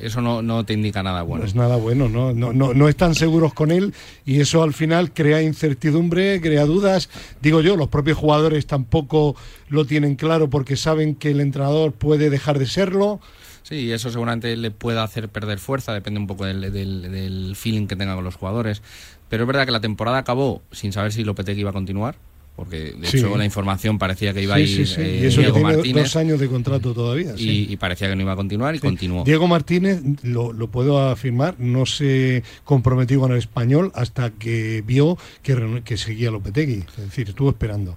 eso 0.00 0.20
no, 0.20 0.42
no, 0.42 0.64
te 0.64 0.72
indica 0.72 1.02
nada 1.02 1.22
bueno. 1.22 1.42
No 1.42 1.48
es 1.48 1.54
nada 1.54 1.76
bueno, 1.76 2.08
¿no? 2.08 2.32
No, 2.32 2.52
no, 2.52 2.74
no 2.74 2.88
están 2.88 3.14
seguros 3.14 3.54
con 3.54 3.70
él 3.70 3.94
y 4.24 4.40
eso 4.40 4.62
al 4.62 4.72
final 4.72 5.12
crea 5.12 5.42
incertidumbre, 5.42 6.40
crea 6.40 6.64
dudas. 6.64 7.08
Digo 7.40 7.60
yo, 7.60 7.76
los 7.76 7.88
propios 7.88 8.18
jugadores 8.18 8.66
tampoco 8.66 9.36
lo 9.68 9.84
tienen 9.84 10.16
claro 10.16 10.48
porque 10.50 10.76
saben 10.76 11.14
que 11.14 11.30
el 11.30 11.40
entrenador 11.40 11.92
puede 11.92 12.30
dejar 12.30 12.58
de 12.58 12.66
serlo. 12.66 13.20
Sí, 13.62 13.92
eso 13.92 14.10
seguramente 14.10 14.56
le 14.56 14.70
puede 14.70 15.00
hacer 15.00 15.28
perder 15.28 15.58
fuerza, 15.58 15.94
depende 15.94 16.18
un 16.20 16.26
poco 16.26 16.44
del, 16.44 16.72
del, 16.72 17.54
feeling 17.56 17.86
que 17.86 17.96
tenga 17.96 18.14
con 18.14 18.24
los 18.24 18.34
jugadores. 18.34 18.82
Pero 19.28 19.44
es 19.44 19.46
verdad 19.46 19.64
que 19.64 19.72
la 19.72 19.80
temporada 19.80 20.18
acabó 20.18 20.62
sin 20.72 20.92
saber 20.92 21.12
si 21.12 21.24
Lopetegui 21.24 21.60
iba 21.60 21.70
a 21.70 21.72
continuar 21.72 22.16
porque 22.56 22.92
de 22.92 23.08
hecho 23.08 23.36
la 23.36 23.44
información 23.44 23.98
parecía 23.98 24.34
que 24.34 24.42
iba 24.42 24.56
a 24.56 24.60
ir 24.60 24.68
eh, 24.98 25.20
y 25.22 25.26
eso 25.26 25.40
Diego 25.40 25.54
tiene 25.54 25.74
Martínez. 25.74 26.02
dos 26.04 26.16
años 26.16 26.38
de 26.38 26.48
contrato 26.48 26.92
todavía 26.92 27.34
y, 27.36 27.76
parecía 27.76 28.08
que 28.08 28.16
no 28.16 28.22
iba 28.22 28.32
a 28.32 28.36
continuar 28.36 28.74
y 28.74 28.78
continuó 28.78 29.24
Diego 29.24 29.48
Martínez 29.48 30.02
lo, 30.22 30.52
lo, 30.52 30.68
puedo 30.68 31.08
afirmar 31.08 31.56
no 31.58 31.86
se 31.86 32.42
comprometió 32.64 33.20
con 33.20 33.32
el 33.32 33.38
español 33.38 33.90
hasta 33.94 34.30
que 34.30 34.82
vio 34.86 35.16
que, 35.42 35.82
que 35.84 35.96
seguía 35.96 36.30
Lopetegui. 36.30 36.84
Es 36.96 37.04
decir 37.04 37.28
estuvo 37.28 37.50
esperando. 37.50 37.96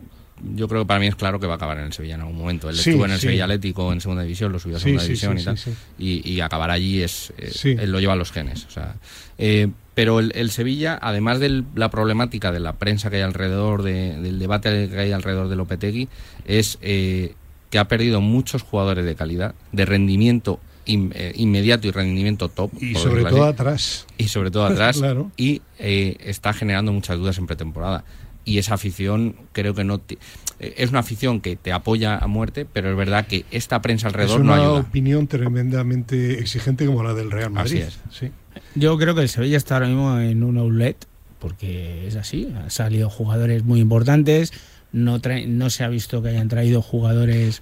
Yo 0.54 0.68
creo 0.68 0.82
que 0.82 0.88
para 0.88 1.00
mí 1.00 1.08
es 1.08 1.15
claro 1.15 1.39
que 1.39 1.48
va 1.48 1.54
a 1.54 1.56
acabar 1.56 1.78
en 1.80 1.86
el 1.86 1.94
Sevilla 1.94 2.15
en 2.15 2.22
algún 2.22 2.38
momento. 2.38 2.70
Él 2.70 2.78
estuvo 2.78 3.06
en 3.06 3.12
el 3.12 3.20
Sevilla 3.20 3.46
Atlético 3.46 3.91
en 3.94 4.02
segunda 4.02 4.24
división, 4.24 4.52
lo 4.52 4.60
subió 4.60 4.78
a 4.78 4.80
segunda 4.80 5.04
división 5.04 5.39
y 5.39 5.44
tal. 5.44 5.58
Y, 5.98 6.39
acabar 6.41 6.72
allí 6.72 7.02
es. 7.02 7.34
Eh, 7.38 7.78
él 7.80 7.91
lo 7.91 8.00
lleva 8.00 8.13
a 8.13 8.18
los 8.18 8.32
genes. 8.32 8.65
O 8.65 8.70
sea, 8.70 8.96
eh, 9.38 9.70
pero 9.95 10.19
el, 10.19 10.51
Sevilla, 10.51 10.99
además 11.01 11.39
de 11.39 11.63
la 11.73 11.89
problemática 11.89 12.51
de 12.51 12.60
la 12.60 12.73
prensa 12.73 13.10
que 13.10 13.15
hay 13.15 13.21
alrededor, 13.21 13.81
del 13.81 14.38
debate 14.39 14.89
que 14.89 14.99
hay 14.99 15.12
alrededor 15.13 15.47
de 15.47 15.55
Lopetegui, 15.55 16.10
es 16.45 16.77
eh, 16.81 17.34
que 17.69 17.79
ha 17.79 17.88
perdido 17.88 18.19
muchos 18.19 18.62
jugadores 18.62 19.05
de 19.05 19.15
calidad, 19.15 19.55
de 19.71 19.86
rendimiento 19.86 20.60
inmediato 20.86 21.88
y 21.88 21.91
rendimiento 21.91 22.49
top. 22.49 22.71
Y 22.79 22.93
sobre 22.95 23.23
todo 23.23 23.45
atrás. 23.45 24.05
Y 24.17 24.27
sobre 24.27 24.51
todo 24.51 24.65
atrás. 24.67 25.01
Y 25.38 25.62
está 25.79 26.53
generando 26.53 26.91
muchas 26.91 27.17
dudas 27.17 27.38
en 27.38 27.47
pretemporada 27.47 28.03
y 28.45 28.60
esa 28.60 28.75
afición 28.75 29.36
creo 29.51 29.73
que 29.73 29.84
no 29.84 29.99
eh, 30.08 30.17
es 30.60 30.89
una 30.89 31.00
afición 31.00 31.41
que 31.41 31.56
te 31.56 31.72
apoya 31.72 32.18
a 32.18 32.28
muerte, 32.28 32.65
pero 32.72 32.89
es 32.89 32.98
verdad 32.98 33.28
que 33.28 33.46
esta 33.52 33.82
prensa 33.82 34.08
alrededor 34.08 34.41
no 34.41 34.54
ayuda. 34.54 34.68
Es 34.68 34.72
una 34.72 34.80
opinión 34.82 35.28
tremendamente 35.28 36.39
exigente 36.39 36.86
como 36.86 37.04
la 37.04 37.13
del 37.13 37.32
Real 37.32 37.52
Madrid. 37.52 37.84
Así 37.84 37.88
es. 37.88 38.00
Sí. 38.12 38.32
Yo 38.76 38.98
creo 38.98 39.15
que 39.15 39.22
el 39.22 39.30
Sevilla 39.30 39.58
está 39.58 39.76
ahora 39.76 39.88
mismo 39.88 40.20
en 40.20 40.44
un 40.44 40.58
outlet 40.58 40.98
porque 41.39 42.08
es 42.08 42.15
así, 42.15 42.52
han 42.56 42.72
salido 42.72 43.08
jugadores 43.10 43.63
muy 43.63 43.80
importantes, 43.80 44.52
no, 44.95 45.19
no 45.47 45.69
se 45.69 45.84
ha 45.84 45.89
visto 45.89 46.23
que 46.23 46.29
hayan 46.29 46.47
traído 46.47 46.81
jugadores. 46.81 47.62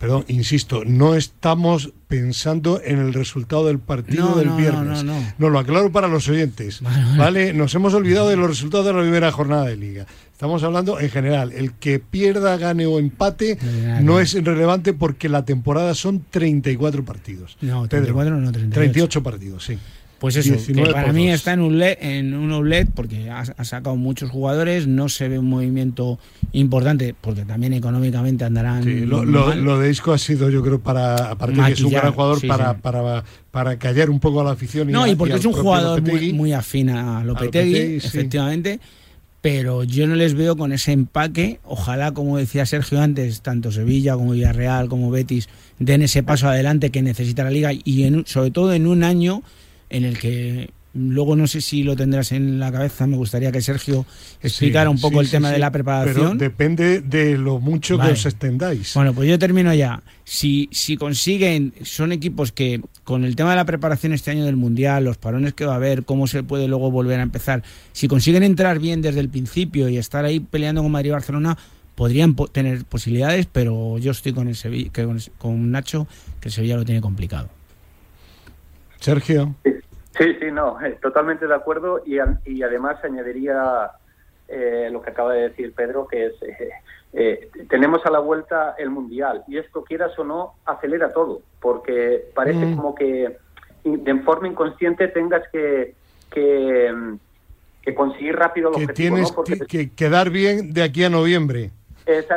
Perdón, 0.00 0.24
insisto, 0.26 0.84
no 0.84 1.14
estamos 1.14 1.92
pensando 2.08 2.80
en 2.84 2.98
el 2.98 3.14
resultado 3.14 3.66
del 3.66 3.78
partido 3.78 4.34
del 4.34 4.50
viernes. 4.50 5.04
No, 5.04 5.14
no, 5.38 5.48
lo 5.48 5.60
aclaro 5.60 5.92
para 5.92 6.08
los 6.08 6.28
oyentes. 6.28 6.80
Vale, 7.16 7.52
nos 7.52 7.72
hemos 7.76 7.94
olvidado 7.94 8.28
de 8.28 8.36
los 8.36 8.48
resultados 8.48 8.84
de 8.84 8.94
la 8.94 9.00
primera 9.00 9.30
jornada 9.30 9.66
de 9.66 9.76
liga. 9.76 10.06
Estamos 10.32 10.64
hablando 10.64 10.98
en 10.98 11.08
general. 11.08 11.52
El 11.52 11.72
que 11.74 12.00
pierda, 12.00 12.56
gane 12.56 12.84
o 12.84 12.98
empate 12.98 13.58
no 14.02 14.18
es 14.18 14.34
relevante 14.34 14.92
porque 14.92 15.28
la 15.28 15.44
temporada 15.44 15.94
son 15.94 16.24
34 16.30 17.04
partidos. 17.04 17.56
No, 17.60 17.86
34 17.86 18.36
no, 18.38 18.50
38 18.50 19.22
partidos, 19.22 19.64
sí. 19.64 19.78
Pues 20.22 20.36
eso, 20.36 20.54
que 20.72 20.86
para 20.86 21.12
mí 21.12 21.32
está 21.32 21.52
en 21.52 21.62
un, 21.62 21.80
LED, 21.80 21.98
en 22.00 22.34
un 22.34 22.52
outlet 22.52 22.88
porque 22.94 23.28
ha, 23.28 23.64
sacado 23.64 23.96
muchos 23.96 24.30
jugadores, 24.30 24.86
no 24.86 25.08
se 25.08 25.26
ve 25.26 25.36
un 25.36 25.50
movimiento 25.50 26.16
importante, 26.52 27.12
porque 27.20 27.44
también 27.44 27.72
económicamente 27.72 28.44
andarán. 28.44 28.84
Sí, 28.84 29.00
lo, 29.00 29.80
de 29.80 29.90
Isco 29.90 30.12
ha 30.12 30.18
sido, 30.18 30.48
yo 30.48 30.62
creo, 30.62 30.78
para, 30.78 31.16
aparte 31.32 31.60
de 31.60 31.66
que 31.66 31.72
es 31.72 31.80
un 31.82 31.90
gran 31.90 32.12
jugador, 32.12 32.46
para, 32.46 32.74
Para, 32.74 33.24
para 33.50 33.76
callar 33.80 34.10
un 34.10 34.20
poco 34.20 34.40
a 34.42 34.44
la 34.44 34.52
afición. 34.52 34.90
Y 34.90 34.92
no, 34.92 35.08
y 35.08 35.16
porque 35.16 35.34
es 35.34 35.44
un 35.44 35.54
jugador 35.54 36.00
muy, 36.02 36.32
muy, 36.32 36.52
afín 36.52 36.90
a 36.90 37.24
Lopetegui, 37.24 37.96
efectivamente 37.96 38.78
pero 39.40 39.82
yo 39.82 40.06
no 40.06 40.14
les 40.14 40.34
veo 40.34 40.56
con 40.56 40.72
ese 40.72 40.92
empaque. 40.92 41.58
Ojalá, 41.64 42.12
como 42.12 42.38
decía 42.38 42.64
Sergio 42.64 43.00
antes, 43.00 43.40
tanto 43.40 43.72
Sevilla 43.72 44.14
como 44.14 44.30
Villarreal 44.34 44.88
como 44.88 45.10
Betis 45.10 45.48
den 45.80 46.02
ese 46.02 46.22
paso 46.22 46.48
adelante 46.48 46.90
que 46.90 47.02
necesita 47.02 47.42
la 47.42 47.50
liga 47.50 47.72
y 47.72 48.22
sobre 48.24 48.52
todo 48.52 48.72
en 48.72 48.86
un 48.86 49.02
año 49.02 49.42
en 49.92 50.04
el 50.04 50.18
que 50.18 50.70
Luego 50.94 51.36
no 51.36 51.46
sé 51.46 51.62
si 51.62 51.82
lo 51.82 51.96
tendrás 51.96 52.32
en 52.32 52.58
la 52.58 52.70
cabeza, 52.70 53.06
me 53.06 53.16
gustaría 53.16 53.50
que 53.50 53.62
Sergio 53.62 54.04
explicara 54.42 54.90
un 54.90 55.00
poco 55.00 55.22
el 55.22 55.30
tema 55.30 55.50
de 55.50 55.58
la 55.58 55.70
preparación. 55.70 56.36
Pero 56.36 56.50
depende 56.50 57.00
de 57.00 57.38
lo 57.38 57.60
mucho 57.60 57.98
que 57.98 58.08
os 58.08 58.26
extendáis. 58.26 58.92
Bueno, 58.94 59.14
pues 59.14 59.26
yo 59.26 59.38
termino 59.38 59.72
ya. 59.72 60.02
Si, 60.24 60.68
si 60.70 60.98
consiguen, 60.98 61.72
son 61.82 62.12
equipos 62.12 62.52
que 62.52 62.82
con 63.04 63.24
el 63.24 63.36
tema 63.36 63.50
de 63.50 63.56
la 63.56 63.64
preparación 63.64 64.12
este 64.12 64.32
año 64.32 64.44
del 64.44 64.56
Mundial, 64.56 65.04
los 65.04 65.16
parones 65.16 65.54
que 65.54 65.64
va 65.64 65.72
a 65.72 65.76
haber, 65.76 66.04
cómo 66.04 66.26
se 66.26 66.42
puede 66.42 66.68
luego 66.68 66.90
volver 66.90 67.20
a 67.20 67.22
empezar, 67.22 67.62
si 67.92 68.06
consiguen 68.06 68.42
entrar 68.42 68.78
bien 68.78 69.00
desde 69.00 69.20
el 69.20 69.30
principio 69.30 69.88
y 69.88 69.96
estar 69.96 70.26
ahí 70.26 70.40
peleando 70.40 70.82
con 70.82 70.92
Madrid 70.92 71.08
y 71.08 71.12
Barcelona, 71.12 71.56
podrían 71.94 72.36
tener 72.52 72.84
posibilidades, 72.84 73.46
pero 73.50 73.96
yo 73.96 74.10
estoy 74.10 74.34
con, 74.34 74.46
el 74.46 74.56
Sevilla, 74.56 74.90
con, 74.92 75.18
con 75.38 75.70
Nacho, 75.70 76.06
que 76.38 76.48
el 76.48 76.52
Sevilla 76.52 76.76
lo 76.76 76.84
tiene 76.84 77.00
complicado. 77.00 77.48
Sergio. 79.00 79.56
Sí, 80.16 80.36
sí, 80.40 80.50
no, 80.50 80.80
eh, 80.80 80.98
totalmente 81.00 81.46
de 81.46 81.54
acuerdo 81.54 82.02
y, 82.04 82.18
y 82.44 82.62
además 82.62 83.02
añadiría 83.02 83.90
eh, 84.48 84.88
lo 84.92 85.00
que 85.00 85.10
acaba 85.10 85.32
de 85.32 85.48
decir 85.48 85.72
Pedro, 85.72 86.06
que 86.06 86.26
es, 86.26 86.34
eh, 87.14 87.48
tenemos 87.70 88.04
a 88.04 88.10
la 88.10 88.18
vuelta 88.18 88.74
el 88.78 88.90
Mundial 88.90 89.44
y 89.48 89.56
esto, 89.56 89.82
quieras 89.82 90.18
o 90.18 90.24
no, 90.24 90.54
acelera 90.66 91.10
todo, 91.12 91.40
porque 91.60 92.26
parece 92.34 92.66
mm. 92.66 92.76
como 92.76 92.94
que 92.94 93.38
de 93.84 94.14
forma 94.20 94.48
inconsciente 94.48 95.08
tengas 95.08 95.42
que, 95.50 95.94
que, 96.30 96.92
conseguir 97.96 98.36
rápido 98.36 98.70
los 98.70 98.78
que 98.78 98.92
Tienes 98.92 99.32
que, 99.68 99.90
quedar 99.90 100.30
bien 100.30 100.72
de 100.72 100.82
aquí 100.82 101.04
a 101.04 101.10
noviembre. 101.10 101.70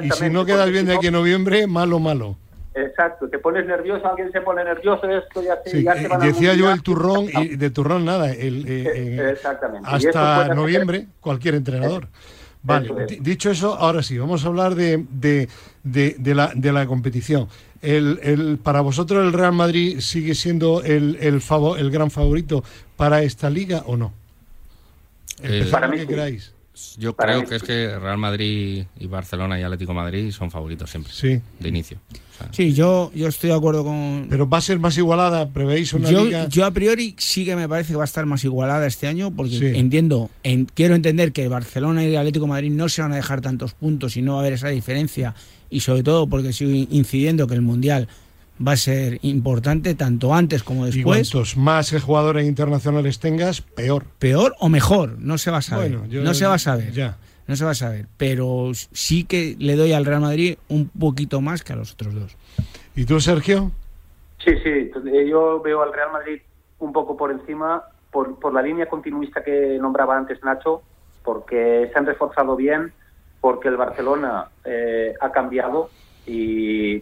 Y 0.02 0.12
si 0.12 0.30
no 0.30 0.46
quedas 0.46 0.70
bien 0.70 0.86
de 0.86 0.96
aquí 0.96 1.08
a 1.08 1.12
noviembre, 1.12 1.68
malo, 1.68 2.00
malo. 2.00 2.38
Exacto, 2.76 3.30
te 3.30 3.40
pones 3.40 3.66
nervioso, 3.66 4.06
alguien 4.06 4.34
se 4.34 4.42
pone 4.42 4.62
nervioso, 4.62 5.08
esto 5.10 5.42
ya 5.42 5.58
se, 5.64 5.82
ya 5.82 5.96
se 5.96 6.10
van 6.10 6.20
Decía 6.20 6.56
yo 6.56 6.70
el 6.70 6.84
turrón, 6.84 7.28
y 7.34 7.56
de 7.56 7.70
turrón 7.70 8.04
nada, 8.04 8.34
el, 8.34 8.68
eh, 8.68 8.92
eh, 8.94 9.30
Exactamente. 9.32 9.88
hasta 9.90 10.54
noviembre 10.54 11.08
cualquier 11.22 11.56
entrenador. 11.56 12.10
Vale, 12.64 12.90
dicho 13.22 13.50
eso, 13.50 13.76
ahora 13.76 14.04
sí, 14.04 14.18
vamos 14.18 14.44
a 14.44 14.48
hablar 14.48 14.76
de, 14.76 15.06
de, 15.10 15.48
de, 15.84 16.36
la, 16.36 16.52
de 16.54 16.74
la 16.74 16.86
competición. 16.86 17.48
El, 17.82 18.20
el, 18.24 18.58
para 18.58 18.82
vosotros 18.82 19.24
el 19.24 19.32
Real 19.32 19.54
Madrid 19.54 20.00
sigue 20.00 20.36
siendo 20.36 20.84
el, 20.84 21.18
el, 21.22 21.42
el 21.78 21.92
gran 21.92 22.12
favorito 22.12 22.64
para 22.98 23.22
esta 23.22 23.50
liga 23.50 23.84
o 23.86 23.96
no? 23.96 24.12
para 25.72 25.88
mí, 25.88 26.06
queráis. 26.08 26.55
Yo 26.98 27.16
creo 27.16 27.46
que 27.46 27.56
es 27.56 27.64
que 27.64 27.98
Real 27.98 28.18
Madrid 28.18 28.86
y 29.00 29.08
Barcelona 29.08 29.60
y 29.60 29.64
Atlético 29.64 29.94
Madrid 29.94 30.32
son 30.32 30.52
favoritos 30.52 30.90
siempre. 30.90 31.14
Sí. 31.14 31.40
De 31.60 31.70
inicio. 31.70 31.98
sí, 32.52 32.74
yo, 32.74 33.12
yo 33.16 33.28
estoy 33.28 33.50
de 33.50 33.56
acuerdo 33.56 33.84
con. 33.84 34.28
Pero 34.30 34.50
va 34.50 34.58
a 34.58 34.62
ser 34.62 34.80
más 34.80 34.98
igualada, 34.98 35.50
prevéis 35.50 35.94
una 35.94 36.10
yo, 36.10 36.26
liga. 36.26 36.48
Yo 36.50 36.66
a 36.66 36.72
priori 36.72 37.16
sí 37.18 37.46
que 37.46 37.56
me 37.56 37.70
parece 37.70 37.94
que 37.94 37.98
va 37.98 38.04
a 38.04 38.06
estar 38.06 38.26
más 38.26 38.44
igualada 38.44 38.86
este 38.88 39.08
año, 39.08 39.32
porque 39.32 39.78
entiendo, 39.80 40.30
quiero 40.74 40.96
entender 40.96 41.32
que 41.32 41.48
Barcelona 41.48 42.04
y 42.04 42.16
Atlético 42.16 42.48
Madrid 42.48 42.72
no 42.72 42.90
se 42.90 43.02
van 43.02 43.14
a 43.14 43.16
dejar 43.16 43.42
tantos 43.42 43.74
puntos 43.74 44.18
y 44.18 44.22
no 44.22 44.34
va 44.34 44.40
a 44.40 44.42
haber 44.42 44.54
esa 44.54 44.70
diferencia. 44.70 45.34
Y 45.70 45.80
sobre 45.80 46.04
todo 46.04 46.28
porque 46.28 46.54
sigo 46.54 46.72
incidiendo 46.72 47.48
que 47.48 47.56
el 47.56 47.62
Mundial 47.62 48.08
va 48.66 48.74
a 48.74 48.78
ser 48.78 49.20
importante 49.22 49.96
tanto 49.96 50.34
antes 50.34 50.64
como 50.64 50.86
después. 50.86 51.30
Y 51.30 51.32
cuantos 51.32 51.58
más 51.58 51.92
jugadores 52.02 52.48
internacionales 52.48 53.20
tengas, 53.20 53.62
peor. 53.62 54.06
Peor 54.20 54.56
o 54.60 54.70
mejor, 54.70 55.18
no 55.20 55.38
se 55.38 55.52
va 55.52 55.58
a 55.58 55.62
saber. 55.62 55.92
no 55.92 56.34
se 56.34 56.46
va 56.46 56.56
a 56.56 56.60
saber. 56.60 56.92
Ya. 56.92 57.18
No 57.48 57.56
se 57.56 57.64
va 57.64 57.72
a 57.72 57.76
saber. 57.76 58.08
Pero 58.18 58.72
sí 58.74 59.26
que 59.26 59.56
le 59.60 59.76
doy 59.76 59.94
al 59.94 60.06
Real 60.06 60.22
Madrid 60.22 60.58
un 60.68 60.90
poquito 60.90 61.42
más 61.42 61.64
que 61.64 61.74
a 61.74 61.76
los 61.76 61.94
otros 61.94 62.16
dos. 62.16 62.38
¿Y 62.96 63.06
tú, 63.06 63.20
Sergio? 63.20 63.72
Sí, 64.44 64.52
sí. 64.64 64.92
Yo 65.30 65.62
veo 65.62 65.84
al 65.84 65.94
Real 65.94 66.12
Madrid 66.12 66.42
un 66.80 66.92
poco 66.92 67.16
por 67.16 67.32
encima 67.32 67.84
por, 68.12 68.40
por 68.40 68.54
la 68.54 68.62
línea 68.62 68.88
continuista 68.88 69.44
que 69.44 69.78
nombraba 69.80 70.18
antes 70.18 70.42
Nacho, 70.44 70.82
porque 71.24 71.90
se 71.92 72.00
han 72.00 72.06
reforzado 72.06 72.56
bien, 72.56 72.94
porque 73.42 73.68
el 73.68 73.76
Barcelona 73.78 74.48
eh, 74.64 75.14
ha 75.20 75.32
cambiado 75.32 75.90
y, 76.26 77.00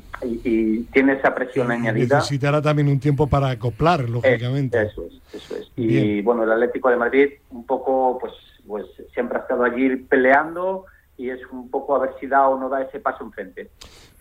tiene 0.92 1.14
esa 1.14 1.34
presión 1.34 1.72
añadida. 1.72 2.18
Necesitará 2.18 2.62
también 2.62 2.88
un 2.88 3.00
tiempo 3.00 3.28
para 3.28 3.50
acoplar, 3.50 4.10
lógicamente. 4.10 4.82
eso 4.82 5.06
es, 5.08 5.36
eso 5.36 5.56
es. 5.56 5.72
Y 5.76 6.22
bueno, 6.22 6.44
el 6.44 6.52
Atlético 6.52 6.90
de 6.90 6.98
Madrid 6.98 7.30
un 7.52 7.66
poco, 7.66 8.18
pues, 8.20 8.34
pues 8.68 8.86
siempre 9.14 9.38
ha 9.38 9.42
estado 9.42 9.64
allí 9.64 9.96
peleando 9.96 10.86
y 11.18 11.30
es 11.30 11.40
un 11.52 11.70
poco 11.70 11.96
a 11.96 12.00
ver 12.00 12.12
si 12.20 12.28
da 12.28 12.48
o 12.48 12.60
no 12.60 12.70
da 12.70 12.82
ese 12.82 13.00
paso 13.00 13.24
enfrente. 13.24 13.70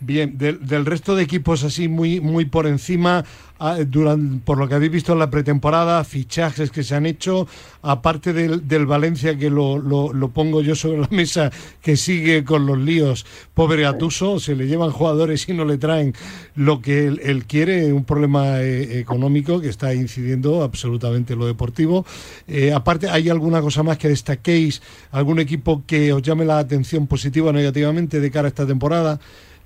Bien, 0.05 0.37
del, 0.37 0.67
del 0.67 0.85
resto 0.85 1.15
de 1.15 1.23
equipos 1.23 1.63
así 1.65 1.89
muy, 1.89 2.21
muy 2.21 2.45
por 2.45 2.67
encima, 2.67 3.25
Ah, 3.65 3.79
durante, 3.87 4.45
por 4.45 4.59
lo 4.59 4.67
que 4.67 4.75
habéis 4.75 4.91
visto 4.91 5.13
en 5.13 5.21
la 5.21 5.31
pretemporada, 5.31 6.03
fichajes 6.03 6.73
que 6.73 6.83
se 6.83 6.97
han 6.97 7.07
hecho, 7.07 7.47
aparte 7.83 8.33
del, 8.33 8.67
del 8.67 8.87
Valencia, 8.87 9.39
que 9.39 9.51
lo, 9.51 9.79
lo, 9.79 10.29
pongo 10.31 10.63
yo 10.63 10.75
sobre 10.75 10.99
la 10.99 11.07
mesa, 11.13 11.53
que 11.81 11.97
sigue 11.97 12.43
con 12.43 12.67
los 12.67 12.77
líos, 12.77 13.25
pobre 13.55 13.87
Atuso, 13.87 14.41
se 14.41 14.57
le 14.57 14.67
llevan 14.67 14.91
jugadores 14.91 15.49
y 15.49 15.53
no 15.53 15.65
le 15.65 15.79
traen 15.79 16.13
lo 16.57 16.83
que 16.83 17.07
él, 17.07 17.45
quiere, 17.47 17.93
un 17.93 18.03
problema 18.03 18.61
eh, 18.61 18.99
económico 18.99 19.61
que 19.61 19.69
está 19.69 19.95
incidiendo 19.95 20.65
absolutamente 20.65 21.35
en 21.35 21.39
lo 21.39 21.47
deportivo. 21.47 22.05
Eh, 22.49 22.73
aparte, 22.73 23.11
¿hay 23.11 23.29
alguna 23.29 23.61
cosa 23.61 23.85
más 23.85 23.97
que 23.97 24.09
destaquéis? 24.09 24.83
¿Algún 25.13 25.39
equipo 25.39 25.85
que 25.87 26.13
os 26.13 26.21
llame 26.21 26.45
la 26.45 26.59
atención 26.59 27.07
positiva 27.07 27.51
o 27.51 27.53
negativamente 27.53 28.19
de 28.19 28.31
cara 28.33 28.47
a 28.47 28.49
esta 28.49 28.67
temporada? 28.67 29.21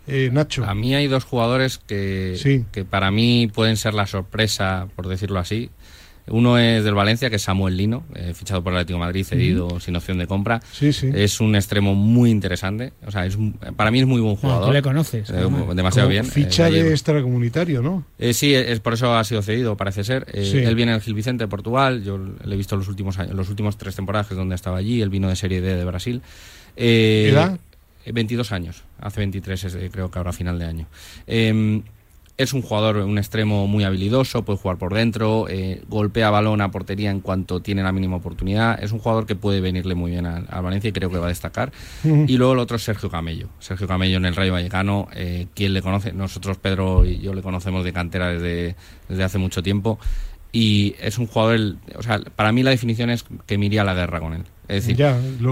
Eh, 0.07 0.31
Nacho. 0.33 0.65
A 0.65 0.75
mí 0.75 0.95
hay 0.95 1.09
dos 1.09 1.25
jugadores 1.25 1.79
que, 1.79 2.65
que 2.73 2.85
para 2.85 3.11
mí 3.11 3.51
pueden 3.53 3.77
ser 3.77 3.95
la 3.95 4.07
sorpresa, 4.07 4.89
por 4.95 5.09
decirlo 5.09 5.39
así. 5.39 5.71
Uno 6.29 6.59
es 6.59 6.83
del 6.83 6.95
Valencia, 6.95 7.31
que 7.31 7.37
es 7.37 7.43
Samuel 7.43 7.77
Lino, 7.77 8.05
eh, 8.15 8.33
fichado 8.35 8.63
por 8.63 8.73
el 8.73 8.79
Atlético 8.79 8.99
de 8.99 9.05
Madrid, 9.05 9.25
cedido 9.25 9.79
sin 9.79 9.95
opción 9.95 10.19
de 10.19 10.27
compra. 10.27 10.61
Sí, 10.73 10.93
sí. 10.93 11.09
Es 11.15 11.41
un 11.41 11.55
extremo 11.55 11.95
muy 11.95 12.31
interesante. 12.31 12.93
O 13.07 13.13
sea, 13.13 13.27
es 13.27 13.39
para 13.77 13.93
mí 13.93 14.01
es 14.01 14.07
muy 14.07 14.21
buen 14.21 14.35
jugador. 14.35 14.73
le 14.73 14.83
conoces. 14.83 15.31
Eh, 15.31 15.49
demasiado 15.75 16.09
bien. 16.09 16.25
Ficha 16.25 16.69
de 16.69 16.91
extracomunitario, 16.91 17.81
¿no? 17.81 18.05
sí, 18.33 18.55
es, 18.55 18.81
por 18.81 18.95
eso 18.95 19.15
ha 19.15 19.23
sido 19.23 19.41
cedido, 19.43 19.77
parece 19.77 20.03
ser. 20.03 20.27
Él 20.33 20.75
viene 20.75 20.93
del 20.93 21.01
Gil 21.01 21.15
Vicente, 21.15 21.47
Portugal. 21.47 22.03
Yo 22.03 22.19
le 22.19 22.55
he 22.55 22.59
visto 22.59 22.77
los 22.77 22.89
últimos 22.89 23.19
años, 23.19 23.35
los 23.35 23.49
últimos 23.49 23.79
tres 23.79 23.95
temporadas 23.95 24.29
donde 24.31 24.57
estaba 24.57 24.79
allí. 24.79 25.03
Él 25.03 25.11
vino 25.11 25.29
de 25.29 25.37
Serie 25.37 25.61
D 25.61 25.77
de 25.77 25.85
Brasil. 25.85 26.23
¿Edad? 26.75 27.59
22 28.13 28.53
años, 28.53 28.85
hace 29.01 29.21
23 29.21 29.79
creo 29.91 30.11
que 30.11 30.19
ahora 30.19 30.33
final 30.33 30.59
de 30.59 30.65
año. 30.65 30.87
Em, 31.27 31.83
es 32.39 32.53
un 32.53 32.61
jugador, 32.61 32.99
un 32.99 33.17
extremo 33.17 33.67
muy 33.67 33.85
habilidoso, 33.85 34.45
puede 34.45 34.59
jugar 34.59 34.77
por 34.77 34.93
dentro, 34.93 35.47
eh, 35.49 35.83
golpea 35.89 36.29
balón 36.31 36.61
a 36.61 36.71
portería 36.71 37.11
en 37.11 37.21
cuanto 37.21 37.61
tiene 37.61 37.83
la 37.83 37.93
mínima 37.93 38.17
oportunidad. 38.17 38.83
Es 38.83 38.93
un 38.93 38.99
jugador 38.99 39.27
que 39.27 39.37
puede 39.37 39.61
venirle 39.61 39.95
muy 39.95 40.11
bien 40.11 40.27
al 40.27 40.47
Valencia 40.63 40.89
y 40.89 40.93
creo 40.93 41.11
que 41.11 41.19
va 41.19 41.27
a 41.27 41.29
destacar. 41.31 41.73
Y 42.05 42.37
luego 42.37 42.53
el 42.53 42.59
otro 42.59 42.77
es 42.77 42.83
Sergio 42.83 43.09
Camello. 43.09 43.49
Sergio 43.59 43.87
Camello 43.87 44.19
en 44.19 44.27
el 44.27 44.37
Rayo 44.37 44.53
Vallecano, 44.53 45.09
eh, 45.15 45.47
quien 45.55 45.73
le 45.73 45.81
conoce, 45.81 46.13
nosotros 46.13 46.59
Pedro 46.59 47.07
y 47.07 47.21
yo 47.21 47.33
le 47.33 47.41
conocemos 47.41 47.85
de 47.85 47.93
cantera 47.93 48.29
desde, 48.29 48.77
desde 49.09 49.25
hace 49.25 49.39
mucho 49.39 49.63
tiempo. 49.63 49.99
Y 50.53 50.95
es 51.01 51.19
un 51.19 51.27
jugador, 51.27 51.77
o 51.97 52.03
sea, 52.03 52.21
para 52.21 52.53
mí 52.53 52.63
la 52.63 52.71
definición 52.71 53.11
es 53.11 53.25
que 53.47 53.59
me 53.59 53.67
iría 53.67 53.83
a 53.83 53.85
la 53.85 53.95
guerra 53.95 54.21
con 54.21 54.35
él. 54.35 54.45
Es 54.69 54.87
decir, 54.87 55.07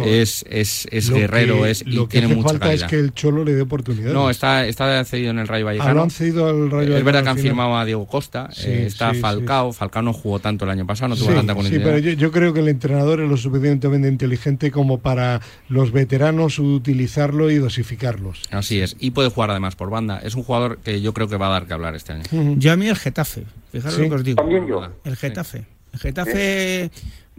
es, 0.04 0.44
es, 0.48 0.88
es 0.90 1.10
guerrero 1.10 1.66
es, 1.66 1.84
y 1.86 2.04
tiene 2.06 2.28
mucha 2.28 2.48
falta 2.50 2.72
es 2.72 2.84
que 2.84 2.98
el 2.98 3.14
Cholo 3.14 3.44
le 3.44 3.54
dé 3.54 3.62
oportunidad. 3.62 4.12
No, 4.12 4.28
está, 4.28 4.66
está 4.66 5.04
cedido 5.04 5.30
en 5.30 5.38
el 5.38 5.46
Rayo 5.46 5.64
Vallecano. 5.64 5.90
Ah, 5.90 5.94
lo 5.94 6.02
han 6.02 6.10
cedido 6.10 6.48
al 6.48 6.70
Rayo 6.70 6.76
Vallecano. 6.76 6.98
Es 6.98 7.04
verdad 7.04 7.22
que 7.22 7.28
han 7.28 7.38
firmado 7.38 7.76
a 7.76 7.84
Diego 7.84 8.06
Costa. 8.06 8.50
Eh, 8.64 8.84
está 8.86 9.14
Falcao. 9.14 9.72
Falcao 9.72 10.02
no 10.02 10.12
jugó 10.12 10.40
tanto 10.40 10.64
el 10.64 10.72
año 10.72 10.86
pasado, 10.86 11.10
no 11.10 11.16
tuvo 11.16 11.32
tanta 11.32 11.54
continuidad. 11.54 11.84
Sí, 11.84 12.02
pero 12.02 12.14
yo, 12.16 12.32
creo 12.32 12.52
que 12.52 12.60
el 12.60 12.68
entrenador 12.68 13.20
es 13.20 13.28
lo 13.28 13.36
suficientemente 13.36 14.08
inteligente 14.08 14.70
como 14.72 14.98
para 14.98 15.40
los 15.68 15.92
veteranos 15.92 16.58
utilizarlo 16.58 17.50
y 17.50 17.56
dosificarlos. 17.56 18.42
Así 18.50 18.80
es. 18.80 18.96
Y 18.98 19.12
puede 19.12 19.30
jugar 19.30 19.50
además 19.50 19.76
por 19.76 19.90
banda. 19.90 20.18
Es 20.18 20.34
un 20.34 20.42
jugador 20.42 20.78
que 20.78 21.00
yo 21.00 21.14
creo 21.14 21.28
que 21.28 21.36
va 21.36 21.46
a 21.46 21.50
dar 21.50 21.66
que 21.66 21.74
hablar 21.74 21.94
este 21.94 22.14
año. 22.14 22.24
Yo 22.56 22.72
a 22.72 22.76
mí 22.76 22.88
el 22.88 22.96
Getafe. 22.96 23.44
Fijaros 23.70 23.98
lo 23.98 24.08
que 24.08 24.14
os 24.14 24.24
digo. 24.24 24.36
También 24.36 24.66
yo. 24.66 24.88
El 25.04 25.16
Getafe. 25.16 25.64
El 25.92 26.00
Getafe 26.00 26.90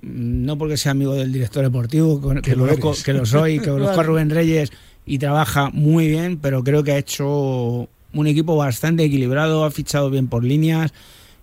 no 0.06 0.58
porque 0.58 0.78
sea 0.78 0.92
amigo 0.92 1.16
del 1.16 1.32
director 1.32 1.64
deportivo, 1.64 2.22
que, 2.42 2.56
lo, 2.56 2.68
que 3.04 3.14
lo 3.14 3.26
soy, 3.26 3.60
que 3.60 3.70
conozco 3.72 4.00
a 4.00 4.04
Rubén 4.04 4.30
Reyes 4.30 4.72
y 5.06 5.18
trabaja 5.18 5.70
muy 5.72 6.08
bien, 6.08 6.38
pero 6.38 6.64
creo 6.64 6.84
que 6.84 6.92
ha 6.92 6.98
hecho 6.98 7.90
un 8.14 8.28
equipo 8.28 8.56
bastante 8.56 9.04
equilibrado, 9.04 9.66
ha 9.66 9.72
fichado 9.72 10.10
bien 10.10 10.28
por 10.28 10.44
líneas 10.44 10.94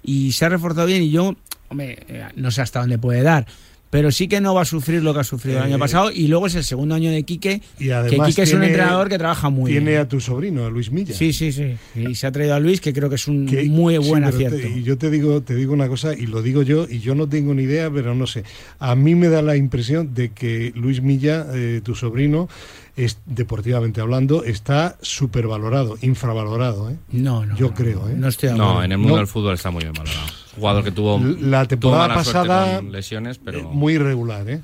y 0.02 0.32
se 0.32 0.44
ha 0.44 0.48
reforzado 0.48 0.86
bien. 0.86 1.02
Y 1.02 1.10
yo, 1.10 1.34
hombre, 1.68 1.98
eh, 2.08 2.28
no 2.36 2.50
sé 2.50 2.62
hasta 2.62 2.80
dónde 2.80 2.98
puede 2.98 3.22
dar 3.22 3.46
pero 3.93 4.11
sí 4.11 4.26
que 4.26 4.40
no 4.40 4.55
va 4.55 4.62
a 4.62 4.64
sufrir 4.64 5.03
lo 5.03 5.12
que 5.12 5.20
ha 5.20 5.24
sufrido 5.24 5.59
el 5.59 5.64
año 5.64 5.76
Eh, 5.76 5.78
pasado 5.78 6.11
y 6.11 6.26
luego 6.26 6.47
es 6.47 6.55
el 6.55 6.64
segundo 6.64 6.95
año 6.95 7.11
de 7.11 7.24
Quique 7.24 7.61
Y 7.78 7.88
que 7.88 8.18
Quique 8.24 8.43
es 8.43 8.53
un 8.55 8.61
tiene- 8.61 8.66
entrenador 8.68 9.11
que 9.11 9.18
trabaja 9.18 9.51
muy 9.51 9.70
Tiene 9.70 9.90
bien 9.90 10.01
a 10.01 10.09
tu 10.09 10.18
sobrino, 10.18 10.64
a 10.64 10.70
Luis 10.70 10.90
Milla. 10.90 11.12
sí 11.14 11.34
sí 11.34 11.53
sí 11.53 11.76
y 11.95 12.14
se 12.14 12.26
ha 12.26 12.32
traído 12.32 12.55
a 12.55 12.59
Luis 12.61 12.80
que 12.80 12.95
creo 12.95 13.11
que 13.11 13.16
es 13.16 13.28
un 13.28 13.45
Que- 13.45 13.64
muy 13.64 14.03
sí, 14.03 14.09
buen 14.09 14.22
te- 14.22 14.28
acierto 14.30 14.66
y 14.66 14.82
yo 14.82 14.97
te 14.97 15.11
digo, 15.11 15.43
te 15.43 15.55
digo 15.55 15.74
una 15.74 15.88
cosa, 15.88 16.14
y 16.14 16.26
lo 16.26 16.40
digo 16.40 16.62
yo, 16.62 16.86
y 16.88 17.01
yo 17.01 17.14
no 17.14 17.28
tengo 17.28 17.53
ni 17.53 17.64
idea, 17.64 17.90
pero 17.90 18.14
no 18.14 18.26
sé. 18.26 18.45
A 18.78 18.95
mí 18.95 19.14
me 19.14 19.28
da 19.28 19.43
la 19.43 19.57
impresión 19.57 20.14
de 20.14 20.30
que 20.30 20.72
Luis 20.74 21.03
Milla, 21.03 21.47
eh, 21.53 21.82
tu 21.84 21.95
sobrino, 21.95 22.49
es, 22.97 23.18
deportivamente 23.26 24.01
hablando, 24.01 24.43
está 24.45 24.97
supervalorado, 25.03 25.99
infravalorado. 26.03 26.90
¿eh? 26.90 26.97
no 27.12 27.45
no 27.45 27.57
Yo 27.57 27.68
no, 27.68 27.74
creo, 27.74 28.09
¿eh? 28.09 28.14
no 28.16 28.28
estoy 28.28 28.51
No, 28.57 28.82
en 28.82 28.93
el 28.93 28.99
mundo 28.99 29.14
No. 29.14 29.18
del 29.18 29.26
fútbol 29.26 29.55
está 29.55 29.70
muy 29.70 29.82
bien 29.82 29.93
valorado. 29.95 30.26
Jugador 30.57 30.84
que 30.84 30.90
tuvo, 30.92 31.18
La 31.40 31.61
tuvo 31.62 31.68
temporada 31.68 32.09
mala 32.09 32.24
suerte 32.24 32.48
pasada, 32.48 32.76
con 32.76 32.92
lesiones, 32.92 33.38
pero 33.38 33.59
Eh, 33.61 33.66
Muy 33.70 33.94
irregular, 33.94 34.48
¿eh? 34.50 34.61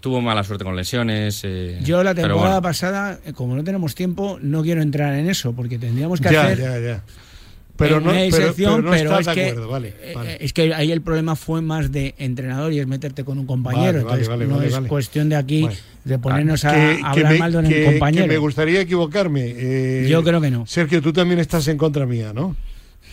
tuvo 0.00 0.20
mala 0.20 0.42
suerte 0.44 0.64
con 0.64 0.76
lesiones. 0.76 1.40
eh, 1.44 1.78
yo 1.82 2.02
la 2.02 2.14
pero 2.14 2.28
temporada 2.28 2.56
bueno. 2.60 2.62
pasada 2.62 3.18
eh, 3.24 3.32
como 3.32 3.54
no 3.56 3.64
tenemos 3.64 3.94
tiempo 3.94 4.38
no 4.40 4.62
quiero 4.62 4.82
entrar 4.82 5.14
en 5.14 5.28
eso 5.28 5.52
porque 5.52 5.78
tendríamos 5.78 6.20
que 6.20 6.32
Ya, 6.32 6.42
hacer 6.44 6.58
ya, 6.58 6.78
ya. 6.78 7.02
Pero 7.76 7.96
en 7.96 8.04
no, 8.04 8.10
una 8.10 8.20
pero, 8.30 8.52
pero 8.54 8.82
no 8.82 8.94
estás 8.94 9.20
es 9.20 9.26
de 9.26 9.34
que, 9.34 9.48
acuerdo, 9.48 9.68
vale. 9.68 9.94
vale. 10.14 10.36
es 10.44 10.52
que 10.52 10.74
ahí 10.74 10.92
el 10.92 11.00
problema 11.00 11.34
fue 11.34 11.62
más 11.62 11.90
de 11.90 12.14
entrenador 12.18 12.72
y 12.74 12.78
es 12.78 12.86
meterte 12.86 13.24
con 13.24 13.38
un 13.38 13.46
compañero. 13.46 13.84
Vale, 13.84 13.92
vale, 13.92 14.00
Entonces, 14.22 14.28
vale, 14.28 14.46
no 14.46 14.54
vale, 14.56 14.66
es 14.66 14.72
vale. 14.74 14.88
cuestión 14.88 15.28
de 15.30 15.36
aquí 15.36 15.62
Vale. 15.62 15.76
de 16.04 16.18
ponernos 16.18 16.64
a, 16.66 16.72
Que- 16.74 17.00
a 17.02 17.12
que 17.12 17.20
hablar 17.20 17.32
me- 17.32 17.38
mal 17.38 17.52
de 17.52 17.58
un 17.58 17.84
compañero. 17.92 18.24
que 18.26 18.32
me 18.32 18.36
gustaría 18.38 18.80
equivocarme. 18.82 19.54
eh, 19.56 20.06
Yo 20.10 20.22
creo 20.22 20.42
que 20.42 20.50
no. 20.50 20.66
Sergio, 20.66 21.00
tú 21.00 21.12
también 21.14 21.40
estás 21.40 21.66
en 21.68 21.78
contra 21.78 22.04
mía, 22.04 22.32
¿no? 22.34 22.54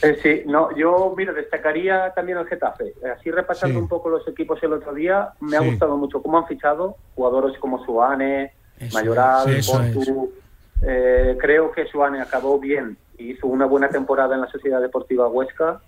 Eh, 0.01 0.19
sí, 0.21 0.43
no, 0.45 0.75
yo, 0.75 1.13
mira, 1.17 1.33
destacaría 1.33 2.13
también 2.13 2.37
el 2.37 2.45
Getafe. 2.47 2.93
Eh, 3.03 3.09
Así 3.17 3.31
repasando 3.31 3.75
Sí. 3.79 3.81
un 3.83 3.87
poco 3.87 4.09
los 4.09 4.27
equipos 4.27 4.61
el 4.61 4.73
otro 4.73 4.93
día, 4.93 5.29
me 5.39 5.57
ha 5.57 5.61
Sí. 5.61 5.69
gustado 5.71 5.97
mucho 5.97 6.21
cómo 6.21 6.37
han 6.37 6.45
fichado 6.47 6.95
jugadores 7.15 7.57
como 7.57 7.83
Eso 8.79 8.93
Mayoral, 8.93 9.49
eso 9.55 9.71
Portu. 9.73 10.31
Eh, 10.83 11.35
creo 11.39 11.71
que 11.71 11.87
Suane 11.87 12.21
acabó 12.21 12.59
bien 12.59 12.95
y 13.17 13.31
hizo 13.31 13.47
una 13.47 13.65
buena 13.65 13.89
temporada 13.89 14.35
en 14.35 14.41
la 14.41 14.47
Sociedad 14.51 14.79
Deportiva 14.79 15.27
Huesca. 15.27 15.81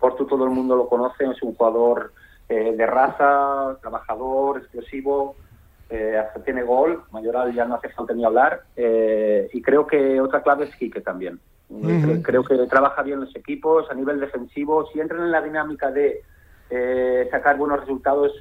Portu 0.00 0.26
todo 0.26 0.44
el 0.44 0.50
mundo 0.50 0.74
lo 0.74 0.88
conoce, 0.88 1.24
es 1.24 1.40
un 1.42 1.54
jugador 1.54 2.12
eh, 2.48 2.74
de 2.76 2.84
raza, 2.86 3.78
trabajador, 3.80 4.58
explosivo, 4.58 5.36
eh, 5.92 6.16
hasta 6.18 6.42
tiene 6.42 6.62
gol. 6.62 7.02
Mayoral 7.12 7.54
ya 7.54 7.64
no 7.66 7.74
hace 7.76 7.90
falta 7.90 8.14
ni 8.14 8.24
hablar. 8.24 8.62
Eh, 8.76 9.48
y 9.52 9.60
creo 9.60 9.86
que 9.86 10.20
otra 10.20 10.42
clave 10.42 10.64
es 10.64 10.74
Quique 10.76 11.00
también. 11.02 11.38
Creo, 12.02 12.22
creo 12.22 12.44
que 12.44 12.56
trabaja 12.66 13.02
bien 13.02 13.20
los 13.20 13.34
equipos 13.36 13.90
a 13.90 13.94
nivel 13.94 14.18
defensivo. 14.20 14.86
Si 14.92 15.00
entran 15.00 15.22
en 15.22 15.30
la 15.30 15.40
dinámica 15.42 15.90
de 15.90 16.22
eh, 16.70 17.28
sacar 17.30 17.56
buenos 17.56 17.80
resultados, 17.80 18.32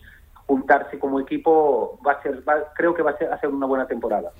juntarse 0.47 0.99
como 0.99 1.19
equipo, 1.19 1.99
va 2.05 2.13
a 2.13 2.21
ser, 2.23 2.41
va- 2.47 2.71
creo 2.75 2.93
que 2.93 3.01
va 3.03 3.11
a 3.11 3.17
ser, 3.17 3.31
hacer 3.31 3.49
una 3.49 3.65
buena 3.67 3.87
temporada. 3.87 4.31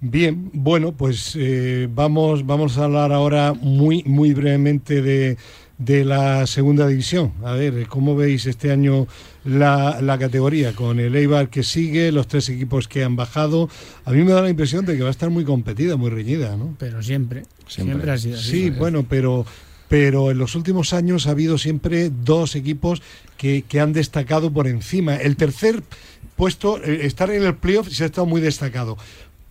Bien, 0.00 0.48
bueno, 0.54 0.92
pues 0.92 1.36
eh, 1.38 1.88
vamos, 1.90 2.46
vamos 2.46 2.78
a 2.78 2.84
hablar 2.84 3.12
ahora 3.12 3.52
muy, 3.60 4.04
muy 4.06 4.32
brevemente 4.32 5.02
de, 5.02 5.36
de 5.78 6.04
la 6.04 6.46
segunda 6.46 6.86
división. 6.88 7.32
A 7.44 7.52
ver, 7.52 7.86
¿cómo 7.86 8.16
veis 8.16 8.46
este 8.46 8.72
año 8.72 9.06
la, 9.44 10.00
la 10.02 10.18
categoría? 10.18 10.72
Con 10.74 10.98
el 10.98 11.14
Eibar 11.14 11.48
que 11.48 11.62
sigue, 11.62 12.10
los 12.12 12.26
tres 12.26 12.48
equipos 12.48 12.88
que 12.88 13.04
han 13.04 13.14
bajado. 13.16 13.68
A 14.04 14.10
mí 14.10 14.22
me 14.24 14.32
da 14.32 14.42
la 14.42 14.50
impresión 14.50 14.84
de 14.84 14.96
que 14.96 15.02
va 15.02 15.08
a 15.08 15.12
estar 15.12 15.30
muy 15.30 15.44
competida, 15.44 15.96
muy 15.96 16.10
reñida, 16.10 16.56
¿no? 16.56 16.74
Pero 16.78 17.02
siempre, 17.02 17.44
siempre, 17.68 17.94
Siempre. 17.94 18.10
ha 18.10 18.18
sido 18.18 18.36
así. 18.38 18.50
Sí, 18.50 18.70
bueno, 18.70 19.06
pero, 19.08 19.46
pero 19.88 20.32
en 20.32 20.38
los 20.38 20.56
últimos 20.56 20.92
años 20.92 21.26
ha 21.26 21.30
habido 21.30 21.58
siempre 21.58 22.10
dos 22.10 22.56
equipos 22.56 23.00
que, 23.36 23.62
que 23.62 23.78
han 23.78 23.92
destacado 23.92 24.52
por 24.52 24.66
encima. 24.66 25.14
El 25.16 25.36
tercer 25.36 25.82
puesto, 26.36 26.82
eh, 26.82 27.06
estar 27.06 27.30
en 27.30 27.44
el 27.44 27.54
playoff, 27.56 27.88
se 27.88 28.02
ha 28.02 28.06
estado 28.06 28.26
muy 28.26 28.40
destacado. 28.40 28.96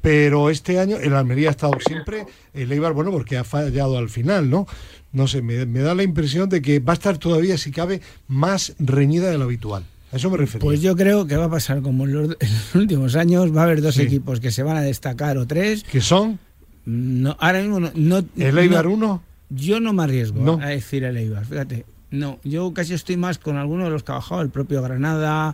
Pero 0.02 0.50
este 0.50 0.80
año 0.80 0.98
el 0.98 1.14
Almería 1.14 1.50
ha 1.50 1.52
estado 1.52 1.74
siempre, 1.86 2.26
el 2.54 2.72
Eibar, 2.72 2.93
bueno, 2.93 3.12
porque 3.12 3.38
ha 3.38 3.43
fallado 3.43 3.98
al 3.98 4.10
final, 4.10 4.50
¿no? 4.50 4.68
No 5.12 5.28
sé, 5.28 5.41
me, 5.41 5.66
me 5.66 5.80
da 5.82 5.95
la 5.95 6.04
impresión 6.04 6.50
de 6.50 6.62
que 6.62 6.80
va 6.80 6.93
a 6.93 6.95
estar 6.95 7.18
todavía, 7.18 7.58
si 7.58 7.72
cabe, 7.72 8.02
más 8.28 8.74
reñida 8.80 9.30
de 9.30 9.38
lo 9.38 9.45
habitual. 9.45 9.84
A 10.12 10.16
eso 10.18 10.30
me 10.30 10.38
refiero. 10.38 10.64
Pues 10.66 10.82
yo 10.82 10.95
creo 10.95 11.26
que 11.28 11.36
va 11.36 11.45
a 11.45 11.50
pasar 11.50 11.82
como 11.82 12.06
en 12.06 12.14
los, 12.14 12.38
en 12.39 12.54
los 12.54 12.76
últimos 12.76 13.16
años, 13.16 13.54
va 13.56 13.62
a 13.62 13.64
haber 13.66 13.82
dos 13.82 13.95
Sí. 13.95 14.04
equipos 14.04 14.39
que 14.39 14.52
se 14.52 14.64
van 14.64 14.78
a 14.78 14.82
destacar 14.82 15.38
o 15.38 15.45
tres. 15.48 15.84
que 15.84 16.00
son 16.02 16.39
No, 16.86 17.36
ahora 17.39 17.60
mismo 17.60 17.80
no, 17.82 17.91
no- 17.95 18.24
el 18.38 18.58
Eibar 18.58 18.86
no- 18.86 18.91
1. 18.93 19.24
Yo 19.50 19.80
no 19.80 19.91
me 19.93 20.04
arriesgo 20.04 20.41
No. 20.41 20.60
a 20.62 20.68
decir 20.68 21.04
el 21.04 21.18
Eibar, 21.18 21.45
fíjate. 21.45 21.86
No, 22.10 22.39
yo 22.45 22.74
casi 22.74 22.93
estoy 22.93 23.18
más 23.18 23.38
con 23.38 23.58
alguno 23.58 23.84
de 23.84 23.89
los 23.89 24.03
que 24.03 24.14
ha 24.14 24.16
bajado, 24.16 24.41
el 24.41 24.49
propio 24.49 24.82
Granada, 24.82 25.53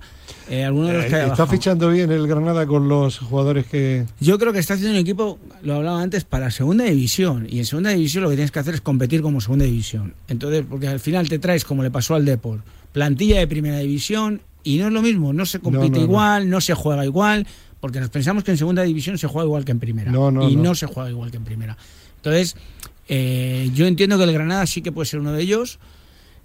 eh, 0.50 0.64
alguno 0.64 0.88
de 0.90 0.94
los 0.94 1.06
que 1.06 1.16
ha 1.16 1.20
está 1.20 1.30
bajado. 1.30 1.50
fichando 1.50 1.90
bien 1.90 2.12
el 2.12 2.28
Granada 2.28 2.68
con 2.68 2.88
los 2.88 3.18
jugadores 3.18 3.66
que. 3.66 4.06
Yo 4.20 4.38
creo 4.38 4.54
que 4.54 4.60
está 4.60 4.76
haciendo 4.76 4.94
un 4.94 5.02
equipo, 5.02 5.40
lo 5.64 5.76
hablaba 5.76 6.02
antes, 6.02 6.26
para 6.26 6.52
segunda 6.52 6.84
división. 6.86 7.48
Y 7.50 7.58
en 7.58 7.66
segunda 7.66 7.90
división 7.90 8.24
lo 8.24 8.30
que 8.30 8.36
tienes 8.36 8.52
que 8.52 8.60
hacer 8.60 8.76
es 8.76 8.82
competir 8.82 9.24
como 9.24 9.42
segunda 9.42 9.66
división. 9.66 10.14
Entonces, 10.28 10.64
porque 10.70 10.88
al 10.88 11.00
final 11.00 11.28
te 11.28 11.40
traes, 11.40 11.66
como 11.66 11.82
le 11.82 11.90
pasó 11.90 12.14
al 12.14 12.24
Depor, 12.24 12.62
plantilla 12.92 13.40
de 13.40 13.48
primera 13.48 13.80
división 13.80 14.42
y 14.64 14.78
no 14.78 14.88
es 14.88 14.94
lo 14.94 15.02
mismo, 15.02 15.34
no 15.34 15.46
se 15.46 15.60
compite 15.60 15.90
no, 15.90 15.98
no. 15.98 16.04
igual, 16.04 16.50
no 16.50 16.62
se 16.62 16.74
juega 16.76 17.04
igual, 17.04 17.48
porque 17.80 18.00
nos 18.00 18.10
pensamos 18.10 18.44
que 18.44 18.52
en 18.52 18.58
segunda 18.58 18.84
división 18.84 19.18
se 19.18 19.28
juega 19.28 19.46
igual 19.46 19.66
que 19.66 19.72
en 19.72 19.80
primera. 19.80 20.12
Y 20.12 20.14
no. 20.14 20.32
no. 20.32 20.76
se 20.76 20.86
juega 20.86 21.10
igual 21.10 21.32
que 21.32 21.38
en 21.38 21.44
primera. 21.44 21.78
Entonces, 22.18 22.56
eh, 23.10 23.70
yo 23.74 23.88
entiendo 23.88 24.18
que 24.18 24.24
el 24.24 24.32
Granada 24.32 24.66
sí 24.68 24.82
que 24.82 24.92
puede 24.92 25.08
ser 25.08 25.20
uno 25.20 25.34
de 25.34 25.42
ellos. 25.42 25.80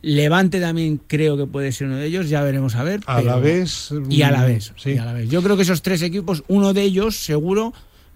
Levante 0.00 0.60
también 0.60 1.00
creo 1.06 1.36
que 1.36 1.46
puede 1.46 1.72
ser 1.72 1.88
uno 1.88 1.96
de 1.96 2.06
ellos, 2.06 2.28
ya 2.28 2.42
veremos 2.42 2.76
a 2.76 2.84
ver. 2.84 3.00
A 3.06 3.16
pero- 3.16 3.30
la 3.30 3.36
vez. 3.38 3.90
y 4.08 4.22
a 4.22 4.30
la 4.30 4.44
vez, 4.44 4.72
Sí. 4.76 4.90
y 4.90 4.98
a 4.98 5.04
la 5.04 5.12
vez. 5.12 5.28
Yo 5.28 5.42
creo 5.42 5.56
que 5.56 5.62
esos 5.62 5.82
tres 5.82 6.02
equipos, 6.02 6.44
uno 6.48 6.72
de 6.72 6.82
ellos 6.82 7.16
seguro 7.16 7.72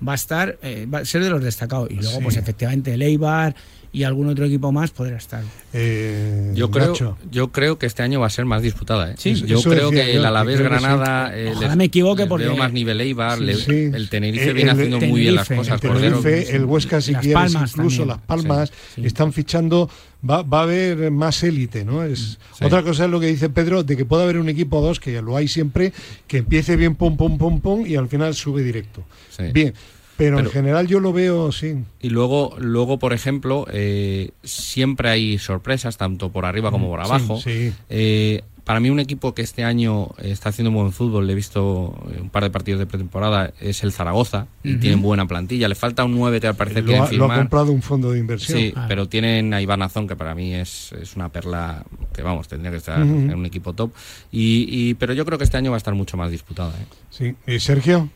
va 0.06 0.12
a 0.12 0.16
estar, 0.16 0.58
eh, 0.62 0.86
va 0.92 0.98
a 1.00 1.04
ser 1.04 1.24
de 1.24 1.30
los 1.30 1.42
destacados. 1.42 1.90
Y 1.90 1.94
luego, 1.94 2.18
Sí. 2.18 2.22
pues 2.22 2.36
efectivamente, 2.36 2.94
el 2.94 3.02
Eibar 3.02 3.54
y 3.92 4.04
algún 4.04 4.28
otro 4.28 4.46
equipo 4.46 4.72
más 4.72 4.90
podrá 4.90 5.16
estar. 5.16 5.42
Eh, 5.72 6.52
Yo 6.54 6.70
creo, 6.70 6.88
Nacho. 6.92 7.18
yo 7.30 7.52
creo 7.52 7.78
que 7.78 7.86
este 7.86 8.02
año 8.02 8.20
va 8.20 8.26
a 8.26 8.30
ser 8.30 8.44
más 8.46 8.62
disputada. 8.62 9.10
¿eh? 9.10 9.14
Sí, 9.18 9.34
yo 9.34 9.60
creo 9.62 9.90
decía 9.90 10.06
que 10.06 10.14
yo, 10.14 10.20
el 10.20 10.24
Alavés 10.26 10.56
que 10.56 10.62
sí. 10.62 10.68
Granada. 10.68 11.36
eh, 11.36 11.50
Ojalá 11.52 11.68
les- 11.68 11.76
me 11.76 11.84
equivoque 11.84 12.26
porque- 12.26 12.46
Veo 12.46 12.56
más 12.56 12.72
nivel 12.72 13.00
Eibar. 13.00 13.38
Sí, 13.38 13.44
le- 13.44 13.54
sí. 13.56 13.90
El 13.92 14.08
Tenerife 14.08 14.48
El- 14.48 14.54
viene 14.54 14.70
el 14.70 14.76
haciendo 14.76 15.00
muy 15.00 15.20
bien 15.20 15.34
las 15.34 15.48
cosas 15.48 15.82
El. 15.84 15.90
Tenerife, 15.92 16.56
el 16.56 16.64
Huesca, 16.64 17.00
si 17.00 17.12
Las 17.12 17.22
quieres, 17.22 17.52
incluso 17.52 17.76
también. 17.76 18.08
Las 18.08 18.18
Palmas, 18.20 18.72
Sí. 18.94 19.02
están 19.04 19.32
fichando. 19.32 19.90
Va, 20.28 20.42
va 20.42 20.60
a 20.60 20.62
haber 20.62 21.10
más 21.10 21.42
élite, 21.42 21.84
¿no? 21.84 22.04
Es 22.04 22.38
Sí. 22.52 22.64
Otra 22.64 22.82
cosa 22.82 23.06
es 23.06 23.10
lo 23.10 23.18
que 23.18 23.26
dice 23.26 23.48
Pedro, 23.48 23.82
de 23.82 23.96
que 23.96 24.04
puede 24.04 24.22
haber 24.22 24.38
un 24.38 24.48
equipo 24.48 24.78
o 24.78 24.82
dos, 24.82 25.00
que 25.00 25.12
ya 25.12 25.22
lo 25.22 25.36
hay 25.36 25.48
siempre, 25.48 25.92
que 26.26 26.38
empiece 26.38 26.76
bien, 26.76 26.94
pum, 26.94 27.16
pum, 27.16 27.38
pum, 27.38 27.60
pum, 27.60 27.86
y 27.86 27.96
al 27.96 28.08
final 28.08 28.34
sube 28.34 28.62
directo. 28.62 29.02
Sí. 29.30 29.44
Bien, 29.52 29.74
pero, 30.16 30.38
en 30.38 30.50
general 30.50 30.86
yo 30.86 31.00
lo 31.00 31.12
veo, 31.12 31.50
sí. 31.50 31.76
Y 32.00 32.10
luego, 32.10 32.54
luego 32.58 32.98
por 32.98 33.12
ejemplo, 33.12 33.66
eh, 33.72 34.30
siempre 34.44 35.08
hay 35.08 35.38
sorpresas, 35.38 35.96
tanto 35.96 36.30
por 36.30 36.44
arriba 36.44 36.70
como 36.70 36.88
por 36.88 37.00
abajo. 37.00 37.40
sí. 37.40 37.72
Eh, 37.88 38.42
para 38.64 38.78
mí 38.80 38.90
un 38.90 39.00
equipo 39.00 39.34
que 39.34 39.42
este 39.42 39.64
año 39.64 40.08
está 40.18 40.50
haciendo 40.50 40.70
un 40.70 40.76
buen 40.76 40.92
fútbol, 40.92 41.26
le 41.26 41.32
he 41.32 41.36
visto 41.36 41.94
eh, 42.12 42.20
un 42.20 42.30
par 42.30 42.42
de 42.44 42.50
partidos 42.50 42.78
de 42.78 42.86
pretemporada, 42.86 43.52
es 43.60 43.82
el 43.82 43.90
Zaragoza, 43.92 44.46
y 44.62 44.76
tienen 44.76 45.02
buena 45.02 45.26
plantilla. 45.26 45.68
Le 45.68 45.74
falta 45.74 46.04
un 46.04 46.14
9 46.14 46.40
que 46.40 46.46
al 46.46 46.54
parecer 46.54 46.84
Lo 46.84 47.02
ha, 47.02 47.10
lo 47.12 47.24
ha 47.32 47.36
comprado 47.36 47.72
un 47.72 47.82
fondo 47.82 48.12
de 48.12 48.20
inversión. 48.20 48.58
Sí, 48.58 48.72
Ah. 48.76 48.86
pero 48.88 49.08
tienen 49.08 49.52
a 49.52 49.60
Iván 49.60 49.82
Azón, 49.82 50.06
que 50.06 50.14
para 50.16 50.34
mí 50.34 50.54
es, 50.54 50.92
es 50.92 51.16
una 51.16 51.28
perla 51.28 51.82
que, 52.14 52.22
vamos, 52.22 52.46
tendría 52.48 52.70
que 52.70 52.76
estar 52.76 53.00
en 53.00 53.34
un 53.34 53.46
equipo 53.46 53.72
top. 53.72 53.90
Y, 54.30 54.66
y- 54.70 54.94
pero 54.94 55.12
yo 55.12 55.24
creo 55.24 55.38
que 55.38 55.44
este 55.44 55.56
año 55.56 55.70
va 55.70 55.76
a 55.76 55.78
estar 55.78 55.94
mucho 55.94 56.16
más 56.16 56.30
disputada. 56.30 56.72
¿eh? 56.80 56.86
Sí. 57.10 57.34
¿Y 57.46 57.58
Sergio? 57.58 58.08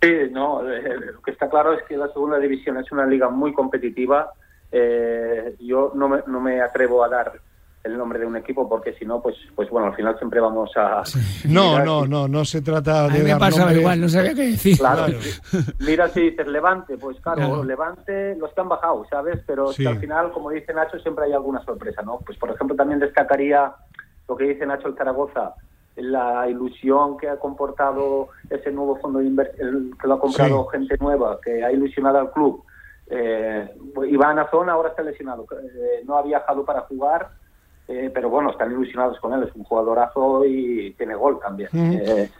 Sí, 0.00 0.10
no, 0.32 0.68
eh, 0.68 0.82
lo 1.14 1.20
que 1.22 1.30
está 1.32 1.48
claro 1.48 1.74
es 1.74 1.82
que 1.88 1.96
la 1.96 2.08
segunda 2.12 2.38
división 2.38 2.76
es 2.78 2.90
una 2.92 3.06
liga 3.06 3.28
muy 3.30 3.52
competitiva. 3.52 4.30
Eh, 4.70 5.54
yo 5.60 5.92
no 5.94 6.08
me, 6.08 6.18
no 6.26 6.40
me 6.40 6.60
atrevo 6.60 7.04
a 7.04 7.08
dar 7.08 7.32
el 7.84 7.98
nombre 7.98 8.18
de 8.20 8.26
un 8.26 8.36
equipo 8.36 8.68
porque 8.68 8.92
si 8.94 9.04
no, 9.04 9.20
pues, 9.20 9.34
pues 9.56 9.68
bueno, 9.70 9.88
al 9.88 9.94
final 9.96 10.16
siempre 10.18 10.40
vamos 10.40 10.70
a... 10.76 11.02
No, 11.48 11.84
no, 11.84 12.02
si- 12.04 12.08
no, 12.10 12.28
no 12.28 12.44
se 12.44 12.62
trata 12.62 13.04
A 13.04 13.08
de 13.08 13.18
mí 13.18 13.24
me 13.24 13.30
dar 13.30 13.40
pasaba 13.40 13.58
nombres. 13.64 13.80
igual, 13.80 14.00
no 14.00 14.08
sabía 14.08 14.34
qué 14.34 14.42
decir. 14.52 14.78
Claro, 14.78 15.06
Claro. 15.06 15.18
mira 15.80 16.08
si 16.08 16.20
dices 16.30 16.46
Levante, 16.46 16.96
pues 16.96 17.18
claro, 17.20 17.38
Claro. 17.38 17.64
Levante 17.64 18.36
los 18.36 18.52
que 18.52 18.60
han 18.60 18.68
bajado, 18.68 19.04
¿sabes? 19.10 19.40
Pero 19.46 19.70
es 19.70 19.76
Sí. 19.76 19.82
que 19.82 19.88
al 19.88 19.98
final, 19.98 20.30
como 20.32 20.50
dice 20.50 20.72
Nacho, 20.72 20.98
siempre 21.00 21.24
hay 21.24 21.32
alguna 21.32 21.62
sorpresa, 21.64 22.02
¿no? 22.02 22.18
Pues 22.24 22.38
por 22.38 22.50
ejemplo 22.50 22.76
también 22.76 23.00
destacaría 23.00 23.72
lo 24.28 24.36
que 24.36 24.44
dice 24.44 24.64
Nacho 24.64 24.86
el 24.88 24.96
Zaragoza, 24.96 25.54
la 25.96 26.48
ilusión 26.48 27.18
que 27.18 27.28
ha 27.28 27.36
comportado 27.36 28.28
ese 28.48 28.70
nuevo 28.70 28.96
fondo 28.96 29.18
de 29.18 29.26
inversión, 29.26 29.90
que 30.00 30.06
lo 30.06 30.14
ha 30.14 30.20
comprado 30.20 30.66
gente 30.68 30.96
nueva, 31.00 31.38
que 31.44 31.62
ha 31.64 31.70
ilusionado 31.72 32.18
al 32.18 32.30
club. 32.30 32.64
Eh, 33.08 33.68
Iván 34.08 34.38
Azón 34.38 34.70
ahora 34.70 34.90
está 34.90 35.02
lesionado, 35.02 35.44
eh, 35.52 36.02
no 36.06 36.16
ha 36.16 36.22
viajado 36.22 36.64
para 36.64 36.82
jugar, 36.82 37.28
eh, 37.88 38.10
pero 38.12 38.30
bueno, 38.30 38.50
están 38.50 38.72
ilusionados 38.72 39.18
con 39.20 39.32
él, 39.32 39.48
es 39.48 39.54
un 39.54 39.64
jugadorazo 39.64 40.44
y 40.44 40.94
tiene 40.96 41.14
gol 41.14 41.38
también. 41.40 41.68
Eh, 41.72 42.30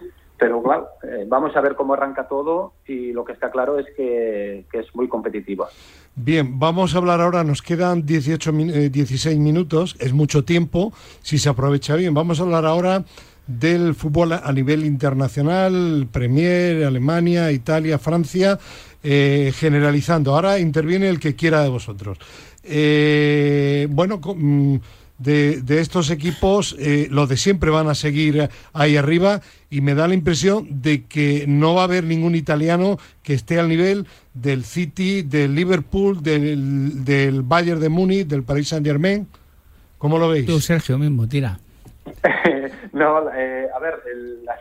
pero 0.43 0.61
claro, 0.61 0.89
eh, 1.05 1.25
vamos 1.29 1.55
a 1.55 1.61
ver 1.61 1.77
cómo 1.77 1.95
arranca 1.95 2.27
todo 2.27 2.73
y 2.87 3.13
lo 3.13 3.25
que 3.25 3.33
está 3.33 3.51
claro 3.51 3.79
es 3.79 3.87
que, 3.97 4.65
es 4.73 4.95
muy 4.95 5.07
competitiva. 5.07 5.69
Bien, 6.17 6.59
vamos 6.59 6.95
a 6.95 6.99
hablar 6.99 7.21
ahora, 7.21 7.45
nos 7.45 7.63
quedan 7.63 8.05
18, 8.05 8.53
16 8.91 9.39
minutos, 9.39 9.95
es 10.01 10.13
mucho 10.13 10.45
tiempo, 10.45 10.93
si 11.21 11.39
se 11.39 11.49
aprovecha 11.49 11.95
bien. 11.95 12.13
Vamos 12.13 12.41
a 12.41 12.43
hablar 12.43 12.67
ahora 12.67 13.05
del 13.47 13.95
fútbol 13.95 14.33
a 14.33 14.53
nivel 14.53 14.85
internacional, 14.85 16.09
Premier, 16.11 16.85
Alemania, 16.85 17.53
Italia, 17.53 17.99
Francia, 17.99 18.59
eh, 19.03 19.53
generalizando. 19.55 20.35
Ahora 20.35 20.59
interviene 20.59 21.09
el 21.09 21.21
que 21.21 21.35
quiera 21.35 21.63
de 21.63 21.69
vosotros. 21.69 22.19
Eh, 22.65 23.87
bueno, 23.91 24.21
mm, 25.23 25.65
de, 25.65 25.81
estos 25.81 26.11
equipos, 26.11 26.77
eh, 26.79 27.09
los 27.11 27.29
de 27.29 27.37
siempre 27.37 27.71
van 27.71 27.89
a 27.89 27.95
seguir 27.95 28.49
ahí 28.73 28.97
arriba 28.97 29.41
y 29.71 29.81
me 29.81 29.95
da 29.95 30.09
la 30.09 30.15
impresión 30.15 30.83
de 30.83 31.05
que 31.05 31.45
no 31.49 31.75
va 31.75 31.83
a 31.83 31.85
haber 31.85 32.05
ningún 32.05 32.35
italiano 32.35 32.99
que 33.23 33.35
esté 33.35 33.59
al 33.59 33.69
nivel 33.69 34.07
del 34.35 34.65
City, 34.65 35.23
del 35.23 35.55
Liverpool, 35.55 36.23
del, 36.23 37.05
del 37.05 37.43
Bayern 37.43 37.81
de 37.81 37.89
Múnich, 37.89 38.27
del 38.27 38.43
Paris 38.43 38.69
Saint 38.69 38.87
Germain. 38.87 39.27
¿Cómo 39.99 40.19
lo 40.19 40.29
veis? 40.29 40.47
Tú, 40.47 40.61
Sergio, 40.61 40.99
mismo, 40.99 41.29
tira. 41.29 41.59
no, 42.93 43.33
eh, 43.33 43.69
a 43.75 43.79
ver, 43.79 44.01
la, 44.45 44.57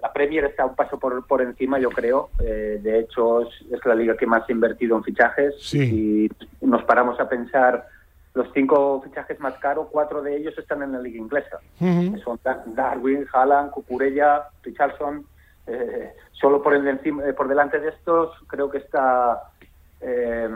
la 0.00 0.12
Premier 0.12 0.44
está 0.44 0.64
un 0.64 0.74
paso 0.74 0.98
por, 0.98 1.26
por 1.26 1.42
encima, 1.42 1.78
yo 1.78 1.90
creo. 1.90 2.30
Eh, 2.40 2.78
de 2.82 3.00
hecho, 3.00 3.42
es, 3.42 3.84
la 3.84 3.94
liga 3.94 4.16
que 4.16 4.26
más 4.26 4.48
ha 4.48 4.52
invertido 4.52 4.96
en 4.96 5.04
fichajes. 5.04 5.54
Sí. 5.58 6.30
Y 6.60 6.66
nos 6.66 6.84
paramos 6.84 7.18
a 7.20 7.28
pensar 7.28 7.86
los 8.34 8.48
cinco 8.52 9.00
fichajes 9.02 9.38
más 9.38 9.54
caros, 9.58 9.88
cuatro 9.90 10.20
de 10.20 10.36
ellos 10.36 10.54
están 10.58 10.82
en 10.82 10.92
la 10.92 10.98
liga 10.98 11.18
inglesa. 11.18 11.60
Son 12.24 12.38
Darwin, 12.74 13.26
Haaland, 13.32 13.70
Cucurella, 13.70 14.48
Richardson. 14.62 15.24
Eh, 15.66 16.12
solo 16.32 16.62
por, 16.62 16.74
el 16.74 16.86
encima, 16.86 17.26
eh, 17.26 17.32
por 17.32 17.48
delante 17.48 17.78
de 17.78 17.88
estos 17.88 18.36
creo 18.48 18.68
que 18.70 18.78
está... 18.78 19.44
Eh, 20.00 20.48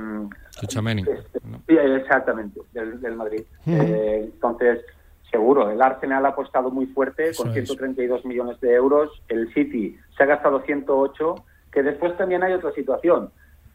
este, 0.60 1.96
exactamente, 1.96 2.60
del, 2.72 3.16
Madrid. 3.16 3.42
Eh, 3.66 4.22
entonces, 4.24 4.84
seguro, 5.30 5.70
el 5.70 5.80
Arsenal 5.80 6.26
ha 6.26 6.30
apostado 6.30 6.70
muy 6.70 6.86
fuerte 6.86 7.30
con 7.34 7.52
132 7.52 8.24
millones 8.26 8.60
de 8.60 8.74
euros. 8.74 9.22
El 9.28 9.50
City 9.54 9.96
se 10.16 10.24
ha 10.24 10.26
gastado 10.26 10.60
108, 10.62 11.34
que 11.72 11.82
después 11.82 12.14
también 12.18 12.42
hay 12.42 12.52
otra 12.52 12.72
situación 12.72 13.30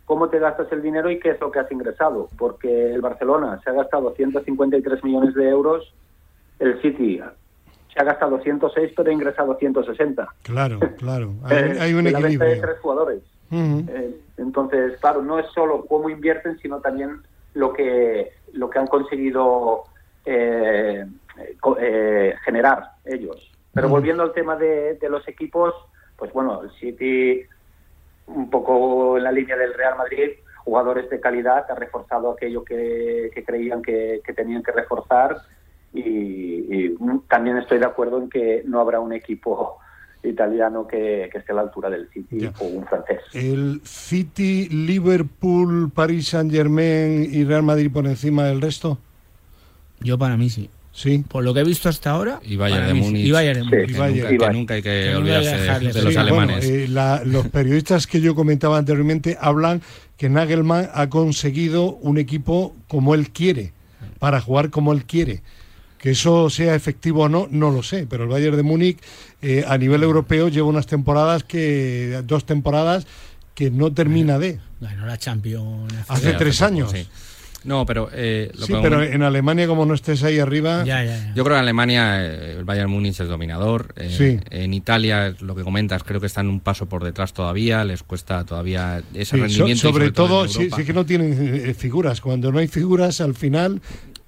cómo 0.05 0.29
te 0.29 0.39
gastas 0.39 0.71
el 0.71 0.81
dinero 0.81 1.09
y 1.09 1.19
qué 1.19 1.31
es 1.31 1.41
lo 1.41 1.51
que 1.51 1.59
has 1.59 1.71
ingresado. 1.71 2.29
Porque 2.37 2.93
el 2.93 3.01
Barcelona 3.01 3.59
se 3.63 3.69
ha 3.69 3.73
gastado 3.73 4.13
153 4.13 5.03
millones 5.03 5.33
de 5.35 5.49
euros, 5.49 5.93
el 6.59 6.81
City 6.81 7.21
se 7.93 7.99
ha 7.99 8.03
gastado 8.03 8.39
106 8.41 8.93
pero 8.95 9.09
ha 9.09 9.13
ingresado 9.13 9.55
160. 9.55 10.27
Claro, 10.43 10.79
claro. 10.97 11.33
Hay, 11.45 11.93
un 11.93 12.07
equilibrio. 12.07 12.49
de 12.49 12.59
tres 12.59 12.79
jugadores. 12.79 13.21
Eh, 13.51 14.19
entonces, 14.37 14.97
claro, 14.99 15.21
no 15.21 15.37
es 15.37 15.45
solo 15.53 15.85
cómo 15.85 16.09
invierten, 16.09 16.57
sino 16.57 16.79
también 16.79 17.21
lo 17.53 17.71
que, 17.71 18.31
lo 18.53 18.67
que 18.67 18.79
han 18.79 18.87
conseguido 18.87 19.83
eh, 20.25 21.05
eh, 21.79 22.35
generar 22.43 22.83
ellos. 23.05 23.51
Pero 23.71 23.89
volviendo 23.89 24.23
al 24.23 24.33
tema 24.33 24.55
de, 24.55 24.95
de 24.95 25.09
los 25.09 25.27
equipos, 25.27 25.73
pues 26.15 26.33
bueno, 26.33 26.63
el 26.63 26.71
City 26.79 27.43
un 28.27 28.49
poco 28.49 29.17
en 29.17 29.23
la 29.23 29.31
línea 29.31 29.57
del 29.57 29.73
Real 29.73 29.97
Madrid, 29.97 30.31
jugadores 30.63 31.09
de 31.09 31.19
calidad, 31.19 31.69
ha 31.69 31.75
reforzado 31.75 32.31
aquello 32.31 32.63
que, 32.63 33.31
creían 33.45 33.81
que, 33.81 34.21
tenían 34.35 34.63
que 34.63 34.71
reforzar 34.71 35.37
y, 35.93 36.93
también 37.27 37.57
estoy 37.57 37.79
de 37.79 37.85
acuerdo 37.85 38.17
en 38.17 38.29
que 38.29 38.63
no 38.65 38.79
habrá 38.79 38.99
un 38.99 39.13
equipo 39.13 39.77
italiano 40.23 40.87
que, 40.87 41.25
esté 41.25 41.51
a 41.51 41.55
la 41.55 41.61
altura 41.61 41.89
del 41.89 42.09
City 42.09 42.49
o 42.59 42.65
un 42.65 42.85
francés. 42.85 43.21
El 43.33 43.81
City, 43.83 44.69
Liverpool, 44.69 45.91
Paris 45.91 46.29
Saint 46.29 46.51
Germain 46.51 47.27
y 47.29 47.43
Real 47.43 47.63
Madrid 47.63 47.91
por 47.91 48.05
encima 48.05 48.45
del 48.45 48.61
resto. 48.61 48.97
Yo 49.99 50.17
para 50.17 50.37
mí 50.37 50.49
sí. 50.49 50.69
Sí. 50.93 51.25
Por 51.27 51.43
lo 51.43 51.53
que 51.55 51.61
he 51.61 51.63
visto 51.63 51.89
hasta 51.89 52.11
ahora. 52.11 52.39
Y 52.43 52.55
Bayern 52.55 52.87
de 52.87 52.93
Múnich. 52.93 53.25
Y 53.25 53.31
Bayern 53.31 53.67
de 53.69 53.87
Múnich. 53.87 54.27
Que, 54.27 54.49
nunca, 54.51 54.75
hay 54.75 54.83
que, 54.83 55.15
olvidarse 55.15 55.91
de, 55.91 56.01
los 56.03 56.15
alemanes. 56.15 56.65
Eh, 56.65 56.87
los 56.87 57.47
periodistas 57.47 58.05
que 58.05 58.21
yo 58.21 58.35
comentaba 58.35 58.77
anteriormente 58.77 59.35
hablan 59.41 59.81
que 60.17 60.29
Nagelmann 60.29 60.89
ha 60.93 61.09
conseguido 61.09 61.95
un 61.95 62.19
equipo 62.19 62.75
como 62.87 63.15
él 63.15 63.31
quiere, 63.31 63.73
para 64.19 64.39
jugar 64.39 64.69
como 64.69 64.93
él 64.93 65.05
quiere. 65.05 65.41
Que 65.97 66.11
eso 66.11 66.49
sea 66.49 66.75
efectivo 66.75 67.23
o 67.23 67.29
no, 67.29 67.47
no 67.49 67.71
lo 67.71 67.81
sé, 67.81 68.05
pero 68.07 68.23
el 68.23 68.29
Bayern 68.29 68.55
de 68.55 68.63
Múnich 68.63 68.99
eh, 69.41 69.65
a 69.67 69.77
nivel 69.77 70.03
europeo 70.03 70.49
lleva 70.49 70.67
unas 70.67 70.85
temporadas 70.85 71.43
que, 71.43 72.21
dos 72.25 72.45
temporadas 72.45 73.07
que 73.55 73.71
no 73.71 73.91
termina 73.93 74.37
de. 74.37 74.59
Bueno, 74.79 75.05
la 75.07 75.17
Champions. 75.17 75.91
Hace 76.07 76.33
tres 76.33 76.61
años. 76.61 76.93
No, 77.63 77.85
pero... 77.85 78.09
Eh, 78.11 78.51
sí, 78.57 78.73
pero 78.81 79.01
en 79.01 79.23
Alemania, 79.23 79.67
como 79.67 79.85
no 79.85 79.93
estés 79.93 80.23
ahí 80.23 80.39
arriba... 80.39 80.83
Yo 80.83 81.43
creo 81.43 81.45
que 81.45 81.53
en 81.53 81.59
Alemania 81.59 82.25
eh, 82.25 82.55
el 82.57 82.65
Bayern 82.65 82.89
Múnich 82.89 83.19
es 83.19 83.27
dominador. 83.27 83.93
Eh, 83.95 84.39
en 84.49 84.73
Italia, 84.73 85.35
lo 85.39 85.55
que 85.55 85.63
comentas, 85.63 86.03
creo 86.03 86.19
que 86.19 86.27
están 86.27 86.47
un 86.47 86.59
paso 86.59 86.87
por 86.87 87.03
detrás 87.03 87.33
todavía. 87.33 87.83
Les 87.85 88.03
cuesta 88.03 88.43
todavía 88.45 89.01
ese 89.13 89.37
rendimiento. 89.37 89.89
sobre, 89.89 90.11
todo, 90.11 90.47
sí, 90.47 90.69
que 90.69 90.93
no 90.93 91.05
tienen 91.05 91.73
figuras. 91.75 92.21
Cuando 92.21 92.51
no 92.51 92.59
hay 92.59 92.67
figuras, 92.67 93.21
al 93.21 93.33
final 93.33 93.81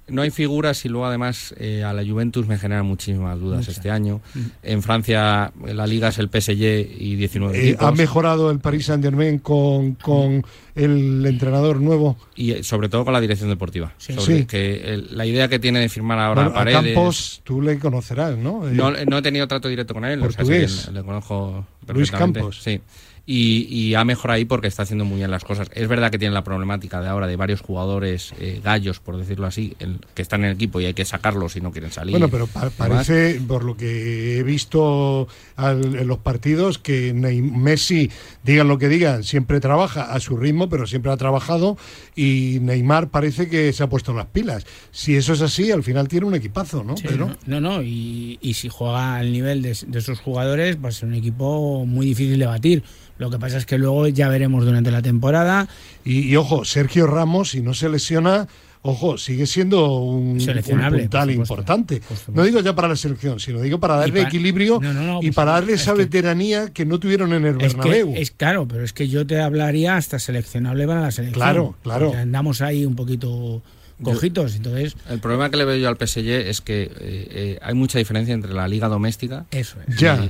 no 0.08 0.22
hay 0.22 0.30
figuras 0.30 0.84
y 0.84 0.88
luego 0.88 1.06
además 1.06 1.54
eh, 1.58 1.82
a 1.82 1.92
la 1.92 2.04
Juventus 2.04 2.46
me 2.46 2.58
genera 2.58 2.82
muchísimas 2.82 3.38
dudas 3.40 3.66
este 3.68 3.90
año. 3.90 4.20
En 4.62 4.82
Francia 4.82 5.52
la 5.64 5.86
liga 5.86 6.08
es 6.08 6.18
el 6.18 6.28
PSG 6.28 6.62
y 6.98 7.16
19 7.16 7.70
eh, 7.70 7.76
¿Ha 7.78 7.90
mejorado 7.92 8.50
el 8.50 8.60
Paris 8.60 8.86
Saint 8.86 9.02
Germain 9.02 9.38
con, 9.38 9.94
con 9.94 10.44
el 10.74 11.26
entrenador 11.26 11.80
nuevo? 11.80 12.16
Y 12.36 12.52
eh, 12.52 12.62
sobre 12.62 12.88
todo 12.88 13.04
con 13.04 13.14
la 13.14 13.20
dirección 13.20 13.50
deportiva. 13.50 13.94
Sí. 13.98 14.44
Que 14.44 15.02
la 15.10 15.26
idea 15.26 15.48
que 15.48 15.58
tiene 15.58 15.80
de 15.80 15.88
firmar 15.88 16.18
ahora 16.18 16.42
bueno, 16.42 16.54
Paredes... 16.54 16.94
Campos 16.94 17.40
tú 17.42 17.60
le 17.60 17.78
conocerás, 17.78 18.36
¿no? 18.36 18.64
¿no? 18.64 18.92
No 18.92 19.18
he 19.18 19.22
tenido 19.22 19.48
trato 19.48 19.68
directo 19.68 19.94
con 19.94 20.04
él. 20.04 20.20
Portugués. 20.20 20.88
le 20.92 21.02
conozco 21.02 21.66
Luis 21.88 22.10
Campos. 22.10 22.62
Sí 22.62 22.80
y, 23.28 23.94
ha 23.94 24.04
mejorado 24.04 24.36
ahí 24.36 24.44
porque 24.44 24.68
está 24.68 24.84
haciendo 24.84 25.04
muy 25.04 25.18
bien 25.18 25.30
las 25.32 25.44
cosas. 25.44 25.68
Es 25.74 25.88
verdad 25.88 26.10
que 26.12 26.18
tiene 26.18 26.32
la 26.32 26.44
problemática 26.44 27.00
de 27.00 27.08
ahora 27.08 27.26
de 27.26 27.34
varios 27.34 27.60
jugadores 27.60 28.32
eh, 28.38 28.60
gallos, 28.62 29.00
por 29.00 29.16
decirlo 29.16 29.46
así, 29.46 29.74
que 30.14 30.22
están 30.22 30.44
en 30.44 30.50
el 30.50 30.54
equipo 30.54 30.80
y 30.80 30.86
hay 30.86 30.94
que 30.94 31.04
sacarlos 31.04 31.52
si 31.52 31.60
no 31.60 31.72
quieren 31.72 31.90
salir. 31.90 32.12
Bueno, 32.12 32.28
pero 32.28 32.46
parece, 32.46 33.40
por 33.46 33.64
lo 33.64 33.76
que 33.76 34.38
he 34.38 34.42
visto 34.44 35.26
en 35.58 36.06
los 36.06 36.18
partidos, 36.18 36.78
que 36.78 37.12
Messi, 37.14 38.10
digan 38.44 38.68
lo 38.68 38.78
que 38.78 38.88
digan, 38.88 39.24
siempre 39.24 39.58
trabaja 39.58 40.12
a 40.12 40.20
su 40.20 40.36
ritmo, 40.36 40.68
pero 40.68 40.86
siempre 40.86 41.10
ha 41.10 41.16
trabajado 41.16 41.76
y 42.14 42.58
Neymar 42.60 43.08
parece 43.08 43.48
que 43.48 43.72
se 43.72 43.82
ha 43.82 43.88
puesto 43.88 44.14
las 44.14 44.26
pilas. 44.26 44.66
Si 44.92 45.16
eso 45.16 45.32
es 45.32 45.40
así, 45.42 45.72
al 45.72 45.82
final 45.82 46.06
tiene 46.06 46.26
un 46.26 46.34
equipazo, 46.36 46.84
¿no? 46.84 46.94
pero... 47.02 47.30
No, 47.46 47.60
no, 47.60 47.82
y, 47.82 48.38
si 48.54 48.68
juega 48.68 49.16
al 49.16 49.32
nivel 49.32 49.60
de, 49.62 49.76
de 49.86 49.98
esos 49.98 50.20
jugadores, 50.20 50.78
va 50.82 50.88
a 50.88 50.92
ser 50.92 51.08
un 51.08 51.14
equipo 51.14 51.84
muy 51.84 52.06
difícil 52.06 52.38
de 52.38 52.46
batir. 52.46 52.84
Lo 53.18 53.30
que 53.30 53.38
pasa 53.38 53.56
es 53.56 53.66
que 53.66 53.78
luego 53.78 54.06
ya 54.08 54.28
veremos 54.28 54.64
durante 54.64 54.90
la 54.90 55.02
temporada. 55.02 55.68
Y, 56.04 56.36
ojo, 56.36 56.64
Sergio 56.64 57.06
Ramos, 57.06 57.50
si 57.50 57.60
no 57.62 57.72
se 57.74 57.88
lesiona, 57.88 58.46
ojo, 58.82 59.18
sigue 59.18 59.46
siendo 59.46 60.00
un, 60.00 60.38
puntal 60.38 61.30
importante. 61.30 62.02
No 62.32 62.44
digo 62.44 62.60
ya 62.60 62.74
para 62.74 62.88
la 62.88 62.96
selección, 62.96 63.40
sino 63.40 63.60
digo 63.60 63.80
para 63.80 63.96
darle 63.96 64.22
equilibrio 64.22 64.80
y 65.20 65.30
para 65.30 65.52
darle 65.52 65.74
esa 65.74 65.94
veteranía 65.94 66.70
que 66.72 66.84
no 66.84 66.98
tuvieron 66.98 67.32
en 67.32 67.46
el 67.46 67.54
Bernabéu. 67.54 68.12
Es, 68.14 68.30
claro, 68.30 68.68
pero 68.68 68.84
es 68.84 68.92
que 68.92 69.08
yo 69.08 69.26
te 69.26 69.40
hablaría 69.40 69.96
hasta 69.96 70.18
seleccionable 70.18 70.86
para 70.86 71.00
la 71.00 71.10
selección. 71.10 71.42
Claro, 71.42 71.74
claro. 71.82 72.12
Andamos 72.14 72.60
ahí 72.60 72.84
un 72.84 72.96
poquito 72.96 73.62
cojitos. 74.02 74.56
Entonces, 74.56 74.96
el 75.08 75.20
problema 75.20 75.50
que 75.50 75.56
le 75.56 75.64
veo 75.64 75.76
yo 75.76 75.88
al 75.88 75.96
PSG 75.96 76.28
es 76.48 76.60
que 76.60 76.82
eh, 76.82 76.90
eh, 77.00 77.58
hay 77.62 77.74
mucha 77.74 77.98
diferencia 77.98 78.34
entre 78.34 78.52
la 78.52 78.68
liga 78.68 78.88
doméstica 78.88 79.46
Eso 79.50 79.78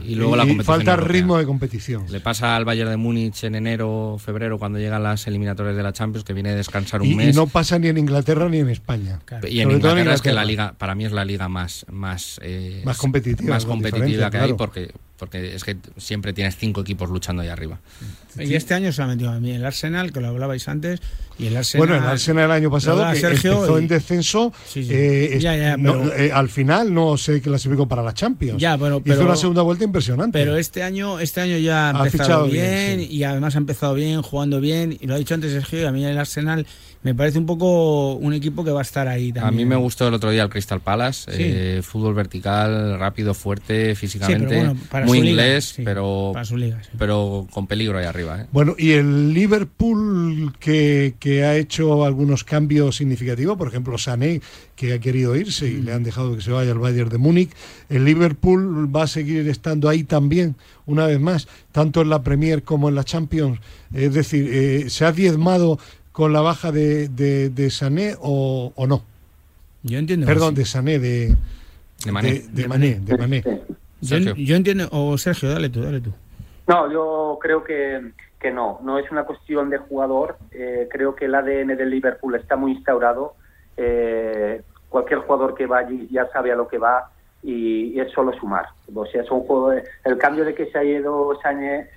y, 0.05 0.15
luego 0.15 0.37
la 0.37 0.45
competición. 0.45 0.77
Falta 0.77 0.97
ritmo 0.97 1.39
de 1.39 1.45
competición. 1.45 2.05
Le 2.11 2.21
pasa 2.21 2.57
al 2.57 2.65
Bayern 2.65 2.91
de 2.91 2.97
Múnich 2.97 3.45
en 3.45 3.55
enero, 3.55 4.17
febrero, 4.19 4.59
cuando 4.59 4.79
llegan 4.79 5.03
las 5.03 5.27
eliminatorias 5.27 5.77
de 5.77 5.83
la 5.83 5.93
Champions, 5.93 6.25
que 6.25 6.33
viene 6.33 6.51
a 6.51 6.55
descansar 6.55 7.03
un 7.03 7.15
mes. 7.17 7.35
Y 7.35 7.37
no 7.37 7.47
pasa 7.47 7.79
ni 7.79 7.89
en 7.89 7.99
Inglaterra 7.99 8.49
ni 8.49 8.59
en 8.59 8.69
España. 8.69 9.21
Y 9.49 9.61
en 9.61 9.71
Inglaterra, 9.71 10.15
es 10.15 10.23
que 10.23 10.33
la 10.33 10.45
liga, 10.45 10.75
para 10.79 10.95
mí 10.95 11.05
es 11.05 11.13
la 11.13 11.25
liga 11.25 11.49
más 11.49 11.87
más 11.91 12.41
eh, 12.43 12.83
más 12.85 12.99
competitiva, 12.99 13.51
más 13.51 13.65
competitiva 13.65 14.31
que 14.31 14.39
hay 14.39 14.53
porque 14.55 14.93
porque 15.17 15.55
es 15.55 15.65
que 15.65 15.77
siempre 15.97 16.33
tienes 16.33 16.57
cinco 16.57 16.81
equipos 16.81 17.11
luchando 17.11 17.43
ahí 17.43 17.49
arriba. 17.49 17.79
Y 18.39 18.55
este 18.55 18.75
año 18.75 18.93
se 18.93 19.03
ha 19.03 19.07
metido 19.07 19.31
a 19.31 19.41
mí 19.41 19.53
el 19.53 19.65
Arsenal, 19.65 20.13
que 20.13 20.21
lo 20.21 20.29
hablabais 20.29 20.69
antes, 20.69 21.01
y 21.39 21.47
el 21.47 21.57
Arsenal... 21.57 21.87
Bueno, 21.87 22.05
el 22.05 22.11
Arsenal 22.11 22.45
el 22.45 22.51
año 22.51 22.71
pasado, 22.71 23.11
que 23.13 23.19
empezó 23.19 23.79
en 23.79 23.89
descenso, 23.89 24.53
eh, 24.75 25.39
eh, 25.41 26.31
al 26.33 26.49
final 26.49 26.93
no 26.93 27.17
se 27.17 27.41
clasificó 27.41 27.89
para 27.89 28.03
la 28.03 28.13
Champions. 28.13 28.61
Ya, 28.61 28.77
pero, 28.77 29.03
Hizo 29.05 29.25
una 29.25 29.37
segunda 29.37 29.63
vuelta 29.63 29.85
impresionante. 29.85 30.39
Pero 30.39 30.57
este 30.57 30.83
año, 30.83 31.19
este 31.19 31.41
año 31.41 31.57
ya 31.57 31.91
ha, 31.91 32.07
empezado 32.07 32.47
bien, 32.47 33.01
y 33.01 33.23
además 33.25 33.55
ha 33.55 33.59
empezado 33.59 33.95
bien, 33.95 34.21
jugando 34.23 34.61
bien, 34.61 34.97
y 35.01 35.07
lo 35.07 35.15
ha 35.15 35.19
dicho 35.19 35.35
antes 35.35 35.53
Sergio, 35.53 35.81
y 35.81 35.85
a 35.85 35.93
mí 35.93 36.05
el 36.05 36.19
Arsenal 36.19 36.67
me 37.07 37.15
parece 37.15 37.39
un 37.39 37.47
poco 37.47 38.15
un 38.15 38.35
equipo 38.35 38.65
que 38.65 38.73
va 38.73 38.81
a 38.81 38.83
estar 38.83 39.07
ahí 39.07 39.33
también. 39.33 39.47
A 39.47 39.57
mí 39.57 39.65
me 39.65 39.77
gustó 39.77 40.09
el 40.09 40.15
otro 40.15 40.31
día 40.31 40.43
el 40.43 40.49
Crystal 40.49 40.81
Palace, 40.81 41.31
eh, 41.33 41.81
fútbol 41.83 42.15
vertical, 42.15 42.99
rápido, 42.99 43.33
fuerte, 43.33 43.95
físicamente, 43.95 44.75
muy 45.07 45.19
inglés, 45.19 45.75
pero, 45.85 46.33
pero 46.99 47.47
con 47.51 47.67
peligro 47.67 47.99
ahí 47.99 48.05
arriba. 48.05 48.43
¿eh? 48.43 48.47
Bueno, 48.53 48.75
y 48.79 48.93
el 48.93 49.33
Liverpool 49.33 50.55
que, 50.59 51.15
que, 51.19 51.45
ha 51.45 51.57
hecho 51.57 52.05
algunos 52.05 52.45
cambios 52.45 52.97
significativos, 52.97 53.57
por 53.57 53.69
ejemplo, 53.69 53.97
Sané, 53.99 54.41
que 54.75 54.93
ha 54.93 54.99
querido 54.99 55.35
irse 55.37 55.67
y 55.67 55.81
le 55.81 55.93
han 55.93 56.03
dejado 56.03 56.37
que 56.37 56.43
se 56.43 56.51
vaya 56.51 56.73
al 56.73 56.79
Bayern 56.79 57.09
de 57.09 57.19
Múnich, 57.19 57.51
el 57.89 58.05
Liverpool 58.05 58.95
va 58.95 59.05
a 59.05 59.07
seguir 59.07 59.49
estando 59.49 59.89
ahí 59.89 60.05
también, 60.05 60.55
una 60.85 61.07
vez 61.07 61.21
más, 61.21 61.49
tanto 61.73 62.03
en 62.03 62.11
la 62.11 62.23
Premier 62.23 62.63
como 62.63 62.89
en 62.89 62.95
la 62.95 63.05
Champions. 63.05 63.59
Es 63.95 64.13
decir, 64.13 64.49
eh, 64.53 64.91
se 64.91 65.05
ha 65.05 65.13
diezmado 65.13 65.79
con 66.13 66.33
la 66.33 66.41
baja 66.41 66.73
de, 66.73 67.09
de, 67.09 67.71
Sané 67.71 68.15
o, 68.21 68.73
no? 68.89 69.05
Yo 69.83 69.99
entiendo. 69.99 70.27
Perdón, 70.27 70.55
de 70.55 70.65
Sané, 70.65 70.99
de, 70.99 71.37
de 72.05 72.13
Mané. 72.13 72.43
De, 72.51 72.69
Mané, 72.69 73.01
de 73.01 73.19
Mané. 73.19 73.45
Yo, 74.37 74.57
entiendo, 74.57 74.89
o 74.93 75.17
Sergio, 75.19 75.51
dale 75.51 75.69
tú, 75.69 75.83
dale 75.83 76.01
tú. 76.01 76.13
No, 76.67 76.91
yo 76.91 77.39
creo 77.41 77.63
que, 77.63 78.13
que 78.41 78.51
no, 78.51 78.81
no 78.83 78.99
es 78.99 79.11
una 79.11 79.25
cuestión 79.25 79.71
de 79.71 79.79
jugador. 79.79 80.37
Eh, 80.51 80.89
creo 80.91 81.15
que 81.15 81.27
el 81.27 81.35
ADN 81.35 81.77
del 81.77 81.91
Liverpool 81.91 82.35
está 82.35 82.57
muy 82.57 82.73
instaurado. 82.73 83.35
Eh, 83.77 84.63
cualquier 84.89 85.21
jugador 85.21 85.55
que 85.55 85.67
va 85.67 85.79
allí 85.79 86.09
ya 86.11 86.27
sabe 86.33 86.53
a 86.53 86.57
lo 86.57 86.67
que 86.69 86.79
va 86.79 87.11
y, 87.43 87.99
es 88.01 88.11
solo 88.13 88.33
sumar. 88.33 88.67
O 88.95 89.07
sea, 89.07 89.23
es 89.23 89.31
un 89.31 89.41
juego, 89.41 89.73
el 89.73 90.19
cambio 90.19 90.45
de 90.45 90.55
que 90.55 90.67
se 90.67 90.79
haya 90.79 90.99
ido 90.99 91.39
Sané, 91.43 91.91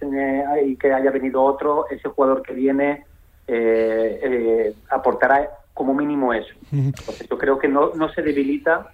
y 0.65 0.75
que 0.75 0.93
haya 0.93 1.11
venido 1.11 1.41
otro, 1.41 1.85
ese 1.89 2.09
jugador 2.09 2.41
que 2.43 2.53
viene 2.53 3.05
eh, 3.47 4.19
eh, 4.21 4.73
aportará 4.89 5.49
como 5.73 5.93
mínimo 5.93 6.33
eso. 6.33 6.53
Entonces 6.71 7.27
yo 7.27 7.37
creo 7.37 7.57
que 7.57 7.67
no, 7.67 7.91
no 7.95 8.11
se 8.13 8.21
debilita 8.21 8.91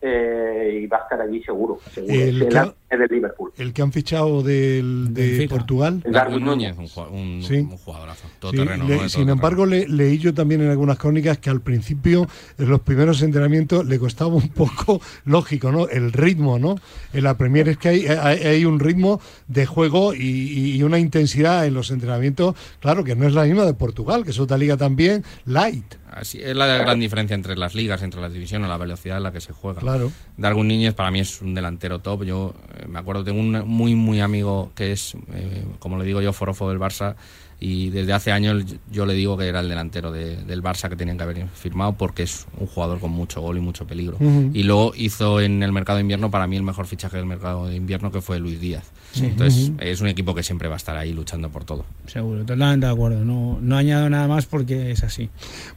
eh, 0.00 0.80
y 0.82 0.86
va 0.86 0.98
a 0.98 1.02
estar 1.02 1.20
allí 1.20 1.42
seguro. 1.42 1.80
El, 1.96 2.48
que, 2.48 3.14
Liverpool. 3.14 3.52
el 3.58 3.72
que 3.72 3.82
han 3.82 3.92
fichado 3.92 4.42
del, 4.42 5.12
de 5.12 5.46
Portugal. 5.48 6.02
Darwin 6.08 6.44
Núñez, 6.44 6.76
un, 6.78 6.86
jugadorazo. 6.86 8.28
Todo 8.38 8.52
terreno, 8.52 9.08
sin 9.08 9.28
embargo, 9.28 9.66
leí 9.66 10.18
yo 10.18 10.32
también 10.32 10.62
en 10.62 10.70
algunas 10.70 10.98
crónicas 10.98 11.38
que 11.38 11.50
al 11.50 11.60
principio, 11.60 12.28
en 12.58 12.68
los 12.68 12.80
primeros 12.80 13.22
entrenamientos, 13.22 13.84
le 13.86 13.98
costaba 13.98 14.34
un 14.34 14.48
poco, 14.48 15.00
lógico, 15.24 15.72
¿no? 15.72 15.88
El 15.88 16.12
ritmo, 16.12 16.58
¿no? 16.58 16.76
En 17.12 17.24
la 17.24 17.36
Premier 17.36 17.68
es 17.68 17.78
que 17.78 17.88
hay, 17.88 18.06
hay, 18.06 18.64
un 18.64 18.78
ritmo 18.78 19.20
de 19.48 19.66
juego 19.66 20.14
y, 20.14 20.76
y, 20.76 20.82
una 20.82 20.98
intensidad 20.98 21.66
en 21.66 21.74
los 21.74 21.90
entrenamientos, 21.90 22.54
claro, 22.80 23.04
que 23.04 23.16
no 23.16 23.26
es 23.26 23.34
la 23.34 23.44
misma 23.44 23.64
de 23.64 23.74
Portugal, 23.74 24.24
que 24.24 24.30
es 24.30 24.38
otra 24.38 24.56
liga 24.56 24.76
también 24.76 25.24
light. 25.44 25.96
Así 26.20 26.40
es 26.42 26.56
la 26.56 26.66
gran 26.66 26.98
diferencia 26.98 27.34
entre 27.34 27.56
las 27.56 27.74
ligas, 27.74 28.02
entre 28.02 28.20
las 28.20 28.32
divisiones, 28.32 28.68
la 28.68 28.76
velocidad 28.76 29.18
en 29.18 29.22
la 29.22 29.32
que 29.32 29.40
se 29.40 29.52
juega. 29.52 29.80
Claro. 29.80 30.10
Darwin 30.36 30.68
Núñez 30.68 30.94
para 30.94 31.10
mí 31.10 31.20
es 31.20 31.40
un 31.40 31.54
delantero 31.54 32.00
top. 32.00 32.24
Yo 32.24 32.54
eh, 32.76 32.86
me 32.88 32.98
acuerdo, 32.98 33.24
tengo 33.24 33.40
un 33.40 33.66
muy, 33.66 33.94
muy 33.94 34.20
amigo 34.20 34.72
que 34.74 34.92
es, 34.92 35.14
eh, 35.32 35.64
como 35.78 35.98
le 35.98 36.04
digo 36.04 36.20
yo, 36.20 36.32
forofo 36.32 36.68
del 36.68 36.78
Barça 36.78 37.16
y 37.60 37.90
desde 37.90 38.12
hace 38.12 38.30
años 38.30 38.76
yo 38.90 39.04
le 39.04 39.14
digo 39.14 39.36
que 39.36 39.48
era 39.48 39.60
el 39.60 39.68
delantero 39.68 40.12
del 40.12 40.62
Barça 40.62 40.88
que 40.88 40.94
tenían 40.94 41.16
que 41.16 41.24
haber 41.24 41.48
firmado 41.48 41.92
porque 41.94 42.22
es 42.22 42.46
un 42.56 42.68
jugador 42.68 43.00
con 43.00 43.10
mucho 43.10 43.40
gol 43.40 43.58
y 43.58 43.60
mucho 43.60 43.86
peligro. 43.86 44.16
Y 44.52 44.62
luego 44.62 44.92
hizo 44.94 45.40
en 45.40 45.62
el 45.62 45.72
mercado 45.72 45.96
de 45.96 46.02
invierno 46.02 46.30
para 46.30 46.46
mí 46.46 46.56
el 46.56 46.62
mejor 46.62 46.86
fichaje 46.86 47.16
del 47.16 47.26
mercado 47.26 47.66
de 47.66 47.74
invierno 47.74 48.12
que 48.12 48.20
fue 48.20 48.38
Luis 48.38 48.60
Díaz. 48.60 48.92
Entonces 49.20 49.72
es 49.80 50.00
un 50.00 50.06
equipo 50.06 50.34
que 50.34 50.44
siempre 50.44 50.68
va 50.68 50.74
a 50.74 50.76
estar 50.76 50.96
ahí 50.96 51.12
luchando 51.12 51.50
por 51.50 51.64
todo. 51.64 51.84
Seguro, 52.06 52.44
totalmente 52.44 52.86
de 52.86 52.92
acuerdo. 52.92 53.24
No, 53.24 53.58
no 53.60 53.76
añado 53.76 54.08
nada 54.08 54.28
más 54.28 54.46
porque 54.46 54.92
es 54.92 55.02
así. 55.02 55.28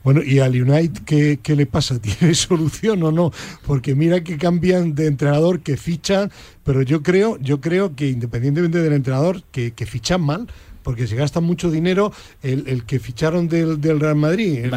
Bueno, 0.03 0.21
¿y 0.23 0.37
al 0.39 0.51
United 0.61 1.01
qué, 1.03 1.39
qué 1.41 1.55
le 1.55 1.65
pasa? 1.65 1.99
¿Tiene 2.01 2.35
solución 2.35 3.01
o 3.01 3.11
no? 3.11 3.31
Porque 3.65 3.95
mira 3.95 4.23
que 4.23 4.37
cambian 4.37 4.93
de 4.93 5.07
entrenador, 5.07 5.61
que 5.61 5.77
fichan, 5.77 6.31
pero 6.63 6.83
yo 6.83 7.01
creo, 7.01 7.39
yo 7.39 7.59
creo 7.59 7.95
que 7.95 8.09
independientemente 8.09 8.79
del 8.81 8.93
entrenador, 8.93 9.41
que, 9.51 9.71
que 9.71 9.87
fichan 9.87 10.21
mal 10.21 10.47
porque 10.83 11.07
se 11.07 11.15
gasta 11.15 11.39
mucho 11.39 11.69
dinero 11.71 12.11
el, 12.41 12.83
que 12.85 12.99
ficharon 12.99 13.47
del, 13.47 13.99
Real 13.99 14.15
Madrid, 14.15 14.65
el 14.65 14.69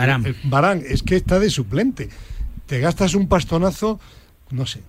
Barán. 0.45 0.83
es 0.87 1.03
que 1.03 1.17
está 1.17 1.39
de 1.39 1.51
suplente. 1.51 2.09
Te 2.67 2.81
gastas 2.81 3.15
un 3.15 3.29
pastonazo, 3.29 4.01
no 4.51 4.67
sé. 4.67 4.81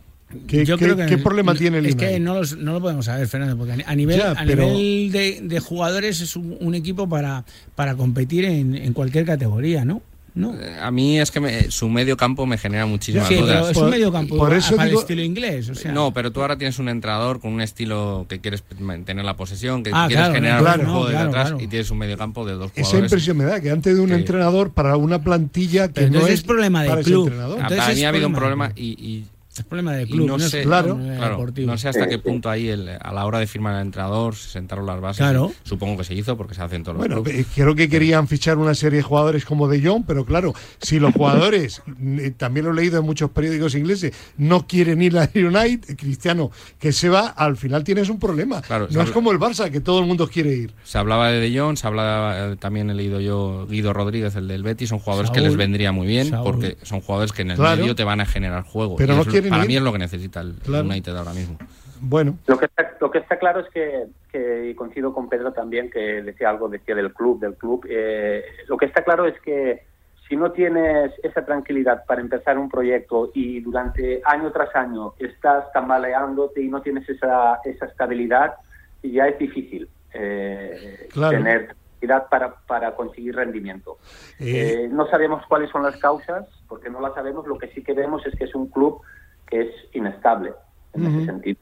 ¿Qué, 0.48 0.66
¿qué, 0.66 1.18
problema 1.18 1.56
tiene 1.56 1.78
el 1.78 1.86
Es 1.86 1.96
que 1.96 2.20
no, 2.20 2.42
lo 2.42 2.82
podemos 2.82 3.06
saber, 3.06 3.28
Fernando, 3.28 3.58
porque 3.58 3.84
a 3.86 3.96
nivel, 3.96 4.22
a 4.22 4.44
nivel 4.44 5.12
de, 5.12 5.60
jugadores 5.60 6.20
es 6.20 6.36
un, 6.36 6.76
equipo 6.76 7.08
para, 7.08 7.46
para 7.76 7.96
competir 7.96 8.46
en, 8.46 8.76
en 8.76 8.94
cualquier 8.94 9.26
categoría, 9.26 9.86
¿no? 9.86 10.02
No. 10.36 10.54
Eh, 10.54 10.78
a 10.82 10.92
mí 10.92 11.20
es 11.20 11.32
que 11.32 11.72
su 11.72 11.88
medio 11.88 12.18
campo 12.18 12.46
me 12.46 12.58
genera 12.58 12.86
muchísimas 12.86 13.28
sí, 13.28 13.36
dudas. 13.36 13.56
Pero 13.62 13.70
es 13.70 13.78
un 13.78 13.90
medio 13.90 14.12
campo 14.12 14.38
por 14.38 14.54
eso 14.54 14.76
digo, 14.78 15.00
estilo 15.00 15.24
inglés. 15.24 15.86
No, 15.86 16.14
pero 16.14 16.32
tú 16.32 16.42
ahora 16.42 16.58
tienes 16.58 16.78
un 16.78 16.90
entrenador 16.90 17.40
con 17.40 17.54
un 17.54 17.62
estilo 17.62 18.26
que 18.28 18.42
quieres 18.42 18.64
tener 19.06 19.24
la 19.24 19.38
posesión, 19.38 19.82
que 19.82 19.92
ah, 19.94 20.06
quieres 20.08 20.32
generar 20.34 20.80
un 20.82 20.86
juego 20.88 21.08
de 21.08 21.18
atrás 21.18 21.54
y 21.58 21.68
tienes 21.68 21.90
un 21.90 21.98
medio 21.98 22.18
campo 22.18 22.46
de 22.46 22.54
dos 22.54 22.72
jugadores. 22.72 22.94
Esa 22.94 22.98
impresión 22.98 23.38
me 23.38 23.46
da 23.46 23.62
que 23.62 23.72
antes 23.72 23.96
de 23.96 24.02
un 24.02 24.12
entrenador 24.12 24.72
para 24.72 24.98
una 24.98 25.24
plantilla 25.24 25.88
que 25.88 26.10
no 26.10 26.28
es, 26.28 26.44
problema 26.44 26.84
del 26.84 27.04
club. 27.04 27.32
Para 27.58 27.94
mí 27.94 28.04
ha 28.04 28.10
habido 28.10 28.28
un 28.28 28.34
problema 28.34 28.72
y 28.76 29.24
es 29.62 29.66
problema 29.66 29.94
de 29.94 30.06
club, 30.06 30.28
no, 30.28 30.40
sé, 30.40 30.64
claro, 30.64 30.98
no 30.98 31.78
sé 31.78 31.88
hasta 31.88 32.08
qué 32.08 32.20
punto 32.20 32.50
ahí 32.50 32.70
a 32.70 33.14
la 33.14 33.26
hora 33.26 33.40
de 33.40 33.48
firmar 33.48 33.76
al 33.76 33.84
entrenador 33.84 34.36
se 34.36 34.50
sentaron 34.50 34.86
las 34.86 35.00
bases. 35.00 35.26
Supongo 35.64 35.98
que 35.98 36.04
se 36.04 36.14
hizo 36.14 36.36
porque 36.36 36.54
se 36.54 36.62
hacen 36.62 36.84
todos 36.84 36.98
bueno, 36.98 37.16
los 37.16 37.24
Bueno, 37.24 37.46
creo 37.56 37.76
que 37.76 37.88
querían 37.88 38.28
fichar 38.28 38.58
una 38.58 38.76
serie 38.76 38.98
de 38.98 39.04
jugadores 39.04 39.46
como 39.46 39.68
De 39.68 39.82
Jong, 39.82 40.04
pero 40.06 40.26
claro, 40.26 40.54
si 40.82 41.00
los 41.00 41.14
jugadores, 41.14 41.82
eh, 42.20 42.34
también 42.36 42.66
lo 42.66 42.74
he 42.74 42.76
leído 42.76 43.00
en 43.00 43.06
muchos 43.06 43.32
periódicos 43.32 43.76
ingleses, 43.76 44.14
no 44.38 44.68
quieren 44.68 45.02
ir 45.02 45.18
a 45.18 45.30
United, 45.34 45.96
Cristiano, 45.98 46.52
que 46.78 46.92
se 46.92 47.10
va, 47.10 47.28
al 47.28 47.56
final 47.56 47.84
tienes 47.84 48.10
un 48.10 48.20
problema. 48.20 48.62
no 48.90 49.02
es 49.02 49.12
como 49.12 49.32
el 49.32 49.40
Barça, 49.40 49.72
que 49.72 49.80
todo 49.80 50.00
el 50.00 50.06
mundo 50.06 50.28
quiere 50.28 50.54
ir. 50.54 50.74
Se 50.84 50.98
hablaba 50.98 51.32
de 51.32 51.40
De 51.40 51.58
Jong, 51.58 51.78
se 51.78 51.88
hablaba, 51.88 52.52
eh, 52.52 52.56
también 52.58 52.90
he 52.90 52.94
leído 52.94 53.22
yo 53.22 53.68
Guido 53.68 53.94
Rodríguez, 53.94 54.36
el 54.36 54.48
del 54.48 54.64
Betis, 54.64 54.90
son 54.90 55.00
jugadores 55.00 55.32
que 55.32 55.42
les 55.42 55.56
vendría 55.56 55.92
muy 55.92 56.08
bien, 56.08 56.32
porque 56.44 56.78
son 56.84 57.02
jugadores 57.02 57.32
que 57.32 57.44
en 57.44 57.52
el 57.52 57.58
medio 57.58 57.96
te 57.96 58.04
van 58.04 58.20
a 58.20 58.26
generar 58.26 58.64
juego. 58.64 58.98
Pero 58.98 59.16
no 59.16 59.24
quieren 59.24 59.45
para 59.50 59.66
mí 59.66 59.76
es 59.76 59.82
lo 59.82 59.92
que 59.92 60.00
necesitan 60.00 60.56
el 60.66 60.74
United 60.74 61.16
ahora 61.16 61.34
mismo. 61.34 61.58
Bueno. 62.02 62.38
Lo 62.48 62.58
que 62.58 62.66
está, 62.66 62.96
lo 63.00 63.10
que 63.10 63.20
está 63.20 63.38
claro 63.40 63.62
es 63.62 63.70
que, 63.70 64.06
que, 64.32 64.70
y 64.70 64.76
coincido 64.76 65.14
con 65.14 65.30
Pedro 65.30 65.54
también, 65.54 65.90
que 65.90 66.22
decía 66.22 66.50
algo, 66.50 66.70
decía 66.70 66.96
del 66.96 67.14
club, 67.14 67.40
del 67.40 67.56
club. 67.56 67.86
Eh, 67.90 68.44
lo 68.68 68.78
que 68.78 68.86
está 68.86 69.04
claro 69.04 69.26
es 69.26 69.40
que 69.42 69.84
si 70.28 70.36
no 70.36 70.52
tienes 70.52 71.12
esa 71.24 71.46
tranquilidad 71.46 72.04
para 72.06 72.22
empezar 72.22 72.58
un 72.58 72.70
proyecto 72.70 73.32
y 73.34 73.60
durante 73.62 74.22
año 74.26 74.52
tras 74.52 74.76
año 74.76 75.14
estás 75.20 75.72
tambaleándote 75.72 76.62
y 76.62 76.68
no 76.68 76.82
tienes 76.82 77.08
esa, 77.08 77.60
esa 77.64 77.86
estabilidad, 77.86 78.56
ya 79.04 79.28
es 79.28 79.38
difícil 79.38 79.88
eh, 80.14 81.08
tener 81.14 81.68
tranquilidad 81.68 82.28
para, 82.30 82.56
para 82.68 82.96
conseguir 82.96 83.36
rendimiento. 83.36 83.98
Eh. 84.40 84.88
no 84.92 85.08
sabemos 85.08 85.46
cuáles 85.48 85.70
son 85.70 85.84
las 85.84 85.98
causas, 85.98 86.46
porque 86.68 86.90
no 86.90 87.02
las 87.02 87.14
sabemos. 87.14 87.46
Lo 87.46 87.58
que 87.58 87.68
sí 87.68 87.84
que 87.84 87.94
vemos 87.94 88.26
es 88.26 88.36
que 88.36 88.46
es 88.46 88.56
un 88.56 88.68
club 88.70 89.02
que 89.50 89.62
es 89.62 89.70
inestable 89.94 90.52
en 90.94 91.06
ese 91.06 91.26
sentido. 91.26 91.60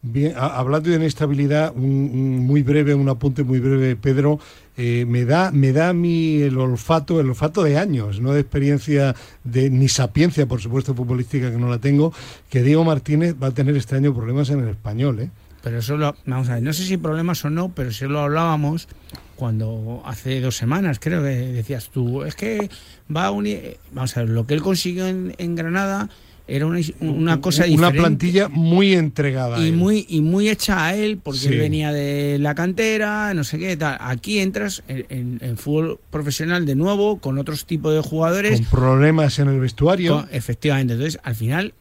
Bien, 0.00 0.32
hablando 0.36 0.90
de 0.90 0.96
inestabilidad, 0.96 1.72
un, 1.74 2.46
muy 2.46 2.62
breve, 2.62 2.94
un 2.94 3.08
apunte 3.08 3.42
muy 3.42 3.58
breve, 3.58 3.96
Pedro, 3.96 4.38
eh, 4.76 5.04
me 5.04 5.24
da 5.24 5.50
me 5.50 5.72
da 5.72 5.88
a 5.88 5.92
mí 5.92 6.40
el 6.40 6.56
olfato, 6.56 7.18
el 7.18 7.30
olfato 7.30 7.64
de 7.64 7.78
años, 7.78 8.20
no 8.20 8.32
de 8.32 8.40
experiencia 8.40 9.16
de 9.42 9.70
ni 9.70 9.88
sapiencia, 9.88 10.46
por 10.46 10.60
supuesto, 10.60 10.94
futbolística 10.94 11.50
que 11.50 11.56
no 11.56 11.68
la 11.68 11.78
tengo, 11.78 12.12
que 12.48 12.62
Diego 12.62 12.84
Martínez 12.84 13.34
va 13.42 13.48
a 13.48 13.50
tener 13.50 13.76
este 13.76 13.96
año 13.96 14.14
problemas 14.14 14.50
en 14.50 14.60
el 14.60 14.68
español, 14.68 15.18
¿eh? 15.18 15.30
Pero 15.64 15.78
eso 15.78 15.96
lo, 15.96 16.14
vamos 16.26 16.48
a 16.48 16.54
ver, 16.54 16.62
no 16.62 16.72
sé 16.72 16.84
si 16.84 16.96
problemas 16.96 17.44
o 17.44 17.50
no, 17.50 17.70
pero 17.70 17.90
si 17.90 18.06
lo 18.06 18.20
hablábamos 18.20 18.86
cuando 19.34 20.02
hace 20.06 20.40
dos 20.40 20.56
semanas, 20.56 21.00
creo 21.00 21.24
que 21.24 21.30
decías 21.30 21.90
tú, 21.90 22.22
es 22.22 22.36
que 22.36 22.70
va 23.14 23.26
a 23.26 23.30
unir, 23.32 23.78
vamos 23.90 24.16
a 24.16 24.20
ver, 24.20 24.30
lo 24.30 24.46
que 24.46 24.54
él 24.54 24.62
consiguió 24.62 25.08
en 25.08 25.56
Granada 25.56 26.08
era 26.48 26.64
una, 26.64 26.80
una 27.00 27.40
cosa 27.42 27.64
diferente. 27.64 27.98
Una 27.98 28.06
plantilla 28.06 28.48
muy 28.48 28.94
entregada. 28.94 29.64
Y 29.64 29.70
muy, 29.70 30.06
y 30.08 30.22
muy 30.22 30.48
hecha 30.48 30.86
a 30.86 30.96
él, 30.96 31.18
porque 31.22 31.50
venía 31.50 31.92
de 31.92 32.38
la 32.40 32.54
cantera, 32.54 33.34
no 33.34 33.44
sé 33.44 33.58
qué, 33.58 33.76
tal. 33.76 33.98
Aquí 34.00 34.38
entras 34.38 34.82
en, 34.88 35.56
fútbol 35.58 36.00
profesional 36.10 36.64
de 36.64 36.74
nuevo, 36.74 37.18
con 37.18 37.38
otros 37.38 37.66
tipos 37.66 37.94
de 37.94 38.00
jugadores. 38.00 38.62
Con 38.62 38.80
problemas 38.80 39.38
en 39.38 39.48
el 39.48 39.60
vestuario. 39.60 40.26
efectivamente. 40.32 40.94
Entonces, 40.94 41.20
al 41.22 41.34
final, 41.34 41.74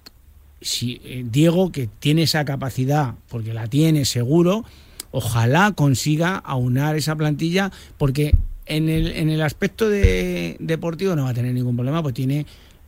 si 0.59 0.99
eh, 1.05 1.23
Diego, 1.25 1.71
que 1.71 1.87
tiene 1.99 2.23
esa 2.23 2.43
capacidad, 2.43 3.15
porque 3.29 3.53
la 3.53 3.67
tiene 3.67 4.03
seguro, 4.03 4.65
ojalá 5.11 5.71
consiga 5.71 6.35
aunar 6.35 6.97
esa 6.97 7.15
plantilla, 7.15 7.71
porque 7.97 8.35
en 8.65 8.89
el, 8.89 9.11
en 9.11 9.29
el 9.29 9.41
aspecto 9.41 9.89
de, 9.89 10.57
deportivo 10.59 11.15
no 11.15 11.23
va 11.23 11.29
a 11.29 11.33
tener 11.33 11.53
ningún 11.53 11.77
problema, 11.77 12.03
pues 12.03 12.13
tiene 12.13 12.45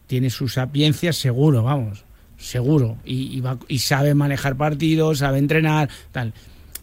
tiene 0.10 0.32
su 0.32 0.48
sapiencia 0.48 1.14
seguro, 1.14 1.62
vamos, 1.62 2.04
seguro. 2.36 2.98
Y, 3.06 3.44
y, 3.68 3.78
sabe 3.78 4.16
manejar 4.16 4.56
partidos, 4.56 5.20
sabe 5.20 5.38
entrenar, 5.38 5.88
tal. 6.12 6.34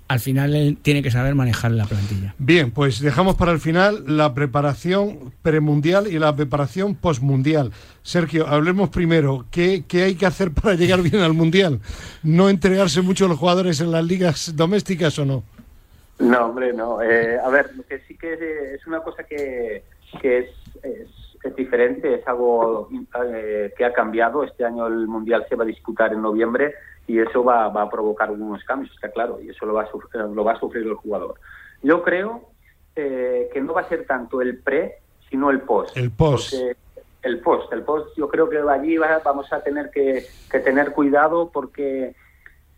al 0.07 0.20
final 0.20 0.79
tiene 0.81 1.03
que 1.03 1.11
saber 1.11 1.35
manejar 1.35 1.72
la 1.72 1.87
plantilla. 1.87 2.37
Bien, 2.39 2.70
pues 2.70 3.01
dejamos 3.01 3.35
para 3.35 3.51
el 3.51 3.59
final 3.59 4.05
la 4.07 4.33
preparación 4.33 5.33
premundial 5.43 6.07
y 6.07 6.20
la 6.20 6.37
preparación 6.37 6.95
postmundial. 6.95 7.72
Sergio, 8.05 8.47
hablemos 8.47 8.91
primero, 8.91 9.45
¿qué, 9.51 9.83
¿qué, 9.89 10.05
hay 10.05 10.14
que 10.14 10.27
hacer 10.27 10.53
para 10.53 10.77
llegar 10.77 11.03
bien 11.03 11.16
al 11.16 11.33
mundial? 11.33 11.81
¿No 12.22 12.49
entregarse 12.49 13.03
mucho 13.03 13.27
los 13.27 13.41
jugadores 13.41 13.81
en 13.81 13.91
las 13.91 14.05
ligas 14.05 14.55
domésticas 14.55 15.18
o 15.18 15.24
no? 15.24 15.43
No, 16.20 16.47
hombre, 16.47 16.72
no. 16.72 17.03
Eh, 17.03 17.41
a 17.45 17.49
ver, 17.49 17.74
lo 17.74 17.83
que 17.83 17.99
sí 18.07 18.16
que 18.16 18.35
es, 18.74 18.87
una 18.87 19.01
cosa 19.01 19.24
que, 19.24 19.83
que 20.22 20.39
es, 20.39 20.51
es, 20.85 21.09
diferente, 21.55 22.14
es 22.14 22.26
algo 22.26 22.88
eh, 23.32 23.72
que 23.76 23.84
ha 23.84 23.92
cambiado. 23.92 24.42
Este 24.42 24.64
año 24.64 24.86
el 24.86 25.07
mundial 25.07 25.47
se 25.49 25.55
va 25.55 25.64
a 25.64 25.66
disputar 25.66 26.12
en 26.12 26.22
noviembre 26.22 26.74
y 27.07 27.20
eso 27.20 27.44
va, 27.44 27.68
va 27.68 27.82
a 27.82 27.90
provocar 27.90 28.28
algunos 28.28 28.64
cambios, 28.64 28.92
está 28.94 29.11
claro, 29.11 29.38
y 29.40 29.51
eso 29.51 29.64
lo 29.66 29.74
va 29.74 29.82
a 29.82 29.90
sufrir, 29.90 30.22
lo 30.22 30.44
va 30.44 30.53
a 30.53 30.61
sufrir 30.61 30.84
el 30.84 30.94
jugador. 30.94 31.36
Yo 31.82 32.03
creo 32.03 32.42
eh, 32.97 33.49
que 33.53 33.61
no 33.61 33.74
va 33.74 33.82
a 33.82 33.88
ser 33.88 34.07
tanto 34.07 34.40
el 34.40 34.59
pre, 34.59 34.99
sino 35.28 35.51
el 35.51 35.61
post. 35.61 35.97
El 35.97 36.11
post. 36.11 36.55
El 37.22 37.40
post, 37.40 37.72
el 37.72 37.82
post, 37.82 38.16
yo 38.16 38.28
creo 38.28 38.49
que 38.49 38.59
allí 38.59 38.97
vamos 38.99 39.53
a 39.53 39.61
tener 39.61 39.90
que, 39.90 40.24
tener 40.51 40.92
cuidado 40.92 41.51
porque 41.53 42.14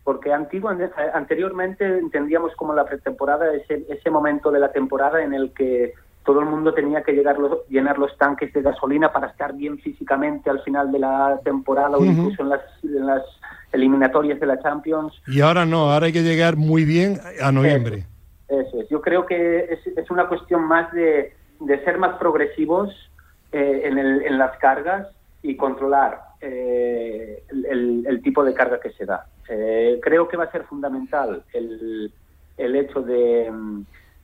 porque 0.03 0.33
antiguo, 0.33 0.71
anteriormente 1.13 1.85
entendíamos 1.85 2.55
como 2.55 2.73
la 2.73 2.83
pretemporada 2.83 3.53
ese, 3.53 3.85
ese 3.89 4.09
momento 4.09 4.49
de 4.49 4.59
la 4.59 4.71
temporada 4.71 5.23
en 5.23 5.35
el 5.35 5.53
que 5.53 5.93
todo 6.23 6.41
el 6.41 6.45
mundo 6.45 6.73
tenía 6.73 7.01
que 7.01 7.13
llegar 7.13 7.37
llenar 7.69 7.97
los 7.97 8.15
tanques 8.17 8.53
de 8.53 8.61
gasolina 8.61 9.11
para 9.11 9.27
estar 9.27 9.53
bien 9.53 9.79
físicamente 9.79 10.49
al 10.49 10.61
final 10.61 10.91
de 10.91 10.99
la 10.99 11.39
temporada 11.43 11.97
o 11.97 12.05
incluso 12.05 12.43
en 12.43 12.49
las, 12.49 12.61
en 12.83 13.05
las 13.05 13.23
eliminatorias 13.71 14.39
de 14.39 14.45
la 14.45 14.59
Champions. 14.59 15.13
Y 15.27 15.41
ahora 15.41 15.65
no, 15.65 15.91
ahora 15.91 16.07
hay 16.07 16.13
que 16.13 16.23
llegar 16.23 16.55
muy 16.55 16.85
bien 16.85 17.19
a 17.41 17.51
noviembre. 17.51 18.05
Eso, 18.47 18.81
es. 18.81 18.89
Yo 18.89 19.01
creo 19.01 19.25
que 19.25 19.59
es, 19.59 19.97
es 19.97 20.09
una 20.11 20.27
cuestión 20.27 20.63
más 20.63 20.91
de, 20.91 21.33
de 21.59 21.83
ser 21.83 21.97
más 21.97 22.17
progresivos 22.17 22.89
eh, 23.51 23.81
en, 23.85 23.97
el, 23.97 24.21
en, 24.23 24.37
las 24.37 24.57
cargas 24.57 25.07
y 25.41 25.55
controlar 25.55 26.21
eh, 26.41 27.43
el, 27.49 28.05
el, 28.05 28.21
tipo 28.21 28.43
de 28.43 28.53
carga 28.53 28.79
que 28.79 28.91
se 28.91 29.05
da. 29.05 29.25
Eh, 29.47 29.99
creo 30.01 30.27
que 30.27 30.37
va 30.37 30.45
a 30.45 30.51
ser 30.51 30.63
fundamental 30.65 31.43
el, 31.53 32.11
el 32.57 32.75
hecho 32.75 33.01
de, 33.01 33.51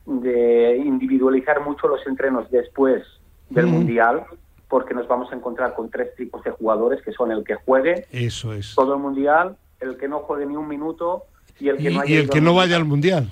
de 0.06 0.78
individualizar 0.78 1.64
mucho 1.64 1.88
los 1.88 2.06
entrenos 2.08 2.50
después 2.52 3.04
del 3.50 3.68
Mundial 3.68 4.26
porque 4.68 4.94
nos 4.94 5.08
vamos 5.08 5.32
a 5.32 5.36
encontrar 5.36 5.74
con 5.76 5.90
tres 5.90 6.16
tipos 6.16 6.44
de 6.44 6.52
jugadores 6.52 7.02
que 7.04 7.12
son 7.12 7.32
el 7.32 7.44
que 7.44 7.56
juegue 7.56 8.06
Eso 8.12 8.54
es. 8.54 8.74
todo 8.76 8.96
el 8.96 9.00
mundial, 9.00 9.58
el 9.80 9.98
que 9.98 10.08
no 10.08 10.20
juegue 10.20 10.46
ni 10.46 10.56
un 10.56 10.68
minuto 10.68 11.24
y 11.60 11.70
el 11.70 11.78
que 11.78 11.92
no, 11.92 12.06
y 12.06 12.16
el 12.16 12.30
que 12.30 12.42
no 12.42 12.54
vaya 12.54 12.76
al 12.76 12.86
mundial. 12.86 13.30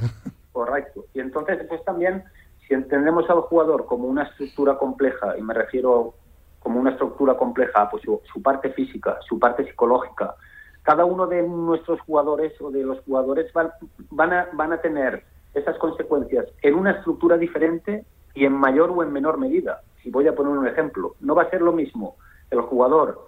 Correcto. 0.51 1.05
Y 1.13 1.19
entonces, 1.19 1.59
pues 1.67 1.83
también, 1.83 2.23
si 2.67 2.73
entendemos 2.73 3.29
al 3.29 3.41
jugador 3.41 3.85
como 3.85 4.07
una 4.07 4.23
estructura 4.23 4.77
compleja, 4.77 5.37
y 5.37 5.41
me 5.41 5.53
refiero 5.53 6.13
como 6.59 6.79
una 6.79 6.91
estructura 6.91 7.35
compleja, 7.35 7.89
pues 7.89 8.03
su, 8.03 8.21
su 8.31 8.41
parte 8.41 8.69
física, 8.69 9.17
su 9.27 9.37
parte 9.37 9.65
psicológica, 9.65 10.35
cada 10.83 11.05
uno 11.05 11.27
de 11.27 11.41
nuestros 11.43 11.99
jugadores 12.01 12.53
o 12.61 12.71
de 12.71 12.83
los 12.83 12.99
jugadores 13.01 13.51
van, 13.51 13.71
van, 14.11 14.33
a, 14.33 14.47
van 14.53 14.71
a 14.73 14.81
tener 14.81 15.23
esas 15.53 15.77
consecuencias 15.77 16.45
en 16.61 16.75
una 16.75 16.91
estructura 16.91 17.37
diferente 17.37 18.05
y 18.33 18.45
en 18.45 18.53
mayor 18.53 18.91
o 18.91 19.03
en 19.03 19.11
menor 19.11 19.37
medida. 19.37 19.81
Y 20.03 20.09
voy 20.09 20.27
a 20.27 20.35
poner 20.35 20.57
un 20.57 20.67
ejemplo. 20.67 21.15
No 21.19 21.35
va 21.35 21.43
a 21.43 21.49
ser 21.49 21.61
lo 21.61 21.71
mismo 21.71 22.15
el 22.51 22.61
jugador 22.61 23.25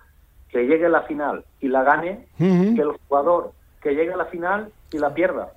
que 0.49 0.65
llegue 0.65 0.85
a 0.85 0.89
la 0.89 1.01
final 1.03 1.45
y 1.59 1.67
la 1.67 1.83
gane 1.83 2.27
que 2.37 2.81
el 2.81 2.91
jugador 3.07 3.51
que 3.81 3.93
llegue 3.93 4.13
a 4.13 4.17
la 4.17 4.25
final 4.25 4.71
y 4.91 4.97
la 4.97 5.13
pierda. 5.13 5.51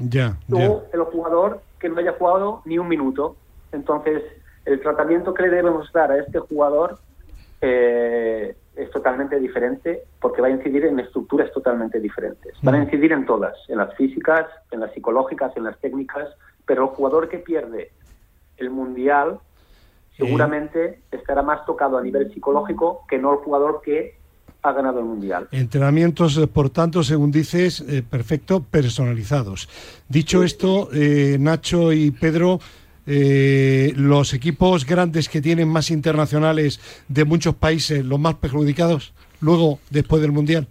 O 0.52 0.82
el 0.92 1.00
jugador 1.04 1.60
que 1.78 1.88
no 1.88 1.98
haya 1.98 2.12
jugado 2.12 2.62
ni 2.64 2.78
un 2.78 2.88
minuto. 2.88 3.36
Entonces, 3.72 4.22
el 4.64 4.80
tratamiento 4.80 5.32
que 5.34 5.44
le 5.44 5.50
debemos 5.50 5.90
dar 5.92 6.10
a 6.10 6.18
este 6.18 6.38
jugador 6.38 6.98
eh, 7.60 8.54
es 8.76 8.90
totalmente 8.90 9.38
diferente 9.40 10.02
porque 10.20 10.40
va 10.40 10.48
a 10.48 10.50
incidir 10.50 10.84
en 10.84 11.00
estructuras 11.00 11.50
totalmente 11.52 11.98
diferentes. 12.00 12.54
Van 12.62 12.76
a 12.76 12.82
incidir 12.84 13.12
en 13.12 13.26
todas, 13.26 13.54
en 13.68 13.78
las 13.78 13.94
físicas, 13.96 14.46
en 14.70 14.80
las 14.80 14.92
psicológicas, 14.92 15.56
en 15.56 15.64
las 15.64 15.78
técnicas, 15.78 16.28
pero 16.68 16.82
el 16.84 16.88
jugador 16.90 17.28
que 17.30 17.38
pierde 17.38 17.90
el 18.58 18.70
mundial 18.70 19.40
seguramente 20.16 21.00
estará 21.10 21.42
más 21.42 21.64
tocado 21.64 21.96
a 21.96 22.02
nivel 22.02 22.32
psicológico 22.32 23.04
que 23.08 23.18
no 23.18 23.32
el 23.32 23.38
jugador 23.38 23.80
que 23.82 24.16
ha 24.62 24.72
ganado 24.72 24.98
el 24.98 25.06
mundial. 25.06 25.48
Entrenamientos, 25.50 26.36
eh, 26.36 26.46
por 26.46 26.68
tanto, 26.68 27.02
según 27.02 27.30
dices, 27.30 27.80
eh, 27.80 28.02
perfecto, 28.02 28.60
personalizados. 28.60 29.68
Dicho 30.08 30.42
esto, 30.42 30.90
eh, 30.92 31.38
Nacho 31.40 31.92
y 31.92 32.10
Pedro, 32.10 32.60
los 33.06 34.34
equipos 34.34 34.84
grandes 34.84 35.30
que 35.30 35.40
tienen 35.40 35.66
más 35.66 35.90
internacionales 35.90 36.78
de 37.08 37.24
muchos 37.24 37.54
países, 37.54 38.04
los 38.04 38.20
más 38.20 38.34
perjudicados, 38.34 39.14
luego, 39.40 39.78
después 39.88 40.20
del 40.20 40.32
mundial. 40.32 40.66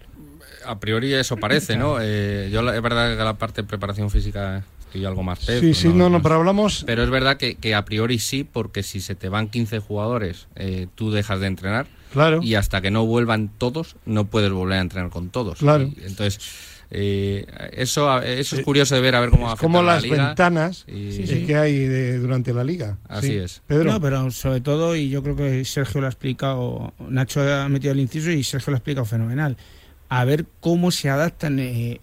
A 0.63 0.77
priori 0.77 1.15
eso 1.15 1.37
parece, 1.37 1.77
¿no? 1.77 1.97
yo 1.97 2.71
es 2.71 2.81
verdad 2.83 3.17
que 3.17 3.23
la 3.23 3.33
parte 3.39 3.63
de 3.63 3.67
preparación 3.67 4.11
física 4.11 4.63
y 4.97 5.05
algo 5.05 5.23
más 5.23 5.39
Sí, 5.39 5.73
sí, 5.73 5.89
no, 5.89 6.09
no, 6.09 6.21
pero 6.21 6.35
hablamos... 6.35 6.83
Pero 6.85 7.03
es 7.03 7.09
verdad 7.09 7.37
que, 7.37 7.55
que, 7.55 7.75
a 7.75 7.85
priori 7.85 8.19
sí, 8.19 8.43
porque 8.43 8.83
si 8.83 9.01
se 9.01 9.15
te 9.15 9.29
van 9.29 9.49
15 9.49 9.79
jugadores, 9.79 10.47
eh, 10.55 10.87
tú 10.95 11.11
dejas 11.11 11.39
de 11.39 11.47
entrenar. 11.47 11.87
Claro. 12.11 12.41
Y 12.41 12.55
hasta 12.55 12.81
que 12.81 12.91
no 12.91 13.05
vuelvan 13.05 13.49
todos, 13.57 13.95
no 14.05 14.25
puedes 14.25 14.51
volver 14.51 14.79
a 14.79 14.81
entrenar 14.81 15.09
con 15.09 15.29
todos. 15.29 15.59
Claro. 15.59 15.89
entonces... 16.03 16.39
Eh, 16.89 17.45
eso 17.73 18.21
eso 18.21 18.55
es 18.55 18.63
curioso 18.63 18.95
de 18.95 19.01
ver 19.01 19.13
a 19.13 19.19
ver 19.19 19.29
cómo 19.29 19.53
es 19.53 19.59
como 19.59 19.83
las 19.83 20.09
ventanas 20.09 20.85
que 20.85 21.53
hay 21.53 21.85
durante 22.15 22.53
la 22.53 22.63
liga 22.63 22.97
así 23.09 23.33
es 23.33 23.61
Pedro 23.67 23.91
no, 23.91 23.99
pero 23.99 24.31
sobre 24.31 24.61
todo 24.61 24.95
y 24.95 25.09
yo 25.09 25.21
creo 25.21 25.35
que 25.35 25.65
Sergio 25.65 25.99
lo 25.99 26.07
ha 26.07 26.09
explicado 26.09 26.93
Nacho 27.09 27.41
ha 27.41 27.67
metido 27.67 27.91
el 27.91 27.99
inciso 27.99 28.31
y 28.31 28.41
Sergio 28.41 28.71
lo 28.71 28.75
ha 28.75 28.77
explicado 28.77 29.03
fenomenal 29.03 29.57
a 30.09 30.25
ver 30.25 30.45
cómo 30.59 30.91
se 30.91 31.09
adaptan 31.09 31.57
eh, 31.59 31.99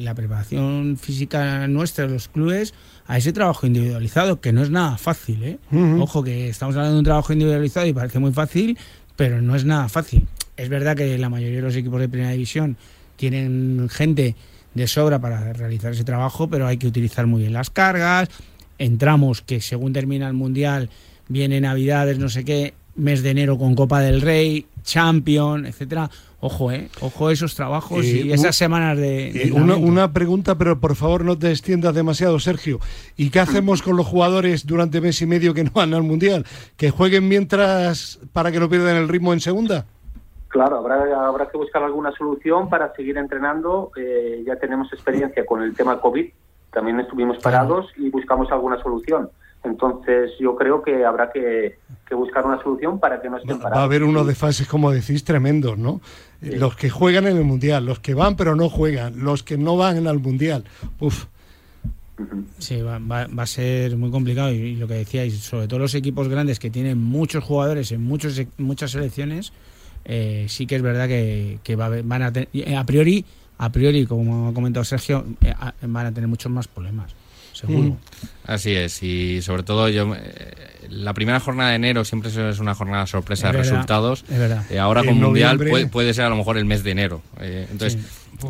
la 0.00 0.14
preparación 0.14 0.96
física 0.98 1.66
nuestra, 1.68 2.06
los 2.06 2.28
clubes, 2.28 2.74
a 3.06 3.16
ese 3.18 3.32
trabajo 3.32 3.66
individualizado, 3.66 4.40
que 4.40 4.52
no 4.52 4.62
es 4.62 4.70
nada 4.70 4.98
fácil. 4.98 5.42
¿eh? 5.42 5.58
Ojo, 5.98 6.22
que 6.22 6.48
estamos 6.48 6.74
hablando 6.74 6.94
de 6.94 6.98
un 7.00 7.04
trabajo 7.04 7.32
individualizado 7.32 7.86
y 7.86 7.92
parece 7.92 8.18
muy 8.18 8.32
fácil, 8.32 8.78
pero 9.16 9.40
no 9.40 9.56
es 9.56 9.64
nada 9.64 9.88
fácil. 9.88 10.26
Es 10.56 10.68
verdad 10.68 10.96
que 10.96 11.16
la 11.18 11.28
mayoría 11.28 11.56
de 11.56 11.62
los 11.62 11.76
equipos 11.76 12.00
de 12.00 12.08
primera 12.08 12.32
división 12.32 12.76
tienen 13.16 13.88
gente 13.90 14.34
de 14.74 14.86
sobra 14.86 15.18
para 15.18 15.52
realizar 15.54 15.92
ese 15.92 16.04
trabajo, 16.04 16.48
pero 16.48 16.66
hay 16.66 16.76
que 16.76 16.86
utilizar 16.86 17.26
muy 17.26 17.42
bien 17.42 17.54
las 17.54 17.70
cargas. 17.70 18.28
Entramos 18.78 19.40
que 19.40 19.60
según 19.60 19.94
termina 19.94 20.26
el 20.28 20.34
Mundial, 20.34 20.90
viene 21.28 21.60
Navidades, 21.60 22.18
no 22.18 22.28
sé 22.28 22.44
qué, 22.44 22.74
mes 22.96 23.22
de 23.22 23.30
enero 23.30 23.58
con 23.58 23.74
Copa 23.74 24.00
del 24.00 24.20
Rey, 24.20 24.66
Champion, 24.82 25.66
etcétera 25.66 26.10
Ojo, 26.40 26.70
¿eh? 26.70 26.90
Ojo 27.00 27.30
esos 27.30 27.54
trabajos 27.54 28.04
y 28.04 28.30
esas 28.30 28.54
semanas 28.54 28.98
de... 28.98 29.50
una, 29.54 30.12
pregunta, 30.12 30.56
pero 30.56 30.78
por 30.78 30.94
favor 30.94 31.24
no 31.24 31.38
te 31.38 31.50
extiendas 31.50 31.94
demasiado, 31.94 32.38
Sergio. 32.38 32.78
¿Y 33.16 33.30
qué 33.30 33.40
hacemos 33.40 33.82
con 33.82 33.96
los 33.96 34.06
jugadores 34.06 34.66
durante 34.66 35.00
mes 35.00 35.20
y 35.22 35.26
medio 35.26 35.54
que 35.54 35.64
no 35.64 35.70
van 35.74 35.94
al 35.94 36.02
Mundial? 36.02 36.44
¿Que 36.76 36.90
jueguen 36.90 37.26
mientras 37.26 38.20
para 38.34 38.52
que 38.52 38.60
no 38.60 38.68
pierdan 38.68 38.96
el 38.96 39.08
ritmo 39.08 39.32
en 39.32 39.40
segunda? 39.40 39.86
Claro, 40.48 40.76
habrá, 40.76 41.26
habrá 41.26 41.48
que 41.48 41.56
buscar 41.56 41.82
alguna 41.82 42.12
solución 42.12 42.68
para 42.68 42.94
seguir 42.94 43.16
entrenando. 43.16 43.90
Eh, 43.96 44.44
ya 44.46 44.56
tenemos 44.56 44.92
experiencia 44.92 45.44
con 45.46 45.62
el 45.62 45.74
tema 45.74 46.00
COVID, 46.00 46.26
también 46.70 47.00
estuvimos 47.00 47.38
parados 47.38 47.86
y 47.96 48.10
buscamos 48.10 48.52
alguna 48.52 48.80
solución. 48.82 49.30
Entonces 49.66 50.30
yo 50.38 50.54
creo 50.54 50.80
que 50.80 51.04
habrá 51.04 51.30
que, 51.30 51.78
buscar 52.12 52.46
una 52.46 52.62
solución 52.62 53.00
para 53.00 53.20
que 53.20 53.28
no 53.28 53.36
estén 53.36 53.58
parados. 53.58 53.78
Va 53.78 53.82
a 53.82 53.84
haber 53.84 54.04
unos 54.04 54.26
desfases, 54.26 54.68
como 54.68 54.92
decís, 54.92 55.24
tremendos, 55.24 55.76
¿no? 55.76 56.00
Los 56.40 56.76
que 56.76 56.88
juegan 56.88 57.26
en 57.26 57.36
el 57.36 57.44
Mundial, 57.44 57.84
los 57.84 57.98
que 57.98 58.14
van 58.14 58.36
pero 58.36 58.54
no 58.54 58.68
juegan, 58.68 59.24
los 59.24 59.42
que 59.42 59.58
no 59.58 59.76
van 59.76 60.06
al 60.06 60.20
Mundial. 60.20 60.64
Uf. 61.00 61.26
Sí, 62.58 62.80
va, 62.80 62.98
a 63.24 63.46
ser 63.46 63.96
muy 63.96 64.10
complicado 64.10 64.50
y, 64.50 64.76
lo 64.76 64.86
que 64.86 64.94
decíais, 64.94 65.38
sobre 65.38 65.68
todo 65.68 65.80
los 65.80 65.94
equipos 65.94 66.28
grandes 66.28 66.58
que 66.58 66.70
tienen 66.70 66.96
muchos 66.96 67.44
jugadores 67.44 67.92
en 67.92 68.02
muchos, 68.02 68.40
muchas 68.56 68.92
selecciones, 68.92 69.52
eh, 70.04 70.46
sí 70.48 70.66
que 70.66 70.76
es 70.76 70.82
verdad 70.82 71.08
que, 71.08 71.58
van 71.76 72.22
a 72.22 72.32
tener, 72.32 72.48
a 72.78 72.84
priori, 72.84 73.24
a 73.58 73.70
priori, 73.70 74.06
como 74.06 74.48
ha 74.48 74.54
comentado 74.54 74.84
Sergio, 74.84 75.26
eh, 75.42 75.52
van 75.82 76.06
a 76.06 76.12
tener 76.12 76.28
muchos 76.28 76.50
más 76.50 76.68
problemas 76.68 77.14
seguro. 77.56 77.88
Mm. 77.90 77.96
Así 78.46 78.74
es, 78.74 79.02
y 79.02 79.42
sobre 79.42 79.62
todo 79.62 79.88
yo 79.88 80.14
eh, 80.14 80.54
la 80.88 81.14
primera 81.14 81.40
jornada 81.40 81.70
de 81.70 81.76
enero 81.76 82.04
siempre 82.04 82.30
es 82.30 82.58
una 82.58 82.74
jornada 82.74 83.06
sorpresa 83.06 83.48
de 83.50 83.58
resultados. 83.58 84.24
Eh, 84.70 84.78
ahora 84.78 85.04
con 85.04 85.18
Mundial 85.18 85.58
puede, 85.90 86.14
ser 86.14 86.24
a 86.26 86.28
lo 86.28 86.36
mejor 86.36 86.58
el 86.58 86.64
mes 86.64 86.84
de 86.84 86.90
enero. 86.92 87.22
Eh, 87.40 87.66
entonces, 87.70 87.98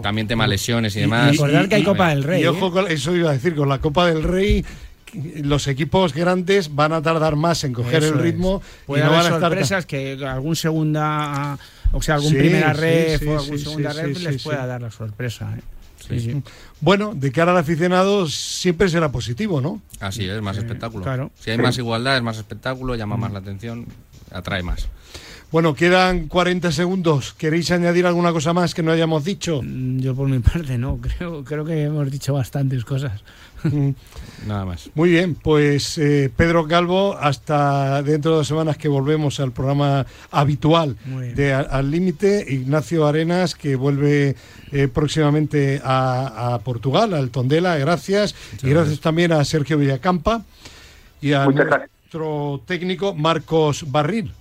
también 0.02 0.26
tema 0.26 0.46
lesiones 0.46 0.96
y, 0.96 1.00
demás. 1.00 1.32
recordar 1.32 1.68
que 1.68 1.76
hay 1.76 1.84
Copa 1.84 2.10
del 2.10 2.24
Rey. 2.24 2.42
Y 2.42 2.46
ojo, 2.46 2.70
con, 2.70 2.90
eso 2.90 3.14
iba 3.14 3.30
a 3.30 3.32
decir, 3.32 3.54
con 3.54 3.68
la 3.68 3.78
Copa 3.78 4.06
del 4.06 4.22
Rey 4.22 4.64
los 5.42 5.66
equipos 5.66 6.12
grandes 6.12 6.74
van 6.74 6.92
a 6.92 7.00
tardar 7.00 7.36
más 7.36 7.64
en 7.64 7.72
coger 7.72 8.04
el 8.04 8.18
ritmo 8.18 8.60
y 8.88 8.92
no 8.92 9.10
van 9.10 9.32
a 9.32 9.40
sorpresas 9.40 9.86
que 9.86 10.18
algún 10.26 10.56
segunda 10.56 11.56
o 11.92 12.02
sea 12.02 12.16
algún 12.16 12.34
primera 12.34 12.74
red 12.74 13.26
o 13.26 13.38
algún 13.38 13.58
segunda 13.58 13.92
red 13.94 14.16
les 14.16 14.42
pueda 14.42 14.66
dar 14.66 14.82
la 14.82 14.90
sorpresa 14.90 15.56
Bueno, 16.80 17.12
de 17.14 17.32
cara 17.32 17.52
al 17.52 17.58
aficionado 17.58 18.26
siempre 18.28 18.88
será 18.88 19.10
positivo, 19.10 19.60
¿no? 19.60 19.80
Así 20.00 20.24
es, 20.28 20.40
más 20.42 20.56
Eh, 20.56 20.60
espectáculo. 20.60 21.02
claro. 21.04 21.30
Si 21.38 21.50
hay 21.50 21.58
más 21.58 21.76
igualdad, 21.78 22.16
es 22.16 22.22
más 22.22 22.36
espectáculo, 22.38 22.94
llama 22.94 23.16
más 23.16 23.32
la 23.32 23.38
atención, 23.40 23.86
atrae 24.30 24.62
más. 24.62 24.88
Bueno, 25.56 25.72
quedan 25.72 26.28
40 26.28 26.70
segundos. 26.70 27.32
¿Queréis 27.32 27.70
añadir 27.70 28.04
alguna 28.04 28.30
cosa 28.30 28.52
más 28.52 28.74
que 28.74 28.82
no 28.82 28.92
hayamos 28.92 29.24
dicho? 29.24 29.62
Mm, 29.62 30.00
Yo 30.00 30.14
por 30.14 30.28
mi 30.28 30.38
parte 30.38 30.76
no, 30.76 30.98
creo, 31.00 31.44
creo 31.44 31.64
que 31.64 31.84
hemos 31.84 32.10
dicho 32.10 32.34
bastantes 32.34 32.84
cosas. 32.84 33.22
Nada 34.46 34.66
más. 34.66 34.90
Muy 34.94 35.08
bien, 35.08 35.34
pues 35.34 35.96
eh, 35.96 36.30
Pedro 36.36 36.68
Calvo, 36.68 37.16
hasta 37.18 38.02
dentro 38.02 38.32
de 38.32 38.36
dos 38.36 38.46
semanas 38.48 38.76
que 38.76 38.88
volvemos 38.88 39.40
al 39.40 39.52
programa 39.52 40.04
habitual 40.30 40.94
de 41.34 41.54
A- 41.54 41.60
Al 41.60 41.90
Límite, 41.90 42.44
Ignacio 42.46 43.06
Arenas, 43.06 43.54
que 43.54 43.76
vuelve 43.76 44.36
eh, 44.72 44.88
próximamente 44.88 45.80
a, 45.82 46.52
a 46.52 46.58
Portugal, 46.58 47.14
al 47.14 47.30
Tondela, 47.30 47.78
gracias. 47.78 48.34
y 48.62 48.68
gracias 48.68 49.00
también 49.00 49.32
a 49.32 49.42
Sergio 49.42 49.78
Villacampa 49.78 50.44
y 51.22 51.32
a 51.32 51.46
gracias. 51.46 51.88
nuestro 52.02 52.60
técnico 52.66 53.14
Marcos 53.14 53.90
Barril. 53.90 54.32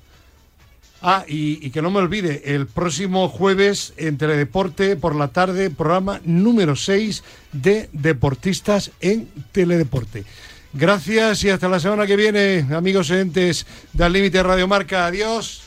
Ah, 1.07 1.23
y, 1.27 1.69
que 1.69 1.83
no 1.83 1.91
me 1.91 1.99
olvide, 1.99 2.55
el 2.55 2.65
próximo 2.65 3.29
jueves 3.29 3.93
en 3.95 4.17
Teledeporte 4.17 4.95
por 4.95 5.15
la 5.15 5.27
tarde, 5.27 5.69
programa 5.69 6.19
número 6.23 6.75
6 6.75 7.23
de 7.51 7.89
Deportistas 7.93 8.89
en 9.01 9.27
Teledeporte. 9.51 10.23
Gracias 10.73 11.43
y 11.43 11.51
hasta 11.51 11.69
la 11.69 11.79
semana 11.79 12.07
que 12.07 12.15
viene, 12.15 12.65
amigos 12.75 13.11
oyentes 13.11 13.67
de 13.93 14.03
Al 14.03 14.13
Límite 14.13 14.41
Radio 14.41 14.67
Marca. 14.67 15.05
Adiós. 15.05 15.64